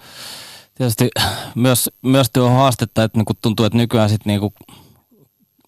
tietysti 0.76 1.10
myös, 1.55 1.89
myös 2.01 2.30
tuo 2.34 2.49
haastetta, 2.49 3.03
että 3.03 3.18
niin 3.18 3.26
kuin 3.26 3.38
tuntuu, 3.41 3.66
että 3.66 3.78
nykyään 3.78 4.10
sit 4.10 4.26
niin 4.26 4.39
kuin, 4.39 4.53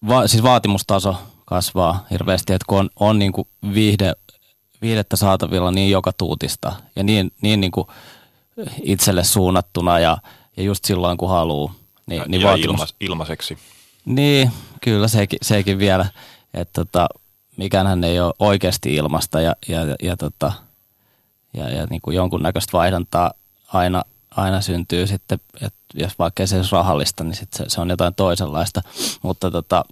va, 0.08 0.28
siis 0.28 0.44
vaatimustaso 0.44 1.16
kasvaa 1.46 2.06
hirveästi, 2.12 2.54
että 2.54 2.66
kun 2.68 2.80
on, 2.80 2.90
on 3.00 3.20
niin 3.20 3.32
kuin 3.32 3.48
viihde, 3.74 4.14
viihdettä 4.82 5.16
saatavilla 5.16 5.72
niin 5.72 5.92
joka 5.92 6.14
tuutista 6.14 6.74
ja 6.96 7.04
niin, 7.04 7.32
niin, 7.42 7.62
niin 7.62 7.72
kuin 7.72 7.88
itselle 8.84 9.24
suunnattuna 9.24 10.00
ja, 10.00 10.18
ja 10.58 10.64
just 10.64 10.86
silloin 10.86 11.18
kun 11.18 11.30
haluaa. 11.30 11.74
Niin, 12.06 12.20
ja, 12.20 12.26
niin 12.28 12.42
ja 12.42 12.48
vaatimus... 12.48 12.82
ilma, 12.82 12.88
ilmaiseksi. 13.00 13.58
Niin, 14.06 14.52
kyllä 14.82 15.08
sekin, 15.08 15.40
sekin 15.42 15.80
vielä. 15.80 16.06
Että 16.54 16.86
tota, 16.86 17.08
mikään 17.62 18.04
ei 18.04 18.20
ole 18.20 18.34
oikeasti 18.40 18.96
ilmasta 18.96 19.42
ja, 19.42 19.56
ja, 19.68 19.86
ja, 19.86 19.96
ja, 20.04 20.18
tota, 20.18 20.52
ja, 21.54 21.70
ja 21.70 21.86
niin 21.90 22.02
kuin 22.02 22.16
jonkunnäköistä 22.16 22.78
vaihdantaa 22.78 23.32
aina, 23.74 24.04
aina 24.36 24.62
syntyy 24.62 25.08
sitten, 25.08 25.40
että 25.62 25.80
jos 25.94 26.20
vaikka 26.20 26.48
se 26.48 26.62
rahallista, 26.72 27.24
niin 27.24 27.36
sit 27.36 27.54
se, 27.54 27.66
se 27.68 27.82
on 27.82 27.90
jotain 27.90 28.16
toisenlaista. 28.16 28.82
Mutta 29.22 29.52
tota, 29.52 29.86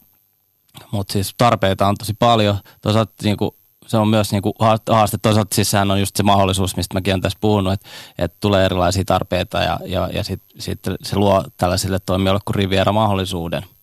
mutta 0.92 1.14
siis 1.14 1.34
tarpeita 1.38 1.88
on 1.88 1.96
tosi 2.00 2.14
paljon. 2.14 2.58
Toisaalta 2.82 3.14
niin 3.24 3.38
kuin, 3.38 3.52
se 3.88 3.98
on 3.98 4.08
myös 4.08 4.32
niin 4.32 4.42
kuin 4.42 4.54
haaste. 4.90 5.18
Toisaalta 5.22 5.56
siis 5.56 5.72
sehän 5.72 5.92
on 5.92 6.00
just 6.00 6.16
se 6.16 6.24
mahdollisuus, 6.24 6.76
mistä 6.76 6.94
mäkin 6.94 7.14
olen 7.14 7.22
tässä 7.22 7.38
puhunut, 7.42 7.74
että, 7.74 7.90
että 8.18 8.38
tulee 8.40 8.66
erilaisia 8.66 9.06
tarpeita 9.06 9.58
ja, 9.58 9.80
ja, 9.86 10.10
ja 10.14 10.24
sitten 10.24 10.62
sit 10.62 10.80
se 11.04 11.16
luo 11.16 11.44
tällaisille 11.58 12.00
toimijoille 12.06 12.42
kuin 12.46 12.56
Riviera 12.56 12.92
mahdollisuuden– 12.92 13.66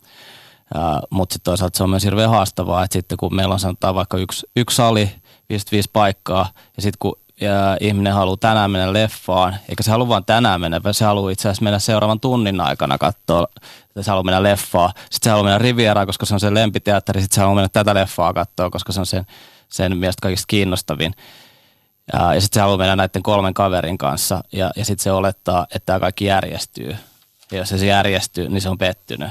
Mutta 1.10 1.32
sitten 1.32 1.44
toisaalta 1.44 1.76
se 1.76 1.82
on 1.82 1.90
myös 1.90 2.04
hirveän 2.04 2.30
haastavaa, 2.30 2.84
että 2.84 2.92
sitten 2.92 3.18
kun 3.18 3.34
meillä 3.34 3.52
on 3.52 3.60
sanotaan 3.60 3.94
vaikka 3.94 4.16
yksi, 4.16 4.46
yksi 4.56 4.76
sali, 4.76 5.10
55 5.48 5.90
paikkaa, 5.92 6.48
ja 6.76 6.82
sitten 6.82 6.98
kun 6.98 7.16
ja 7.40 7.76
ihminen 7.80 8.12
haluaa 8.12 8.36
tänään 8.36 8.70
mennä 8.70 8.92
leffaan, 8.92 9.56
eikä 9.68 9.82
se 9.82 9.90
halua 9.90 10.08
vaan 10.08 10.24
tänään 10.24 10.60
mennä, 10.60 10.82
vaan 10.82 10.94
se 10.94 11.04
haluaa 11.04 11.30
itse 11.30 11.48
asiassa 11.48 11.64
mennä 11.64 11.78
seuraavan 11.78 12.20
tunnin 12.20 12.60
aikana 12.60 12.98
katsoa, 12.98 13.46
että 13.86 14.02
se 14.02 14.10
haluaa 14.10 14.24
mennä 14.24 14.42
leffaan. 14.42 14.92
Sitten 14.96 15.18
se 15.22 15.30
haluaa 15.30 15.44
mennä 15.44 15.58
Rivieraan, 15.58 16.06
koska 16.06 16.26
se 16.26 16.34
on 16.34 16.40
sen 16.40 16.54
lempiteatteri, 16.54 17.20
sitten 17.20 17.34
se 17.34 17.40
haluaa 17.40 17.54
mennä 17.54 17.68
tätä 17.68 17.94
leffaa 17.94 18.32
katsoa, 18.32 18.70
koska 18.70 18.92
se 18.92 19.00
on 19.00 19.06
sen, 19.06 19.26
sen 19.68 19.96
mielestä 19.96 20.22
kaikista 20.22 20.46
kiinnostavin. 20.48 21.14
Ja, 22.12 22.34
ja 22.34 22.40
sitten 22.40 22.54
se 22.54 22.60
haluaa 22.60 22.78
mennä 22.78 22.96
näiden 22.96 23.22
kolmen 23.22 23.54
kaverin 23.54 23.98
kanssa, 23.98 24.44
ja, 24.52 24.70
ja 24.76 24.84
sitten 24.84 25.04
se 25.04 25.12
olettaa, 25.12 25.66
että 25.74 25.86
tämä 25.86 26.00
kaikki 26.00 26.24
järjestyy. 26.24 26.96
Ja 27.52 27.58
jos 27.58 27.68
se 27.68 27.86
järjestyy, 27.86 28.48
niin 28.48 28.60
se 28.60 28.68
on 28.68 28.78
pettynyt. 28.78 29.30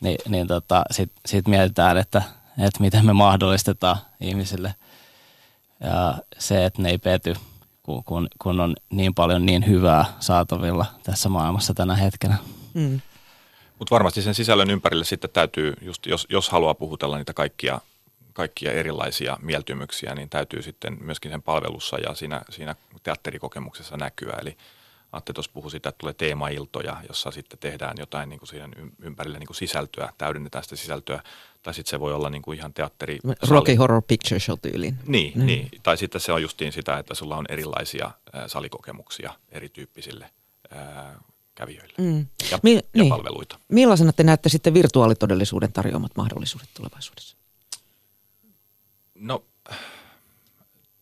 Ni, 0.00 0.16
niin 0.28 0.46
tota, 0.46 0.82
sitten 0.90 1.20
sit 1.26 1.48
mietitään, 1.48 1.96
että, 1.96 2.22
että 2.58 2.80
miten 2.80 3.06
me 3.06 3.12
mahdollistetaan 3.12 3.96
ihmisille– 4.20 4.74
ja 5.80 6.14
se, 6.38 6.64
että 6.64 6.82
ne 6.82 6.90
ei 6.90 6.98
pety, 6.98 7.34
kun, 7.82 8.04
kun, 8.04 8.28
kun 8.38 8.60
on 8.60 8.76
niin 8.90 9.14
paljon 9.14 9.46
niin 9.46 9.66
hyvää 9.66 10.04
saatavilla 10.20 10.86
tässä 11.02 11.28
maailmassa 11.28 11.74
tänä 11.74 11.94
hetkenä. 11.94 12.36
Mm. 12.74 13.00
Mutta 13.78 13.94
varmasti 13.94 14.22
sen 14.22 14.34
sisällön 14.34 14.70
ympärille 14.70 15.04
sitten 15.04 15.30
täytyy, 15.30 15.74
just 15.82 16.06
jos, 16.06 16.26
jos 16.30 16.50
haluaa 16.50 16.74
puhutella 16.74 17.18
niitä 17.18 17.32
kaikkia, 17.32 17.80
kaikkia 18.32 18.72
erilaisia 18.72 19.38
mieltymyksiä, 19.42 20.14
niin 20.14 20.28
täytyy 20.28 20.62
sitten 20.62 20.98
myöskin 21.00 21.30
sen 21.30 21.42
palvelussa 21.42 21.98
ja 21.98 22.14
siinä, 22.14 22.42
siinä 22.50 22.74
teatterikokemuksessa 23.02 23.96
näkyä. 23.96 24.36
Eli 24.40 24.56
Atte 25.12 25.32
tuossa 25.32 25.50
puhui 25.54 25.70
sitä, 25.70 25.88
että 25.88 25.98
tulee 25.98 26.14
teemailtoja, 26.14 26.96
jossa 27.08 27.30
sitten 27.30 27.58
tehdään 27.58 27.94
jotain 27.98 28.28
niin 28.28 28.38
kuin 28.38 28.48
siihen 28.48 28.70
ympärille 29.02 29.38
niin 29.38 29.46
kuin 29.46 29.56
sisältöä, 29.56 30.12
täydennetään 30.18 30.64
sitä 30.64 30.76
sisältöä. 30.76 31.22
Tai 31.62 31.74
sitten 31.74 31.90
se 31.90 32.00
voi 32.00 32.12
olla 32.12 32.30
niin 32.30 32.42
kuin 32.42 32.58
ihan 32.58 32.74
teatteri. 32.74 33.18
Rocky 33.48 33.74
Horror 33.74 34.02
Picture 34.08 34.40
Show 34.40 34.58
tyyliin. 34.62 34.98
Niin, 35.06 35.32
mm. 35.36 35.46
niin, 35.46 35.68
tai 35.82 35.96
sitten 35.96 36.20
se 36.20 36.32
on 36.32 36.42
justiin 36.42 36.72
sitä, 36.72 36.98
että 36.98 37.14
sulla 37.14 37.36
on 37.36 37.44
erilaisia 37.48 38.06
äh, 38.06 38.42
salikokemuksia 38.46 39.34
erityyppisille 39.48 40.30
äh, 40.76 41.16
kävijöille 41.54 41.94
mm. 41.98 42.26
ja, 42.50 42.58
Mi- 42.62 42.74
ja 42.74 42.82
niin. 42.94 43.08
palveluita. 43.08 43.58
Millaisena 43.68 44.12
te 44.12 44.22
näette 44.22 44.48
sitten 44.48 44.74
virtuaalitodellisuuden 44.74 45.72
tarjoamat 45.72 46.12
mahdollisuudet 46.16 46.68
tulevaisuudessa? 46.74 47.36
No 49.14 49.44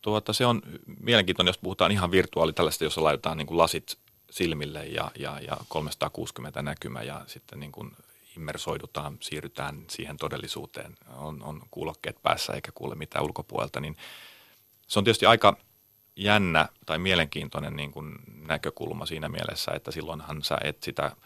tuota, 0.08 0.32
se 0.32 0.46
on 0.46 0.62
mielenkiintoinen, 1.00 1.48
jos 1.48 1.58
puhutaan 1.58 1.92
ihan 1.92 2.10
virtuaali 2.10 2.52
tällaista, 2.52 2.84
jossa 2.84 3.02
laitetaan 3.02 3.36
niin 3.36 3.46
kuin 3.46 3.58
lasit 3.58 3.98
silmille 4.30 4.86
ja, 4.86 5.10
ja, 5.18 5.40
ja 5.40 5.56
360 5.68 6.62
näkymä 6.62 7.02
ja 7.02 7.24
sitten 7.26 7.60
niin 7.60 7.72
kuin 7.72 7.90
immersoidutaan, 8.36 9.16
siirrytään 9.20 9.84
siihen 9.90 10.16
todellisuuteen, 10.16 10.96
on, 11.16 11.42
on 11.42 11.62
kuulokkeet 11.70 12.22
päässä 12.22 12.52
eikä 12.52 12.72
kuule 12.74 12.94
mitään 12.94 13.24
ulkopuolelta, 13.24 13.80
niin 13.80 13.96
se 14.86 14.98
on 14.98 15.04
tietysti 15.04 15.26
aika 15.26 15.56
jännä 16.16 16.68
tai 16.86 16.98
mielenkiintoinen 16.98 17.76
niin 17.76 17.92
kuin 17.92 18.14
näkökulma 18.46 19.06
siinä 19.06 19.28
mielessä, 19.28 19.72
että 19.74 19.90
silloinhan 19.90 20.42
sä 20.42 20.58
et 20.64 20.82
sitä 20.82 21.16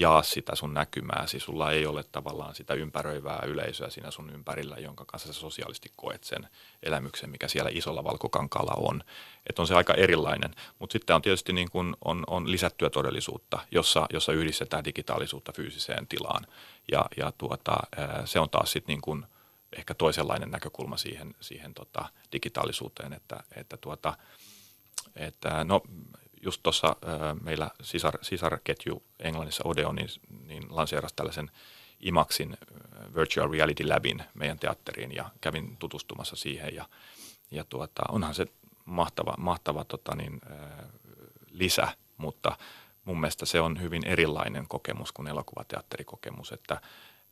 jaa 0.00 0.22
sitä 0.22 0.56
sun 0.56 0.74
näkymääsi. 0.74 1.40
Sulla 1.40 1.72
ei 1.72 1.86
ole 1.86 2.04
tavallaan 2.12 2.54
sitä 2.54 2.74
ympäröivää 2.74 3.42
yleisöä 3.46 3.90
siinä 3.90 4.10
sun 4.10 4.30
ympärillä, 4.30 4.76
jonka 4.76 5.04
kanssa 5.04 5.32
sä 5.32 5.40
sosiaalisesti 5.40 5.92
koet 5.96 6.24
sen 6.24 6.48
elämyksen, 6.82 7.30
mikä 7.30 7.48
siellä 7.48 7.70
isolla 7.74 8.04
valkokankalla 8.04 8.74
on. 8.76 9.02
Että 9.46 9.62
on 9.62 9.68
se 9.68 9.74
aika 9.74 9.94
erilainen. 9.94 10.54
Mutta 10.78 10.92
sitten 10.92 11.16
on 11.16 11.22
tietysti 11.22 11.52
niin 11.52 11.70
kun 11.70 11.96
on, 12.04 12.24
on 12.26 12.50
lisättyä 12.50 12.90
todellisuutta, 12.90 13.58
jossa, 13.70 14.06
jossa 14.12 14.32
yhdistetään 14.32 14.84
digitaalisuutta 14.84 15.52
fyysiseen 15.52 16.06
tilaan. 16.06 16.46
Ja, 16.92 17.04
ja 17.16 17.32
tuota, 17.38 17.76
se 18.24 18.40
on 18.40 18.50
taas 18.50 18.72
sitten 18.72 18.92
niin 18.92 19.00
kun 19.00 19.26
ehkä 19.76 19.94
toisenlainen 19.94 20.50
näkökulma 20.50 20.96
siihen, 20.96 21.34
siihen 21.40 21.74
tota 21.74 22.04
digitaalisuuteen, 22.32 23.12
että, 23.12 23.44
että, 23.56 23.76
tuota, 23.76 24.16
että 25.16 25.64
no, 25.64 25.82
just 26.42 26.62
tuossa 26.62 26.96
meillä 27.42 27.70
sisar, 27.82 28.18
sisarketju 28.22 29.02
Englannissa 29.18 29.62
Odeo 29.66 29.92
niin, 29.92 30.08
niin 30.46 30.64
lanseerasi 30.68 31.14
tällaisen 31.16 31.50
IMAXin 32.00 32.56
Virtual 33.14 33.50
Reality 33.50 33.84
Labin 33.84 34.22
meidän 34.34 34.58
teatteriin 34.58 35.14
ja 35.14 35.30
kävin 35.40 35.76
tutustumassa 35.76 36.36
siihen 36.36 36.74
ja, 36.74 36.84
ja 37.50 37.64
tuota, 37.64 38.02
onhan 38.08 38.34
se 38.34 38.46
mahtava, 38.84 39.34
mahtava 39.38 39.84
tota 39.84 40.16
niin, 40.16 40.40
lisä, 41.50 41.88
mutta 42.16 42.56
mun 43.04 43.20
mielestä 43.20 43.46
se 43.46 43.60
on 43.60 43.80
hyvin 43.80 44.06
erilainen 44.06 44.68
kokemus 44.68 45.12
kuin 45.12 45.28
elokuvateatterikokemus, 45.28 46.52
että, 46.52 46.80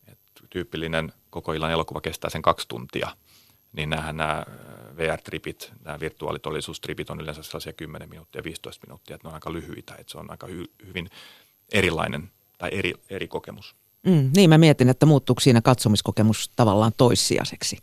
että 0.09 0.43
tyypillinen 0.51 1.13
koko 1.31 1.53
illan 1.53 1.71
elokuva 1.71 2.01
kestää 2.01 2.31
sen 2.31 2.43
kaksi 2.43 2.69
tuntia– 2.69 3.09
niin 3.77 3.91
näähän 3.91 4.17
nämä 4.17 4.45
VR-tripit, 4.97 5.73
nämä 5.85 6.01
virtuaalitodellisuustripit 6.01 7.11
on 7.11 7.21
yleensä 7.21 7.43
sellaisia 7.43 7.73
10 7.73 8.09
minuuttia, 8.09 8.45
15 8.45 8.87
minuuttia, 8.87 9.17
että 9.17 9.29
ne 9.29 9.29
on 9.29 9.35
aika 9.35 9.53
lyhyitä, 9.53 9.95
että 9.95 10.11
se 10.11 10.19
on 10.19 10.31
aika 10.31 10.47
hy- 10.47 10.87
hyvin 10.87 11.11
erilainen 11.73 12.31
tai 12.59 12.71
eri, 12.73 12.95
eri 13.11 13.29
kokemus. 13.29 13.77
Mm, 14.07 14.31
niin 14.37 14.51
mä 14.51 14.59
mietin, 14.59 14.89
että 14.89 15.07
muuttuuko 15.07 15.41
siinä 15.41 15.61
katsomiskokemus 15.61 16.51
tavallaan 16.57 16.93
toissijaiseksi, 16.97 17.79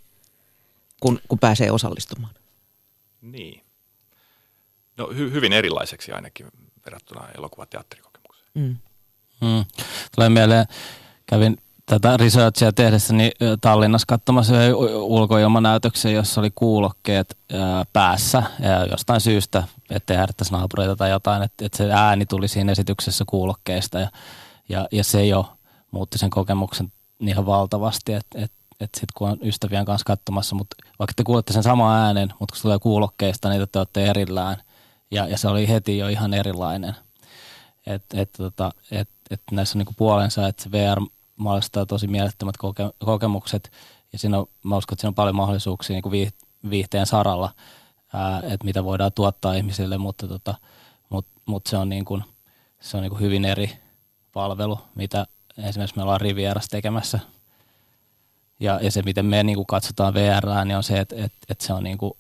kun, 0.99 1.19
kun 1.27 1.39
pääsee 1.39 1.71
osallistumaan. 1.71 2.33
Niin. 3.21 3.63
No 4.97 5.05
hy- 5.05 5.33
hyvin 5.33 5.53
erilaiseksi 5.53 6.11
ainakin 6.11 6.47
verrattuna 6.85 7.29
elokuvateatterikokemukseen. 7.37 8.49
Mm. 8.53 8.77
Mm. 9.41 9.65
Tulee 10.15 10.29
mieleen, 10.29 10.65
kävin 11.25 11.57
tätä 11.86 12.17
researchia 12.17 12.71
tehdessä 12.71 13.13
niin 13.13 13.31
Tallinnassa 13.61 14.05
katsomassa 14.07 14.55
yhden 14.55 14.75
ulkoilmanäytöksen, 14.95 16.13
jossa 16.13 16.41
oli 16.41 16.51
kuulokkeet 16.55 17.38
ää, 17.53 17.86
päässä 17.93 18.43
ja 18.59 18.86
jostain 18.86 19.21
syystä, 19.21 19.63
ettei 19.89 20.17
äärittäisi 20.17 20.53
naapureita 20.53 20.95
tai 20.95 21.09
jotain, 21.09 21.43
että, 21.43 21.65
että 21.65 21.77
se 21.77 21.91
ääni 21.91 22.25
tuli 22.25 22.47
siinä 22.47 22.71
esityksessä 22.71 23.23
kuulokkeista 23.27 23.99
ja, 23.99 24.09
ja, 24.69 24.88
ja 24.91 25.03
se 25.03 25.25
jo 25.25 25.53
muutti 25.91 26.17
sen 26.17 26.29
kokemuksen 26.29 26.91
ihan 27.19 27.45
valtavasti, 27.45 28.13
että, 28.13 28.39
että, 28.39 28.57
että 28.79 28.99
sitten 28.99 29.13
kun 29.17 29.29
on 29.29 29.38
ystävien 29.41 29.86
kanssa 29.86 30.05
katsomassa, 30.05 30.55
mutta 30.55 30.75
vaikka 30.99 31.13
te 31.15 31.23
kuulette 31.23 31.53
sen 31.53 31.63
saman 31.63 31.99
äänen, 31.99 32.34
mutta 32.39 32.53
kun 32.53 32.57
se 32.57 32.61
tulee 32.61 32.79
kuulokkeista, 32.79 33.49
niin 33.49 33.67
te 33.71 33.79
olette 33.79 34.05
erillään 34.05 34.57
ja, 35.11 35.27
ja 35.27 35.38
se 35.38 35.47
oli 35.47 35.67
heti 35.67 35.97
jo 35.97 36.07
ihan 36.07 36.34
erilainen. 36.34 36.95
Että 37.88 38.21
et, 38.21 38.29
tota, 38.38 38.71
et, 38.91 39.09
et 39.31 39.41
näissä 39.51 39.77
on 39.77 39.79
niinku 39.79 39.93
puolensa, 39.97 40.47
että 40.47 40.63
se 40.63 40.71
VR 40.71 40.99
mahdollistaa 41.43 41.85
tosi 41.85 42.07
mielettömät 42.07 42.55
koke- 42.57 43.05
kokemukset 43.05 43.71
ja 44.13 44.19
siinä 44.19 44.39
on, 44.39 44.45
mä 44.63 44.77
uskon, 44.77 44.95
että 44.95 45.01
siinä 45.01 45.09
on 45.09 45.15
paljon 45.15 45.35
mahdollisuuksia 45.35 45.93
niin 45.93 46.03
kuin 46.03 46.31
viihteen 46.69 47.05
saralla, 47.05 47.49
että 48.43 48.65
mitä 48.65 48.83
voidaan 48.83 49.11
tuottaa 49.15 49.53
ihmisille, 49.53 49.97
mutta 49.97 50.27
tota, 50.27 50.55
mut, 51.09 51.25
mut 51.45 51.67
se 51.67 51.77
on, 51.77 51.89
niin 51.89 52.05
kuin, 52.05 52.23
se 52.79 52.97
on 52.97 53.03
niin 53.03 53.11
kuin 53.11 53.21
hyvin 53.21 53.45
eri 53.45 53.77
palvelu, 54.33 54.79
mitä 54.95 55.27
esimerkiksi 55.57 55.97
me 55.97 56.03
ollaan 56.03 56.21
Rivieras 56.21 56.67
tekemässä. 56.67 57.19
Ja, 58.59 58.79
ja 58.81 58.91
se, 58.91 59.01
miten 59.01 59.25
me 59.25 59.43
niin 59.43 59.55
kuin 59.55 59.67
katsotaan 59.67 60.13
VR, 60.13 60.65
niin 60.65 60.77
on 60.77 60.83
se, 60.83 60.99
että, 60.99 61.15
että, 61.15 61.37
että 61.49 61.65
se 61.65 61.73
on 61.73 61.83
niin 61.83 61.97
kuin, 61.97 62.13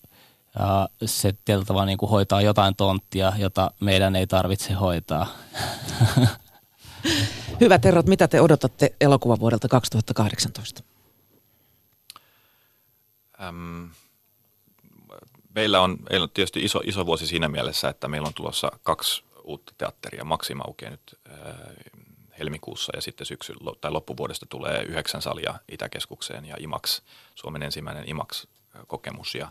ja 0.59 0.89
se 1.05 1.33
tietyllä 1.45 1.65
tavalla 1.65 1.85
niin 1.85 1.97
kuin 1.97 2.09
hoitaa 2.09 2.41
jotain 2.41 2.75
tonttia, 2.75 3.33
jota 3.37 3.71
meidän 3.79 4.15
ei 4.15 4.27
tarvitse 4.27 4.73
hoitaa. 4.73 5.27
Hyvät 7.63 7.83
herrat, 7.83 8.05
mitä 8.05 8.27
te 8.27 8.41
odotatte 8.41 8.95
elokuvavuodelta 9.01 9.67
2018? 9.67 10.83
Ähm, 13.41 13.85
meillä, 15.55 15.81
on, 15.81 15.97
meillä 16.09 16.23
on 16.23 16.29
tietysti 16.29 16.63
iso, 16.63 16.81
iso 16.85 17.05
vuosi 17.05 17.27
siinä 17.27 17.47
mielessä, 17.47 17.89
että 17.89 18.07
meillä 18.07 18.27
on 18.27 18.33
tulossa 18.33 18.71
kaksi 18.83 19.23
uutta 19.43 19.73
teatteria. 19.77 20.23
Maxima 20.23 20.63
aukeaa 20.67 20.91
nyt 20.91 21.19
äh, 21.29 21.35
helmikuussa 22.39 22.91
ja 22.95 23.01
sitten 23.01 23.27
syksy 23.27 23.53
tai 23.81 23.91
loppuvuodesta 23.91 24.45
tulee 24.45 24.83
yhdeksän 24.83 25.21
salia 25.21 25.53
Itäkeskukseen 25.71 26.45
ja 26.45 26.55
IMAX, 26.59 27.01
Suomen 27.35 27.63
ensimmäinen 27.63 28.09
IMAX-kokemus. 28.09 29.35
Ja 29.35 29.47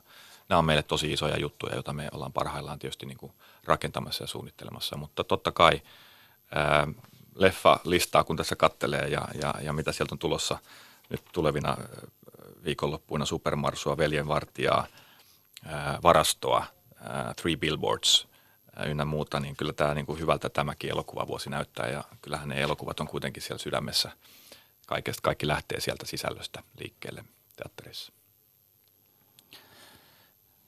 nämä 0.49 0.59
on 0.59 0.65
meille 0.65 0.83
tosi 0.83 1.13
isoja 1.13 1.39
juttuja, 1.39 1.75
joita 1.75 1.93
me 1.93 2.09
ollaan 2.13 2.33
parhaillaan 2.33 2.79
tietysti 2.79 3.07
niin 3.07 3.19
kuin 3.19 3.33
rakentamassa 3.65 4.25
ja 4.25 4.29
suunnittelemassa, 4.29 4.97
mutta 4.97 5.25
totta 5.25 5.53
kai 5.53 5.83
ää, 6.55 6.89
leffa-listaa, 7.35 8.25
kun 8.25 8.37
tässä 8.37 8.57
kattelee 8.57 9.09
ja, 9.09 9.29
ja, 9.43 9.55
ja 9.63 9.73
mitä 9.73 9.93
sieltä 9.93 10.15
on 10.15 10.19
tulossa 10.19 10.59
nyt 11.09 11.23
tulevina 11.33 11.77
viikonloppuina 12.65 13.27
Supermarsua, 13.27 13.97
Veljenvartijaa, 13.97 14.87
Varastoa, 16.03 16.65
Three 17.37 17.57
Billboards 17.57 18.29
ynnä 18.87 19.05
muuta, 19.05 19.41
niin 19.41 19.57
kyllä 19.57 19.73
tämä 19.73 19.95
niin 19.95 20.07
kuin 20.07 20.21
hyvältä 20.21 20.49
tämäkin 20.49 20.91
elokuvavuosi 20.91 21.51
näyttää 21.51 21.89
ja 21.89 22.05
kyllähän 22.23 22.49
ne 22.49 22.63
elokuvat 22.63 23.01
on 23.01 23.09
kuitenkin 23.09 23.43
siellä 23.43 23.59
sydämessä. 23.59 24.11
Kaikesta, 24.87 25.23
kaikki 25.23 25.49
lähtee 25.49 25.81
sieltä 25.81 26.07
sisällöstä 26.07 26.63
liikkeelle 26.81 27.25
teatterissa. 27.57 28.13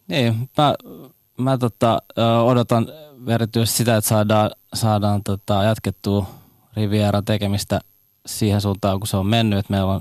Niin, 0.08 0.50
mä, 0.58 0.74
mä 1.38 1.58
tota, 1.58 2.02
odotan 2.44 2.86
erityisesti 3.28 3.76
sitä, 3.76 3.96
että 3.96 4.08
saadaan, 4.08 4.50
saadaan 4.74 5.24
tota, 5.24 5.62
jatkettua 5.62 6.43
Riviera 6.76 7.22
tekemistä 7.22 7.80
siihen 8.26 8.60
suuntaan, 8.60 9.00
kun 9.00 9.06
se 9.06 9.16
on 9.16 9.26
mennyt. 9.26 9.58
Että 9.58 9.72
meillä 9.72 9.92
on 9.92 10.00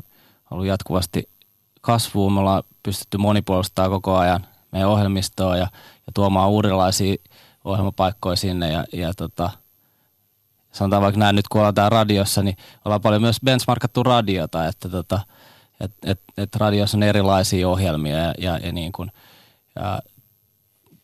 ollut 0.52 0.66
jatkuvasti 0.66 1.30
kasvuun. 1.82 2.34
Me 2.34 2.40
ollaan 2.40 2.64
pystytty 2.84 3.18
monipuolistamaan 3.18 3.92
koko 3.92 4.18
ajan 4.18 4.48
meidän 4.72 4.90
ohjelmistoa 4.90 5.58
ja, 5.58 5.68
ja 6.08 6.14
tuomaan 6.14 6.50
uudenlaisia 6.50 7.16
ohjelmapaikkoja 7.64 8.36
sinne 8.36 8.72
ja, 8.72 8.86
ja 8.94 9.14
tota, 9.14 9.50
sanotaan 10.72 11.02
vaikka 11.02 11.20
näin 11.20 11.36
nyt 11.36 11.48
kun 11.48 11.62
ollaan 11.62 11.76
täällä 11.76 11.90
radiossa, 11.90 12.44
niin 12.44 12.58
ollaan 12.86 13.02
paljon 13.02 13.22
myös 13.22 13.38
benchmarkattu 13.46 14.04
radiota, 14.04 14.68
että 14.68 14.90
tota, 14.90 15.20
et, 15.80 15.92
et, 16.06 16.22
et 16.38 16.56
radiossa 16.56 16.98
on 16.98 17.04
erilaisia 17.04 17.70
ohjelmia 17.70 18.18
ja, 18.18 18.34
ja, 18.38 18.58
ja, 18.58 18.72
niin 18.72 18.92
kuin, 18.92 19.12
ja 19.76 20.00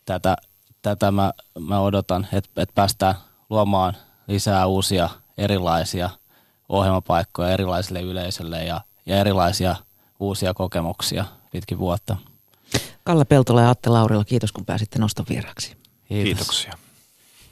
tätä, 0.06 0.38
tätä 0.82 1.12
mä, 1.12 1.34
mä 1.60 1.80
odotan, 1.80 2.28
että, 2.34 2.62
että 2.62 2.76
päästään 2.76 3.16
luomaan 3.50 3.98
lisää 4.28 4.66
uusia 4.66 5.10
erilaisia 5.40 6.10
ohjelmapaikkoja 6.70 7.52
erilaisille 7.52 8.02
yleisölle 8.02 8.64
ja, 8.64 8.82
ja 9.06 9.18
erilaisia 9.18 9.76
uusia 10.20 10.54
kokemuksia 10.54 11.26
pitkin 11.52 11.80
vuotta. 11.80 12.18
Kalle 13.04 13.26
Peltola 13.26 13.62
ja 13.62 13.70
Atte 13.70 13.90
Laurila, 13.90 14.24
kiitos 14.24 14.52
kun 14.52 14.66
pääsitte 14.66 15.00
noston 15.00 15.26
vieraksi. 15.30 15.76
Kiitos. 16.08 16.24
Kiitoksia. 16.24 16.74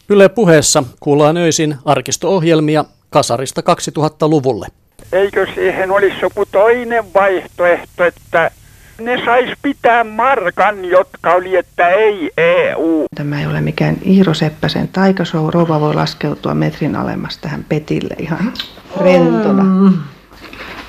Yle 0.09 0.29
puheessa 0.29 0.83
kuullaan 0.99 1.37
öisin 1.37 1.75
arkisto-ohjelmia 1.85 2.85
kasarista 3.09 3.61
2000-luvulle. 3.61 4.67
Eikö 5.11 5.47
siihen 5.55 5.91
olisi 5.91 6.17
joku 6.21 6.45
toinen 6.45 7.13
vaihtoehto, 7.13 8.03
että 8.03 8.51
ne 8.99 9.25
sais 9.25 9.57
pitää 9.61 10.03
markan, 10.03 10.85
jotka 10.85 11.33
oli, 11.33 11.55
että 11.55 11.89
ei 11.89 12.31
EU. 12.37 13.05
Tämä 13.15 13.39
ei 13.39 13.47
ole 13.47 13.61
mikään 13.61 13.97
Iiro 14.05 14.33
Seppäsen 14.33 14.87
taikashow. 14.87 15.49
Rouva 15.49 15.79
voi 15.79 15.93
laskeutua 15.93 16.53
metrin 16.53 16.95
alemmas 16.95 17.37
tähän 17.37 17.65
petille 17.69 18.15
ihan 18.19 18.53
rentona. 19.01 19.63
Mm. 19.63 19.97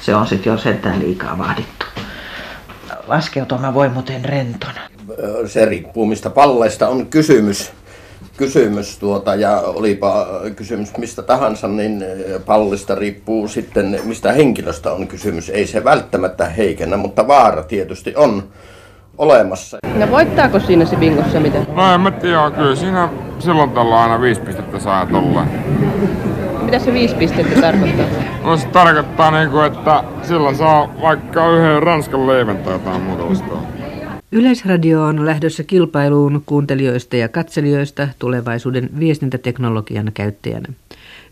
Se 0.01 0.15
on 0.15 0.27
sitten 0.27 0.51
jo 0.51 0.59
sentään 0.59 0.99
liikaa 0.99 1.39
vaadittu. 1.39 1.87
Laskeutua 3.07 3.59
mä 3.59 3.75
voin 3.75 3.93
muuten 3.93 4.25
rentona. 4.25 4.81
Se 5.47 5.65
riippuu 5.65 6.07
mistä 6.07 6.31
palleista 6.31 6.89
on 6.89 7.07
kysymys 7.07 7.73
kysymys 8.39 8.99
tuota, 8.99 9.35
ja 9.35 9.61
olipa 9.61 10.27
kysymys 10.57 10.97
mistä 10.97 11.23
tahansa, 11.23 11.69
niin 11.69 12.05
pallista 12.47 12.95
riippuu 12.95 13.49
sitten 13.49 14.01
mistä 14.05 14.33
henkilöstä 14.33 14.93
on 14.93 15.07
kysymys. 15.07 15.51
Ei 15.51 15.67
se 15.67 15.85
välttämättä 15.85 16.45
heikennä, 16.45 16.97
mutta 16.97 17.29
vaara 17.29 17.63
tietysti 17.63 18.15
on 18.17 18.43
olemassa. 19.19 19.79
No 19.95 20.11
voittaako 20.11 20.61
siinä 20.61 20.85
se 20.85 20.97
bingossa 20.97 21.41
miten? 21.41 21.67
No 21.75 21.95
en 21.95 22.01
mä 22.01 22.11
tiedä, 22.11 22.51
kyllä 22.51 22.77
siinä 22.77 23.09
silloin 23.39 23.71
tällä 23.71 24.03
aina 24.03 24.21
viisi 24.21 24.41
pistettä 24.41 24.79
saa 24.79 25.07
tolleen. 25.07 25.49
Mitä 26.63 26.79
se 26.79 26.93
viisi 26.93 27.15
pistettä 27.15 27.61
tarkoittaa? 27.61 28.07
No 28.45 28.57
se 28.57 28.67
tarkoittaa 28.67 29.31
niinku, 29.31 29.61
että 29.61 30.05
silloin 30.23 30.57
saa 30.57 30.95
vaikka 31.03 31.49
yhden 31.49 31.83
ranskan 31.83 32.27
leivän 32.27 32.59
tai 32.59 32.73
jotain 32.73 33.03
muuta 33.03 33.29
vastaan. 33.29 33.78
Yleisradio 34.33 35.03
on 35.03 35.27
lähdössä 35.27 35.63
kilpailuun 35.65 36.43
kuuntelijoista 36.47 37.17
ja 37.17 37.29
katselijoista 37.29 38.09
tulevaisuuden 38.19 38.91
viestintäteknologian 38.99 40.11
käyttäjänä. 40.15 40.69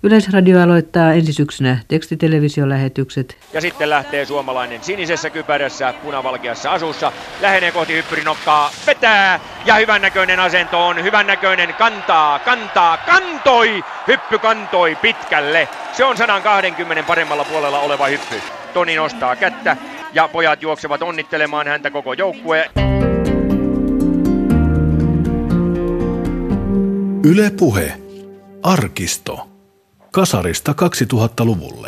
Yleisradio 0.03 0.63
aloittaa 0.63 1.13
ensi 1.13 1.33
syksynä 1.33 1.79
tekstitelevisiolähetykset. 1.89 3.37
Ja 3.53 3.61
sitten 3.61 3.91
lähtee 3.91 4.25
suomalainen 4.25 4.83
sinisessä 4.83 5.31
kypärässä, 5.31 5.95
punavalkeassa 6.03 6.73
asussa. 6.73 7.13
Lähenee 7.41 7.73
kohti 7.73 7.93
hyppyrinokkaa, 7.93 8.71
vetää 8.87 9.41
ja 9.67 9.75
hyvännäköinen 9.75 10.41
asento 10.41 10.87
on. 10.87 11.03
Hyvännäköinen 11.03 11.75
kantaa, 11.75 12.39
kantaa, 12.39 12.97
kantoi! 12.97 13.85
Hyppy 14.09 14.39
kantoi 14.39 14.97
pitkälle. 15.03 15.69
Se 15.93 16.05
on 16.05 16.17
120 16.17 17.03
paremmalla 17.03 17.45
puolella 17.45 17.81
oleva 17.81 18.07
hyppy. 18.07 18.37
Toni 18.75 18.97
nostaa 18.97 19.37
kättä 19.37 19.77
ja 20.17 20.29
pojat 20.29 20.63
juoksevat 20.63 21.03
onnittelemaan 21.03 21.67
häntä 21.67 21.91
koko 21.91 22.13
joukkue. 22.13 22.71
Yle 27.25 27.51
Puhe. 27.59 27.93
Arkisto. 28.63 29.49
Kasarista 30.13 30.73
2000-luvulle. 30.73 31.87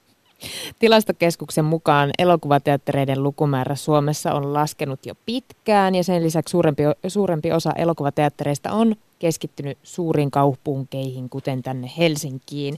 Tilastokeskuksen 0.78 1.64
mukaan 1.64 2.10
elokuvateattereiden 2.18 3.22
lukumäärä 3.22 3.74
Suomessa 3.74 4.32
on 4.32 4.54
laskenut 4.54 5.06
jo 5.06 5.14
pitkään 5.26 5.94
ja 5.94 6.04
sen 6.04 6.22
lisäksi 6.22 6.50
suurempi, 6.50 6.82
suurempi 7.06 7.52
osa 7.52 7.72
elokuvateattereista 7.72 8.72
on 8.72 8.94
keskittynyt 9.18 9.78
suuriin 9.82 10.30
kaupunkeihin, 10.30 11.28
kuten 11.28 11.62
tänne 11.62 11.90
Helsinkiin. 11.98 12.76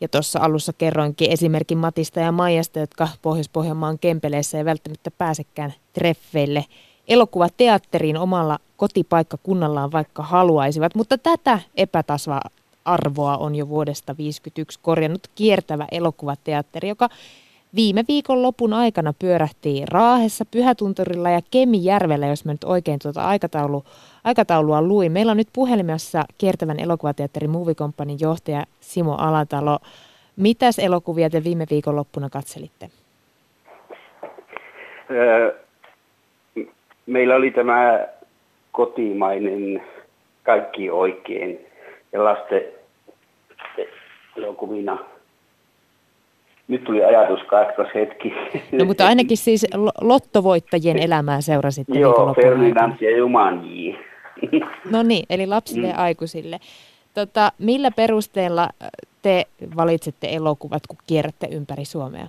Ja 0.00 0.08
tuossa 0.08 0.38
alussa 0.38 0.72
kerroinkin 0.72 1.30
esimerkin 1.30 1.78
Matista 1.78 2.20
ja 2.20 2.32
Maijasta, 2.32 2.78
jotka 2.78 3.08
Pohjois-Pohjanmaan 3.22 3.98
kempeleissä 3.98 4.58
ei 4.58 4.64
välttämättä 4.64 5.10
pääsekään 5.10 5.74
treffeille 5.92 6.64
elokuvateatteriin 7.08 8.16
omalla 8.16 8.58
kotipaikkakunnallaan 8.76 9.92
vaikka 9.92 10.22
haluaisivat. 10.22 10.94
Mutta 10.94 11.18
tätä 11.18 11.60
epätasva 11.76 12.40
arvoa 12.84 13.36
on 13.36 13.54
jo 13.54 13.68
vuodesta 13.68 14.06
1951 14.06 14.78
korjannut 14.82 15.28
kiertävä 15.34 15.86
elokuvateatteri, 15.90 16.88
joka 16.88 17.08
viime 17.74 18.04
viikon 18.08 18.42
lopun 18.42 18.72
aikana 18.72 19.12
pyörähti 19.12 19.82
Raahessa, 19.86 20.44
Pyhätunturilla 20.44 21.30
ja 21.30 21.40
Kemijärvellä, 21.50 22.26
jos 22.26 22.44
mä 22.44 22.52
nyt 22.52 22.64
oikein 22.64 22.98
tuota 22.98 23.24
aikataulu, 23.24 23.84
aikataulua 24.24 24.82
luin. 24.82 25.12
Meillä 25.12 25.30
on 25.30 25.36
nyt 25.36 25.48
puhelimessa 25.52 26.24
kiertävän 26.38 26.80
elokuvateatterin 26.80 27.50
Movie 27.50 27.74
Companyn 27.74 28.20
johtaja 28.20 28.64
Simo 28.80 29.14
Alatalo. 29.14 29.78
Mitäs 30.36 30.78
elokuvia 30.78 31.30
te 31.30 31.44
viime 31.44 31.66
viikon 31.70 31.96
loppuna 31.96 32.30
katselitte? 32.30 32.90
Meillä 37.06 37.34
oli 37.34 37.50
tämä 37.50 38.06
kotimainen 38.72 39.82
Kaikki 40.42 40.90
oikein 40.90 41.66
ja 42.12 42.24
lasten 42.24 42.62
elokuvina. 44.36 44.98
Nyt 46.68 46.84
tuli 46.84 47.04
ajatus 47.04 47.40
katkos 47.42 47.86
hetki. 47.94 48.34
No 48.72 48.84
mutta 48.84 49.06
ainakin 49.06 49.36
siis 49.36 49.66
lottovoittajien 50.00 50.98
elämää 50.98 51.40
seurasitte 51.40 51.98
Joo, 51.98 52.34
Ferdinand 52.34 53.00
ja 53.00 53.16
Jumanji. 53.16 53.98
No 54.92 55.02
niin, 55.02 55.26
eli 55.30 55.46
lapsille 55.46 55.86
ja 55.86 55.96
aikuisille. 55.96 56.58
Tota, 57.14 57.52
millä 57.58 57.90
perusteella 57.90 58.68
te 59.22 59.44
valitsette 59.76 60.28
elokuvat, 60.32 60.82
kun 60.86 60.98
kierrätte 61.06 61.46
ympäri 61.50 61.84
Suomea? 61.84 62.26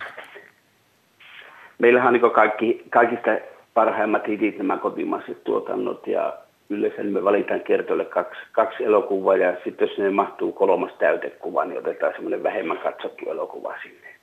Meillähän 1.80 2.08
on 2.08 2.22
niin 2.22 2.32
kaikki, 2.32 2.84
kaikista 2.90 3.32
parhaimmat 3.74 4.28
hitit 4.28 4.58
nämä 4.58 4.78
kotimaiset 4.78 5.44
tuotannot 5.44 6.08
ja 6.08 6.34
yleensä 6.70 7.04
me 7.04 7.24
valitaan 7.24 7.62
kertoille 7.62 8.06
kaksi, 8.06 8.40
kaksi 8.52 8.84
elokuvaa 8.84 9.36
ja 9.36 9.56
sitten 9.64 9.88
jos 9.88 9.98
ne 9.98 10.10
mahtuu 10.10 10.52
kolmas 10.52 10.92
täytekuva, 11.00 11.66
niin 11.66 11.80
otetaan 11.80 12.14
semmoinen 12.14 12.44
vähemmän 12.44 12.78
katsottu 12.78 13.30
elokuva 13.30 13.74
sinne. 13.84 14.15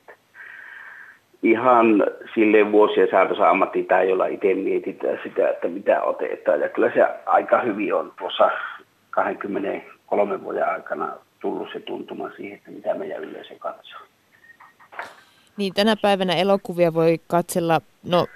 Ihan 1.43 2.05
sille 2.33 2.71
vuosien 2.71 3.07
saatossa 3.11 3.49
ammattitaidolla 3.49 4.25
itse 4.25 4.53
mietitään 4.53 5.19
sitä, 5.23 5.49
että 5.49 5.67
mitä 5.67 6.01
otetaan. 6.01 6.61
Ja 6.61 6.69
kyllä 6.69 6.91
se 6.93 7.05
aika 7.25 7.61
hyvin 7.61 7.93
on 7.93 8.13
tuossa 8.19 8.51
23 9.09 10.43
vuoden 10.43 10.67
aikana 10.67 11.13
tullut 11.39 11.67
se 11.73 11.79
tuntuma 11.79 12.29
siihen, 12.37 12.57
että 12.57 12.71
mitä 12.71 12.93
meidän 12.93 13.23
yleisö 13.23 13.55
katsoo. 13.59 13.99
Niin, 15.57 15.73
tänä 15.73 15.95
päivänä 16.01 16.33
elokuvia 16.33 16.93
voi 16.93 17.19
katsella, 17.27 17.81
no 18.03 18.27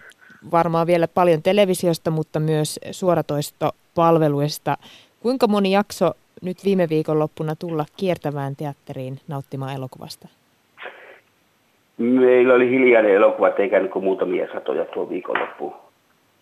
varmaan 0.51 0.87
vielä 0.87 1.07
paljon 1.07 1.43
televisiosta, 1.43 2.11
mutta 2.11 2.39
myös 2.39 2.79
suoratoistopalveluista. 2.91 4.77
Kuinka 5.19 5.47
moni 5.47 5.71
jakso 5.71 6.11
nyt 6.41 6.57
viime 6.65 6.89
viikonloppuna 6.89 7.55
tulla 7.55 7.85
kiertävään 7.97 8.55
teatteriin 8.55 9.19
nauttimaan 9.27 9.75
elokuvasta? 9.75 10.27
Meillä 11.97 12.53
oli 12.53 12.69
hiljainen 12.69 13.15
elokuva, 13.15 13.49
eikä 13.49 13.79
niin 13.79 14.03
muutamia 14.03 14.47
satoja 14.53 14.85
tuo 14.85 15.09
viikonloppu 15.09 15.73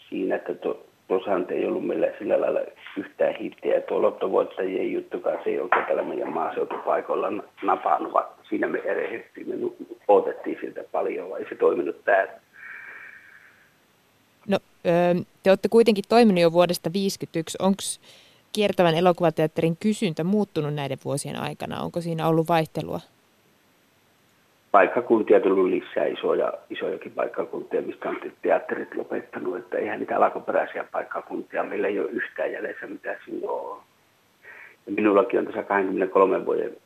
siinä, 0.10 0.36
että 0.36 0.54
to, 0.54 0.86
tuossahan 1.08 1.46
ei 1.50 1.66
ollut 1.66 1.88
meillä 1.88 2.08
sillä 2.20 2.42
lailla 2.42 2.60
yhtään 2.98 3.36
hittiä. 3.36 3.82
Tuo 3.82 4.02
lottovoittajien 4.02 4.92
juttukaan 4.94 5.40
se 5.44 5.50
ei 5.50 5.60
oikein 5.60 5.86
tällä 5.86 6.04
meidän 6.04 6.34
maaseutupaikoilla 6.34 7.44
napannut, 7.64 8.14
vaan 8.14 8.26
siinä 8.50 8.68
me 8.68 8.80
erehdyttiin, 8.80 9.50
me 9.50 9.56
odotettiin 10.08 10.58
siltä 10.62 10.84
paljon, 10.92 11.30
vai 11.30 11.46
se 11.50 11.56
toiminut 11.56 12.06
täällä. 12.06 12.34
No, 14.48 14.58
te 15.44 15.52
olette 15.52 15.70
kuitenkin 15.70 16.04
toiminut 16.10 16.42
jo 16.42 16.52
vuodesta 16.52 16.90
1951. 16.90 17.58
Onko 17.62 17.82
kiertävän 18.54 18.96
elokuvateatterin 18.96 19.78
kysyntä 19.78 20.24
muuttunut 20.24 20.74
näiden 20.74 20.98
vuosien 21.06 21.36
aikana? 21.36 21.82
Onko 21.82 22.02
siinä 22.02 22.28
ollut 22.28 22.48
vaihtelua? 22.48 23.00
Paikkakuntia 24.76 25.40
tullut 25.40 25.70
lisää 25.70 26.06
isoja, 26.06 26.54
isojakin 26.70 27.12
paikkakuntia, 27.12 27.82
mistä 27.82 28.10
on 28.10 28.20
teatterit 28.42 28.96
lopettanut. 28.96 29.58
Että 29.58 29.78
eihän 29.78 30.00
niitä 30.00 30.18
alkuperäisiä 30.18 30.86
paikkakuntia 30.92 31.64
meillä 31.64 31.88
ei 31.88 32.00
ole 32.00 32.10
yhtään 32.10 32.52
jäljessä, 32.52 32.88
mitä 32.88 33.16
siinä 33.26 33.52
on. 33.52 33.82
Ja 34.86 34.92
minullakin 34.92 35.40
on 35.40 35.46
tässä 35.46 35.64
23 35.64 36.46
vuoden 36.46 36.78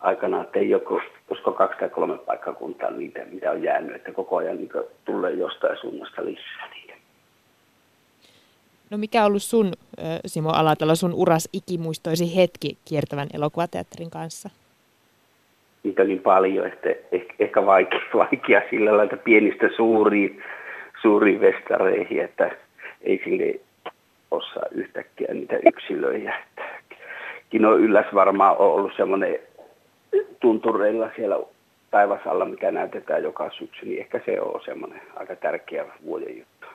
aikana, 0.00 0.42
että 0.42 0.58
ei 0.58 0.74
ole 0.74 1.02
koska 1.28 1.52
kaksi 1.52 1.78
tai 1.78 1.88
kolme 1.88 2.18
paikkakuntaa 2.18 2.90
niitä, 2.90 3.24
mitä 3.32 3.50
on 3.50 3.62
jäänyt, 3.62 3.96
että 3.96 4.12
koko 4.12 4.36
ajan 4.36 4.56
niin 4.56 4.70
tulee 5.04 5.32
jostain 5.32 5.78
suunnasta 5.80 6.24
lisää 6.24 6.68
niitä. 6.74 6.94
No 8.90 8.98
mikä 8.98 9.20
on 9.20 9.26
ollut 9.26 9.42
sun, 9.42 9.72
Simo 10.26 10.50
Alatalo, 10.50 10.94
sun 10.94 11.14
uras 11.14 11.48
ikimuistoisi 11.52 12.36
hetki 12.36 12.78
kiertävän 12.84 13.28
elokuvateatterin 13.34 14.10
kanssa? 14.10 14.50
Niitä 15.86 16.04
niin 16.04 16.22
paljon, 16.22 16.66
että 16.66 16.88
ehkä 17.38 17.66
vaikea, 17.66 18.00
vaikea 18.24 18.62
sillä 18.70 18.90
lailla, 18.90 19.04
että 19.04 19.16
pienistä 19.16 19.68
suuriin, 19.76 20.42
suuriin 21.02 21.40
vestareihin, 21.40 22.24
että 22.24 22.50
ei 23.02 23.20
sille 23.24 23.60
osaa 24.30 24.66
yhtäkkiä 24.70 25.34
niitä 25.34 25.56
yksilöjä. 25.66 26.34
Kino 27.50 27.76
Ylläs 27.76 28.06
varmaan 28.14 28.56
on 28.58 28.72
ollut 28.72 28.92
semmoinen 28.96 29.38
tuntureilla 30.40 31.10
siellä 31.16 31.38
taivasalla, 31.90 32.44
mikä 32.44 32.70
näytetään 32.70 33.22
joka 33.22 33.50
syksy, 33.50 33.86
niin 33.86 34.00
ehkä 34.00 34.20
se 34.26 34.40
on 34.40 34.60
semmoinen 34.64 35.00
aika 35.16 35.36
tärkeä 35.36 35.84
vuoden 36.04 36.38
juttu. 36.38 36.66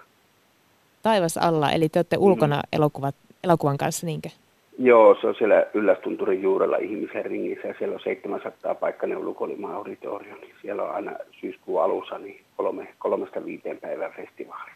Taivas 1.03 1.37
alla, 1.37 1.71
eli 1.71 1.89
te 1.89 1.99
olette 1.99 2.17
ulkona 2.19 2.55
mm. 2.55 2.61
elokuvat, 2.73 3.15
elokuvan 3.43 3.77
kanssa, 3.77 4.05
niinkö? 4.05 4.29
Joo, 4.77 5.17
se 5.21 5.27
on 5.27 5.35
siellä 5.35 5.65
Yllästunturin 5.73 6.41
juurella 6.41 6.77
ihmisen 6.77 7.25
ringissä 7.25 7.67
ja 7.67 7.75
siellä 7.77 7.93
on 7.93 8.01
700 8.03 8.75
paikkainen 8.75 9.17
ulkolimaa 9.17 9.75
auditorio, 9.75 10.35
niin 10.35 10.55
siellä 10.61 10.83
on 10.83 10.91
aina 10.91 11.11
syyskuun 11.39 11.83
alussa 11.83 12.17
niin 12.17 12.41
kolme, 12.57 12.87
kolmesta 12.99 13.45
viiteen 13.45 13.77
päivän 13.77 14.13
festivaali. 14.15 14.71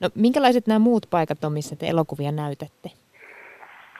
No 0.00 0.08
minkälaiset 0.14 0.66
nämä 0.66 0.78
muut 0.78 1.06
paikat 1.10 1.44
on, 1.44 1.52
missä 1.52 1.76
te 1.76 1.88
elokuvia 1.88 2.32
näytätte? 2.32 2.90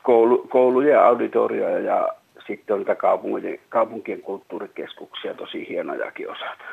Koulu, 0.02 0.38
kouluja, 0.48 1.06
auditorioja 1.06 1.78
ja 1.78 2.08
sitten 2.46 2.76
on 2.76 2.84
kaupunkien, 2.96 3.58
kaupunkien 3.68 4.20
kulttuurikeskuksia, 4.20 5.34
tosi 5.34 5.68
hienojakin 5.68 6.30
osata. 6.30 6.64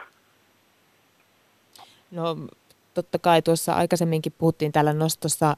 No 2.12 2.38
totta 2.94 3.20
kai 3.20 3.42
tuossa 3.42 3.74
aikaisemminkin 3.74 4.34
puhuttiin 4.38 4.72
täällä 4.72 4.94
nostossa 4.94 5.58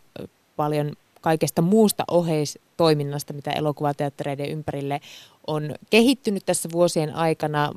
paljon 0.55 0.91
kaikesta 1.27 1.61
muusta 1.61 2.03
oheistoiminnasta, 2.11 3.33
mitä 3.33 3.51
elokuvateattereiden 3.51 4.51
ympärille 4.51 4.99
on 5.47 5.63
kehittynyt 5.89 6.43
tässä 6.45 6.69
vuosien 6.73 7.15
aikana. 7.15 7.71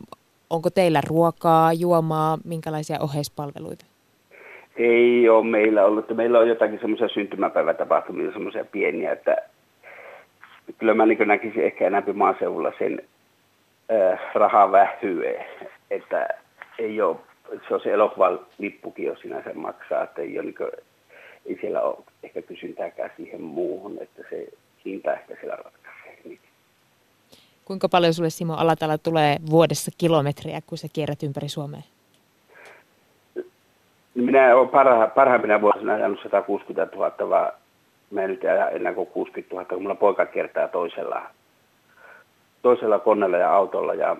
Onko 0.50 0.70
teillä 0.70 1.00
ruokaa, 1.08 1.72
juomaa, 1.72 2.38
minkälaisia 2.44 2.98
oheispalveluita? 3.00 3.86
Ei 4.76 5.28
ole 5.28 5.44
meillä 5.46 5.84
ollut. 5.84 6.16
Meillä 6.16 6.38
on 6.38 6.48
jotakin 6.48 6.78
semmoisia 6.80 7.08
syntymäpäivätapahtumia, 7.08 8.32
semmoisia 8.32 8.64
pieniä, 8.64 9.12
että 9.12 9.36
kyllä 10.78 10.94
mä 10.94 11.06
niin 11.06 11.28
näkisin 11.28 11.64
ehkä 11.64 11.86
enemmän 11.86 12.16
maaseudulla 12.16 12.72
sen 12.78 13.02
äh, 13.92 14.20
rahaa 14.34 14.72
vähyä, 14.72 15.44
että 15.90 16.28
ei 16.78 17.00
ole, 17.00 17.16
se 17.68 17.74
on 17.74 17.80
se 17.80 17.92
elokuvan 17.92 18.40
lippukin 18.58 19.06
jo 19.06 19.16
sinänsä 19.16 19.50
maksaa, 19.54 20.04
että 20.04 20.22
ei, 20.22 20.38
ole 20.38 20.44
niin 20.44 20.54
kuin, 20.54 20.70
ei 21.46 21.58
siellä 21.60 21.80
ole 21.80 21.96
ehkä 22.22 22.42
kysyntääkään 22.42 23.10
siihen 23.16 23.42
muuhun, 23.42 23.98
että 24.00 24.22
se 24.30 24.46
hinta 24.84 25.12
ehkä 25.12 25.34
siellä 25.40 25.56
ratkaisee. 25.56 26.18
Niin. 26.24 26.40
Kuinka 27.64 27.88
paljon 27.88 28.14
sulle 28.14 28.30
Simo 28.30 28.54
Alatala 28.54 28.98
tulee 28.98 29.36
vuodessa 29.50 29.90
kilometriä, 29.98 30.60
kun 30.66 30.78
sä 30.78 30.88
kierrät 30.92 31.22
ympäri 31.22 31.48
Suomea? 31.48 31.82
Minä 34.14 34.56
olen 34.56 34.68
parha, 34.68 35.06
parhaimpina 35.06 35.60
vuosina 35.60 35.94
ajanut 35.94 36.20
160 36.22 36.96
000, 36.96 37.30
vaan 37.30 37.52
mä 38.10 38.22
en 38.22 38.30
nyt 38.30 38.44
enää 38.72 38.92
kuin 38.92 39.06
60 39.06 39.54
000, 39.54 39.68
kun 39.68 39.82
mulla 39.82 39.94
poika 39.94 40.26
kiertää 40.26 40.68
toisella, 40.68 41.22
toisella 42.62 42.98
koneella 42.98 43.36
ja 43.36 43.54
autolla 43.54 43.94
ja 43.94 44.16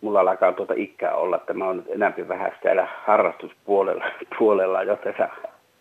mulla 0.00 0.20
alkaa 0.20 0.52
tuota 0.52 0.74
ikää 0.76 1.14
olla, 1.14 1.36
että 1.36 1.54
mä 1.54 1.66
oon 1.66 1.76
nyt 1.76 1.88
enemmän 1.88 2.28
vähän 2.28 2.52
täällä 2.62 2.88
harrastuspuolella 3.04 4.04
puolella 4.38 4.82
jo 4.82 4.96
tässä 4.96 5.28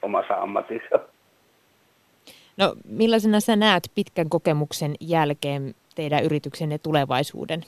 omassa 0.01 0.35
ammatissa. 0.35 0.99
No 2.61 2.75
millaisena 2.85 3.39
sä 3.39 3.55
näet 3.55 3.91
pitkän 3.95 4.29
kokemuksen 4.29 4.95
jälkeen 4.99 5.75
teidän 5.95 6.23
yrityksenne 6.23 6.77
tulevaisuuden? 6.77 7.61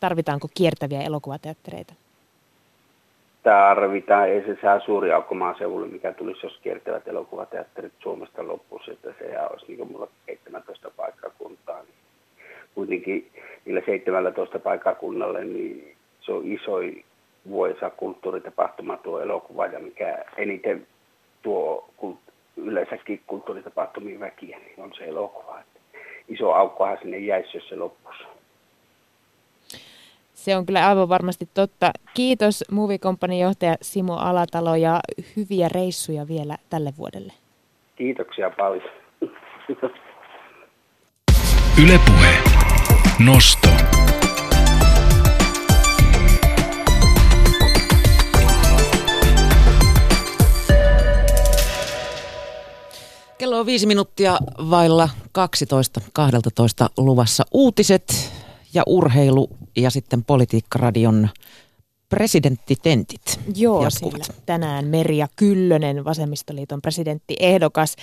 Tarvitaanko 0.00 0.48
kiertäviä 0.54 1.02
elokuvateattereita? 1.02 1.94
tarvitaan. 3.42 4.28
Ei 4.28 4.42
se 4.46 4.56
saa 4.62 4.80
suuri 4.80 5.12
aukko 5.12 5.34
maaseudulle, 5.34 5.86
mikä 5.86 6.12
tulisi, 6.12 6.46
jos 6.46 6.58
kiertävät 6.62 7.08
elokuvateatterit 7.08 7.92
Suomesta 7.98 8.48
loppuisi, 8.48 8.90
että 8.90 9.14
se 9.18 9.38
olisi 9.50 9.66
niin 9.68 9.92
mulla 9.92 10.08
17 10.26 10.90
paikkakuntaa. 10.96 11.82
Niin 11.82 11.94
kuitenkin 12.74 13.30
niillä 13.64 13.82
17 13.86 14.58
paikkakunnalle, 14.58 15.44
niin 15.44 15.96
se 16.20 16.32
on 16.32 16.52
iso 16.52 16.72
vuosa 17.48 17.90
kulttuuritapahtuma 17.90 18.96
tuo 18.96 19.20
elokuva, 19.20 19.66
ja 19.66 19.78
mikä 19.78 20.24
eniten 20.36 20.86
tuo 21.42 21.88
yleensäkin 22.56 23.22
kulttuuritapahtumiin 23.26 24.20
väkiä, 24.20 24.58
niin 24.58 24.74
on 24.78 24.92
se 24.98 25.04
elokuva. 25.04 25.60
Että 25.60 25.80
iso 26.28 26.52
aukkohan 26.52 26.98
sinne 27.02 27.18
jäisi, 27.18 27.56
jos 27.56 27.68
se 27.68 27.76
loppuisi. 27.76 28.22
Se 30.34 30.56
on 30.56 30.66
kyllä 30.66 30.88
aivan 30.88 31.08
varmasti 31.08 31.48
totta. 31.54 31.90
Kiitos 32.14 32.64
Movie 32.70 32.98
Company 32.98 33.38
johtaja 33.38 33.76
Simo 33.82 34.16
Alatalo 34.16 34.74
ja 34.76 35.00
hyviä 35.36 35.68
reissuja 35.68 36.28
vielä 36.28 36.56
tälle 36.70 36.92
vuodelle. 36.98 37.32
Kiitoksia 37.96 38.50
paljon. 38.50 38.90
Ylepuhe. 41.82 42.28
Nosto. 43.26 43.68
On 53.60 53.66
viisi 53.66 53.86
minuuttia 53.86 54.38
vailla 54.70 55.08
12, 55.32 56.00
12 56.12 56.90
luvassa 56.96 57.44
uutiset 57.52 58.32
ja 58.74 58.82
urheilu 58.86 59.48
ja 59.76 59.90
sitten 59.90 60.24
Politiikkaradion 60.24 61.28
presidenttitentit 62.08 63.40
Joo, 63.56 63.82
jatkuvat. 63.82 64.24
Sillä 64.24 64.40
tänään 64.46 64.86
Merja 64.86 65.28
Kyllönen, 65.36 66.04
Vasemmistoliiton 66.04 66.82
presidenttiehdokas. 66.82 67.96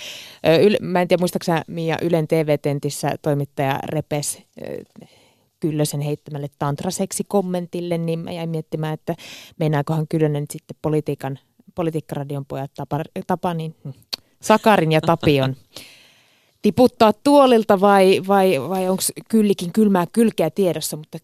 Mä 0.80 1.00
en 1.00 1.08
tiedä, 1.08 1.20
muistaaksä 1.20 1.62
Mia 1.68 1.96
Ylen 2.02 2.28
TV-tentissä 2.28 3.14
toimittaja 3.22 3.78
repes 3.84 4.42
Kyllösen 5.60 6.00
heittämälle 6.00 6.48
tantraseksi-kommentille, 6.58 7.98
niin 7.98 8.18
mä 8.18 8.32
jäin 8.32 8.50
miettimään, 8.50 8.94
että 8.94 9.14
meinaakohan 9.58 10.08
Kyllönen 10.08 10.44
sitten 10.50 10.76
politiikan, 10.82 11.38
politiikkaradion 11.74 12.46
pojat 12.46 12.70
tapa, 12.74 13.00
tapa 13.26 13.54
niin, 13.54 13.74
hm, 13.84 13.90
Sakarin 14.42 14.92
ja 14.92 15.00
Tapion 15.00 15.56
tiputtaa 16.62 17.12
tuolilta 17.12 17.80
vai, 17.80 18.22
vai, 18.28 18.60
vai 18.68 18.88
onko 18.88 19.02
kyllikin 19.28 19.72
kylmää 19.72 20.06
kylkeä 20.12 20.50
tiedossa, 20.50 20.96
mutta 20.96 21.18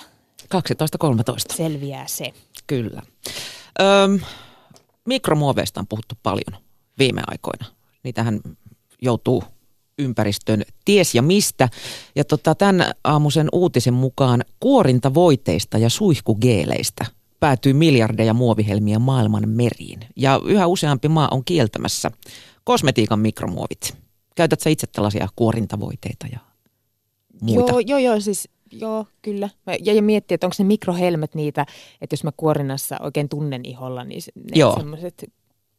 12.13. 0.00 0.06
12.13. 0.42 1.56
Selviää 1.56 2.06
se. 2.06 2.32
Kyllä. 2.66 3.02
Öm, 3.80 4.20
mikromuoveista 5.04 5.80
on 5.80 5.86
puhuttu 5.86 6.14
paljon 6.22 6.62
viime 6.98 7.22
aikoina. 7.26 7.66
Niitähän 8.02 8.40
joutuu 9.02 9.44
ympäristön 9.98 10.62
ties 10.84 11.14
ja 11.14 11.22
mistä. 11.22 11.68
Ja 12.16 12.24
tota, 12.24 12.54
tämän 12.54 12.92
aamuisen 13.04 13.48
uutisen 13.52 13.94
mukaan 13.94 14.44
kuorintavoiteista 14.60 15.78
ja 15.78 15.90
suihkugeeleistä 15.90 17.06
päätyy 17.42 17.72
miljardeja 17.72 18.34
muovihelmiä 18.34 18.98
maailman 18.98 19.48
meriin. 19.48 20.00
Ja 20.16 20.40
yhä 20.44 20.66
useampi 20.66 21.08
maa 21.08 21.28
on 21.30 21.44
kieltämässä 21.44 22.10
kosmetiikan 22.64 23.18
mikromuovit. 23.18 23.96
Käytätkö 24.34 24.70
itse 24.70 24.86
tällaisia 24.86 25.28
kuorintavoiteita 25.36 26.26
ja 26.32 26.38
muita? 27.40 27.72
Joo, 27.72 27.80
joo, 27.80 27.98
joo 27.98 28.20
siis 28.20 28.48
joo, 28.72 29.06
kyllä. 29.22 29.48
Ja, 29.66 29.92
ja 29.94 30.02
miettii, 30.02 30.34
että 30.34 30.46
onko 30.46 30.54
ne 30.58 30.64
mikrohelmet 30.64 31.34
niitä, 31.34 31.66
että 32.00 32.14
jos 32.14 32.24
mä 32.24 32.30
kuorinnassa 32.36 32.96
oikein 33.00 33.28
tunnen 33.28 33.64
iholla, 33.64 34.04
niin 34.04 34.22
ne 34.34 34.74
semmoiset 34.76 35.32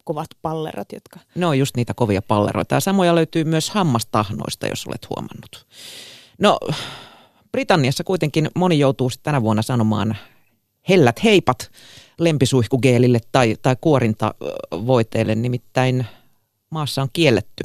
kovat 0.04 0.28
pallerot, 0.42 0.92
jotka... 0.92 1.20
No 1.36 1.50
on 1.50 1.60
just 1.60 1.76
niitä 1.76 1.94
kovia 1.94 2.22
palleroita. 2.22 2.76
Ja 2.76 2.80
samoja 2.80 3.16
löytyy 3.16 3.44
myös 3.44 3.70
hammastahnoista, 3.70 4.68
jos 4.68 4.88
olet 4.88 5.10
huomannut. 5.10 5.68
No, 6.40 6.60
Britanniassa 7.52 8.04
kuitenkin 8.04 8.50
moni 8.56 8.80
joutuu 8.80 9.10
tänä 9.24 9.42
vuonna 9.42 9.62
sanomaan 9.62 10.18
hellät 10.90 11.24
heipat 11.24 11.72
lempisuihkugeelille 12.20 13.20
tai, 13.32 13.56
tai 13.62 13.76
kuorintavoiteille, 13.82 15.36
nimittäin 15.36 16.06
maassa 16.70 17.02
on 17.02 17.10
kielletty 17.14 17.64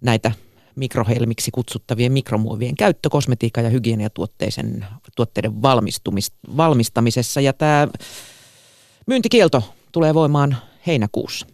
näitä 0.00 0.32
mikrohelmiksi 0.76 1.50
kutsuttavien 1.50 2.12
mikromuovien 2.12 2.76
käyttö 2.76 3.08
kosmetiikan 3.10 3.64
ja 3.64 3.70
hygieniatuotteiden 3.70 4.86
tuotteiden 5.16 5.62
valmistamisessa. 6.56 7.40
Ja 7.40 7.52
tämä 7.52 7.88
myyntikielto 9.06 9.62
tulee 9.92 10.14
voimaan 10.14 10.56
heinäkuussa. 10.86 11.46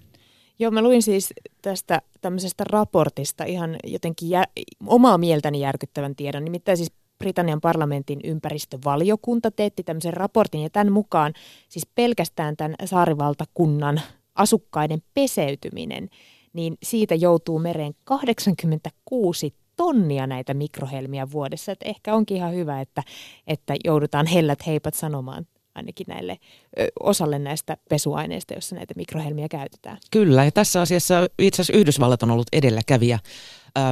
Joo, 0.58 0.70
mä 0.70 0.82
luin 0.82 1.02
siis 1.02 1.34
tästä 1.62 2.02
tämmöisestä 2.20 2.64
raportista 2.64 3.44
ihan 3.44 3.76
jotenkin 3.84 4.30
jä, 4.30 4.44
omaa 4.86 5.18
mieltäni 5.18 5.60
järkyttävän 5.60 6.16
tiedon. 6.16 6.44
Nimittäin 6.44 6.76
siis 6.76 6.92
Britannian 7.22 7.60
parlamentin 7.60 8.20
ympäristövaliokunta 8.24 9.50
teetti 9.50 9.82
tämmöisen 9.82 10.14
raportin 10.14 10.62
ja 10.62 10.70
tämän 10.70 10.92
mukaan 10.92 11.32
siis 11.68 11.86
pelkästään 11.94 12.56
tämän 12.56 12.74
saarivaltakunnan 12.84 14.00
asukkaiden 14.34 15.02
peseytyminen, 15.14 16.08
niin 16.52 16.78
siitä 16.82 17.14
joutuu 17.14 17.58
mereen 17.58 17.94
86 18.04 19.54
tonnia 19.76 20.26
näitä 20.26 20.54
mikrohelmiä 20.54 21.30
vuodessa. 21.30 21.72
Että 21.72 21.88
ehkä 21.88 22.14
onkin 22.14 22.36
ihan 22.36 22.54
hyvä, 22.54 22.80
että, 22.80 23.02
että 23.46 23.74
joudutaan 23.84 24.26
hellät 24.26 24.66
heipat 24.66 24.94
sanomaan 24.94 25.46
ainakin 25.74 26.06
näille 26.08 26.38
ö, 26.78 26.86
osalle 27.00 27.38
näistä 27.38 27.76
pesuaineista, 27.88 28.54
jossa 28.54 28.76
näitä 28.76 28.94
mikrohelmiä 28.96 29.48
käytetään. 29.48 29.98
Kyllä, 30.10 30.44
ja 30.44 30.52
tässä 30.52 30.80
asiassa 30.80 31.28
itse 31.38 31.62
asiassa 31.62 31.78
Yhdysvallat 31.80 32.22
on 32.22 32.30
ollut 32.30 32.48
edelläkävijä. 32.52 33.18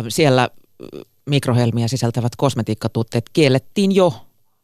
Siellä 0.08 0.48
mikrohelmiä 1.26 1.88
sisältävät 1.88 2.36
kosmetiikkatuotteet 2.36 3.24
kiellettiin 3.32 3.94
jo 3.94 4.14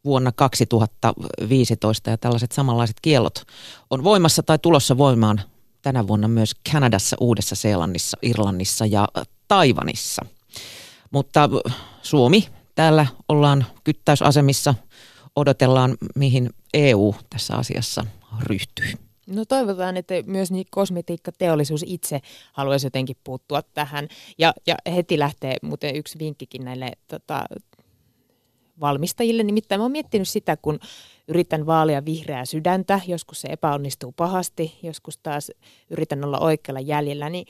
vuonna 0.04 0.32
2015 0.32 2.11
ja 2.11 2.18
tällaiset 2.18 2.52
samanlaiset 2.52 2.96
kiellot 3.02 3.44
on 3.90 4.04
voimassa 4.04 4.42
tai 4.42 4.59
tulossa 4.59 4.98
voimaan 4.98 5.40
tänä 5.82 6.07
vuonna 6.07 6.28
myös 6.28 6.54
Kanadassa, 6.72 7.16
Uudessa-Seelannissa, 7.20 8.16
Irlannissa 8.22 8.86
ja 8.86 9.09
Taivanissa. 9.48 10.22
Mutta 11.11 11.48
Suomi, 12.02 12.48
täällä 12.74 13.07
ollaan 13.28 13.66
kyttäysasemissa, 13.84 14.74
odotellaan 15.36 15.96
mihin 16.14 16.50
EU 16.74 17.14
tässä 17.30 17.57
asiassa 17.57 18.04
ryhtyy. 18.42 19.05
No 19.27 19.45
toivotaan, 19.45 19.97
että 19.97 20.14
myös 20.27 20.51
niin 20.51 20.66
kosmetiikkateollisuus 20.70 21.85
itse 21.87 22.20
haluaisi 22.53 22.87
jotenkin 22.87 23.16
puuttua 23.24 23.62
tähän. 23.62 24.09
Ja, 24.39 24.55
ja 24.66 24.74
heti 24.95 25.18
lähtee 25.18 25.57
muuten 25.62 25.97
yksi 25.97 26.18
vinkkikin 26.18 26.64
näille 26.64 26.93
tota, 27.09 27.45
valmistajille. 28.81 29.43
Nimittäin 29.43 29.81
mä 29.81 29.85
oon 29.85 29.93
miettinyt 29.93 30.29
sitä, 30.29 30.57
kun 30.57 30.79
yritän 31.29 31.66
vaalia 31.66 32.05
vihreää 32.05 32.45
sydäntä, 32.45 33.01
joskus 33.07 33.41
se 33.41 33.49
epäonnistuu 33.49 34.12
pahasti, 34.12 34.79
joskus 34.83 35.18
taas 35.18 35.53
yritän 35.91 36.24
olla 36.24 36.39
oikealla 36.39 36.81
jäljellä, 36.81 37.31
niin 37.31 37.47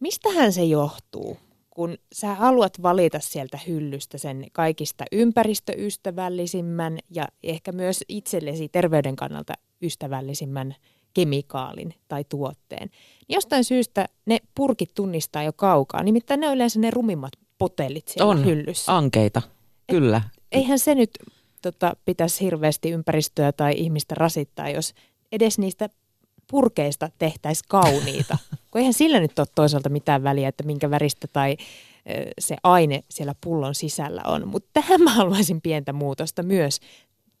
mistähän 0.00 0.52
se 0.52 0.64
johtuu? 0.64 1.38
kun 1.74 1.98
sä 2.12 2.34
haluat 2.34 2.82
valita 2.82 3.18
sieltä 3.20 3.58
hyllystä 3.66 4.18
sen 4.18 4.46
kaikista 4.52 5.04
ympäristöystävällisimmän 5.12 6.98
ja 7.10 7.28
ehkä 7.42 7.72
myös 7.72 8.04
itsellesi 8.08 8.68
terveyden 8.68 9.16
kannalta 9.16 9.54
ystävällisimmän 9.84 10.74
kemikaalin 11.14 11.94
tai 12.08 12.24
tuotteen. 12.28 12.88
Niin 13.28 13.36
jostain 13.36 13.64
syystä 13.64 14.08
ne 14.26 14.38
purkit 14.54 14.94
tunnistaa 14.94 15.42
jo 15.42 15.52
kaukaa. 15.52 16.02
Nimittäin 16.02 16.40
ne 16.40 16.48
on 16.48 16.54
yleensä 16.54 16.80
ne 16.80 16.90
rumimmat 16.90 17.32
potellit 17.58 18.08
siellä 18.08 18.30
on, 18.30 18.44
hyllyssä. 18.44 18.96
ankeita, 18.96 19.42
kyllä. 19.90 20.16
Et, 20.26 20.42
eihän 20.52 20.78
se 20.78 20.94
nyt 20.94 21.10
tota, 21.62 21.96
pitäisi 22.04 22.44
hirveästi 22.44 22.90
ympäristöä 22.90 23.52
tai 23.52 23.74
ihmistä 23.76 24.14
rasittaa, 24.14 24.68
jos 24.68 24.94
edes 25.32 25.58
niistä 25.58 25.88
purkeista 26.50 27.10
tehtäisiin 27.18 27.64
kauniita. 27.68 28.38
Kun 28.70 28.78
eihän 28.78 28.94
sillä 28.94 29.20
nyt 29.20 29.38
ole 29.38 29.46
toisaalta 29.54 29.88
mitään 29.88 30.22
väliä, 30.22 30.48
että 30.48 30.64
minkä 30.64 30.90
väristä 30.90 31.26
tai 31.26 31.56
se 32.38 32.56
aine 32.62 33.04
siellä 33.10 33.34
pullon 33.40 33.74
sisällä 33.74 34.22
on. 34.24 34.48
Mutta 34.48 34.70
tähän 34.72 35.02
mä 35.02 35.10
haluaisin 35.10 35.60
pientä 35.60 35.92
muutosta 35.92 36.42
myös 36.42 36.80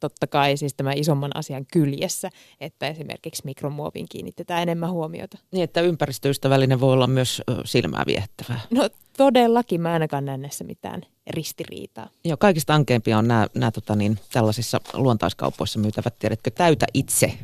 totta 0.08 0.26
kai 0.26 0.56
siis 0.56 0.74
tämän 0.74 0.98
isomman 0.98 1.36
asian 1.36 1.66
kyljessä, 1.72 2.30
että 2.60 2.88
esimerkiksi 2.88 3.42
mikromuoviin 3.44 4.06
kiinnitetään 4.10 4.62
enemmän 4.62 4.90
huomiota. 4.90 5.38
Niin, 5.52 5.64
että 5.64 5.80
ympäristöystävällinen 5.80 6.80
voi 6.80 6.92
olla 6.92 7.06
myös 7.06 7.42
silmää 7.64 8.02
viettävää. 8.06 8.60
No 8.70 8.88
todellakin 9.16 9.80
mä 9.80 9.92
ainakaan 9.92 10.24
näe 10.24 10.36
näissä 10.36 10.64
mitään 10.64 11.02
ristiriitaa. 11.30 12.08
Joo, 12.24 12.36
kaikista 12.36 12.74
ankeimpia 12.74 13.18
on 13.18 13.28
nämä, 13.28 13.46
nämä 13.54 13.70
tota 13.70 13.96
niin, 13.96 14.18
tällaisissa 14.32 14.80
luontaiskaupoissa 14.94 15.78
myytävät, 15.78 16.18
tiedätkö, 16.18 16.50
täytä 16.50 16.86
itse 16.94 17.38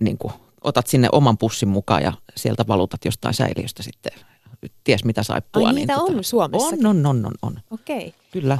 niin 0.00 0.18
kuin, 0.18 0.32
otat 0.64 0.86
sinne 0.86 1.08
oman 1.12 1.38
pussin 1.38 1.68
mukaan 1.68 2.02
ja 2.02 2.12
sieltä 2.36 2.64
valutat 2.68 3.04
jostain 3.04 3.34
säiliöstä 3.34 3.82
sitten 3.82 4.12
ties 4.84 5.04
mitä 5.04 5.22
saippua. 5.22 5.66
Ai 5.66 5.72
niin 5.72 5.80
niitä 5.80 5.94
tota, 5.94 6.12
on 6.12 6.24
Suomessa? 6.24 6.68
On, 6.68 6.86
on, 6.86 7.06
on, 7.06 7.26
on. 7.26 7.32
on. 7.42 7.60
Okei. 7.70 7.96
Okay. 7.96 8.12
Kyllä. 8.30 8.58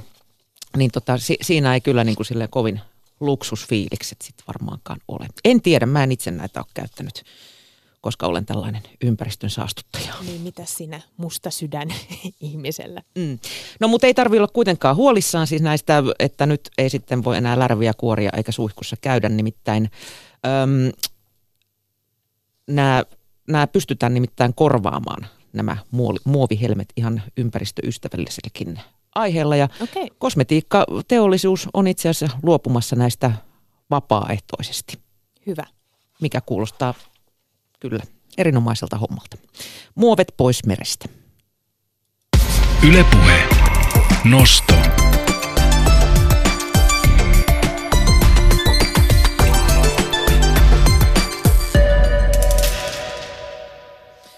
Niin 0.76 0.90
tota, 0.90 1.18
si, 1.18 1.36
siinä 1.42 1.74
ei 1.74 1.80
kyllä 1.80 2.04
niin 2.04 2.16
kuin 2.16 2.48
kovin 2.50 2.80
luksusfiilikset 3.20 4.22
sitten 4.22 4.44
varmaankaan 4.46 5.00
ole. 5.08 5.26
En 5.44 5.62
tiedä, 5.62 5.86
mä 5.86 6.02
en 6.02 6.12
itse 6.12 6.30
näitä 6.30 6.60
ole 6.60 6.66
käyttänyt, 6.74 7.24
koska 8.00 8.26
olen 8.26 8.46
tällainen 8.46 8.82
ympäristön 9.04 9.50
saastuttaja. 9.50 10.14
Niin 10.26 10.40
mitä 10.40 10.64
sinä 10.64 11.00
musta 11.16 11.50
sydän 11.50 11.88
ihmisellä? 12.40 13.02
Mm. 13.18 13.38
No 13.80 13.88
mutta 13.88 14.06
ei 14.06 14.14
tarvitse 14.14 14.40
olla 14.40 14.52
kuitenkaan 14.52 14.96
huolissaan 14.96 15.46
siis 15.46 15.62
näistä, 15.62 16.02
että 16.18 16.46
nyt 16.46 16.70
ei 16.78 16.90
sitten 16.90 17.24
voi 17.24 17.36
enää 17.36 17.58
lärviä 17.58 17.92
kuoria 17.96 18.30
eikä 18.36 18.52
suihkussa 18.52 18.96
käydä. 19.00 19.28
Nimittäin 19.28 19.90
öm, 20.46 20.92
nämä, 22.66 23.04
nämä 23.48 23.66
pystytään 23.66 24.14
nimittäin 24.14 24.54
korvaamaan 24.54 25.26
nämä 25.56 25.76
muovihelmet 26.24 26.88
ihan 26.96 27.22
ympäristöystävällisellekin 27.36 28.80
aiheella. 29.16 29.56
Ja 29.56 29.68
okay. 29.80 30.06
kosmetiikkateollisuus 30.18 31.68
on 31.74 31.86
itse 31.86 32.08
asiassa 32.08 32.38
luopumassa 32.42 32.96
näistä 32.96 33.32
vapaaehtoisesti. 33.90 34.98
Hyvä. 35.46 35.64
Mikä 36.20 36.40
kuulostaa 36.40 36.94
kyllä 37.80 38.02
erinomaiselta 38.38 38.98
hommalta. 38.98 39.36
Muovet 39.94 40.34
pois 40.36 40.66
merestä. 40.66 41.08
Ylepuhe. 42.88 43.48
Nosto. 44.24 44.75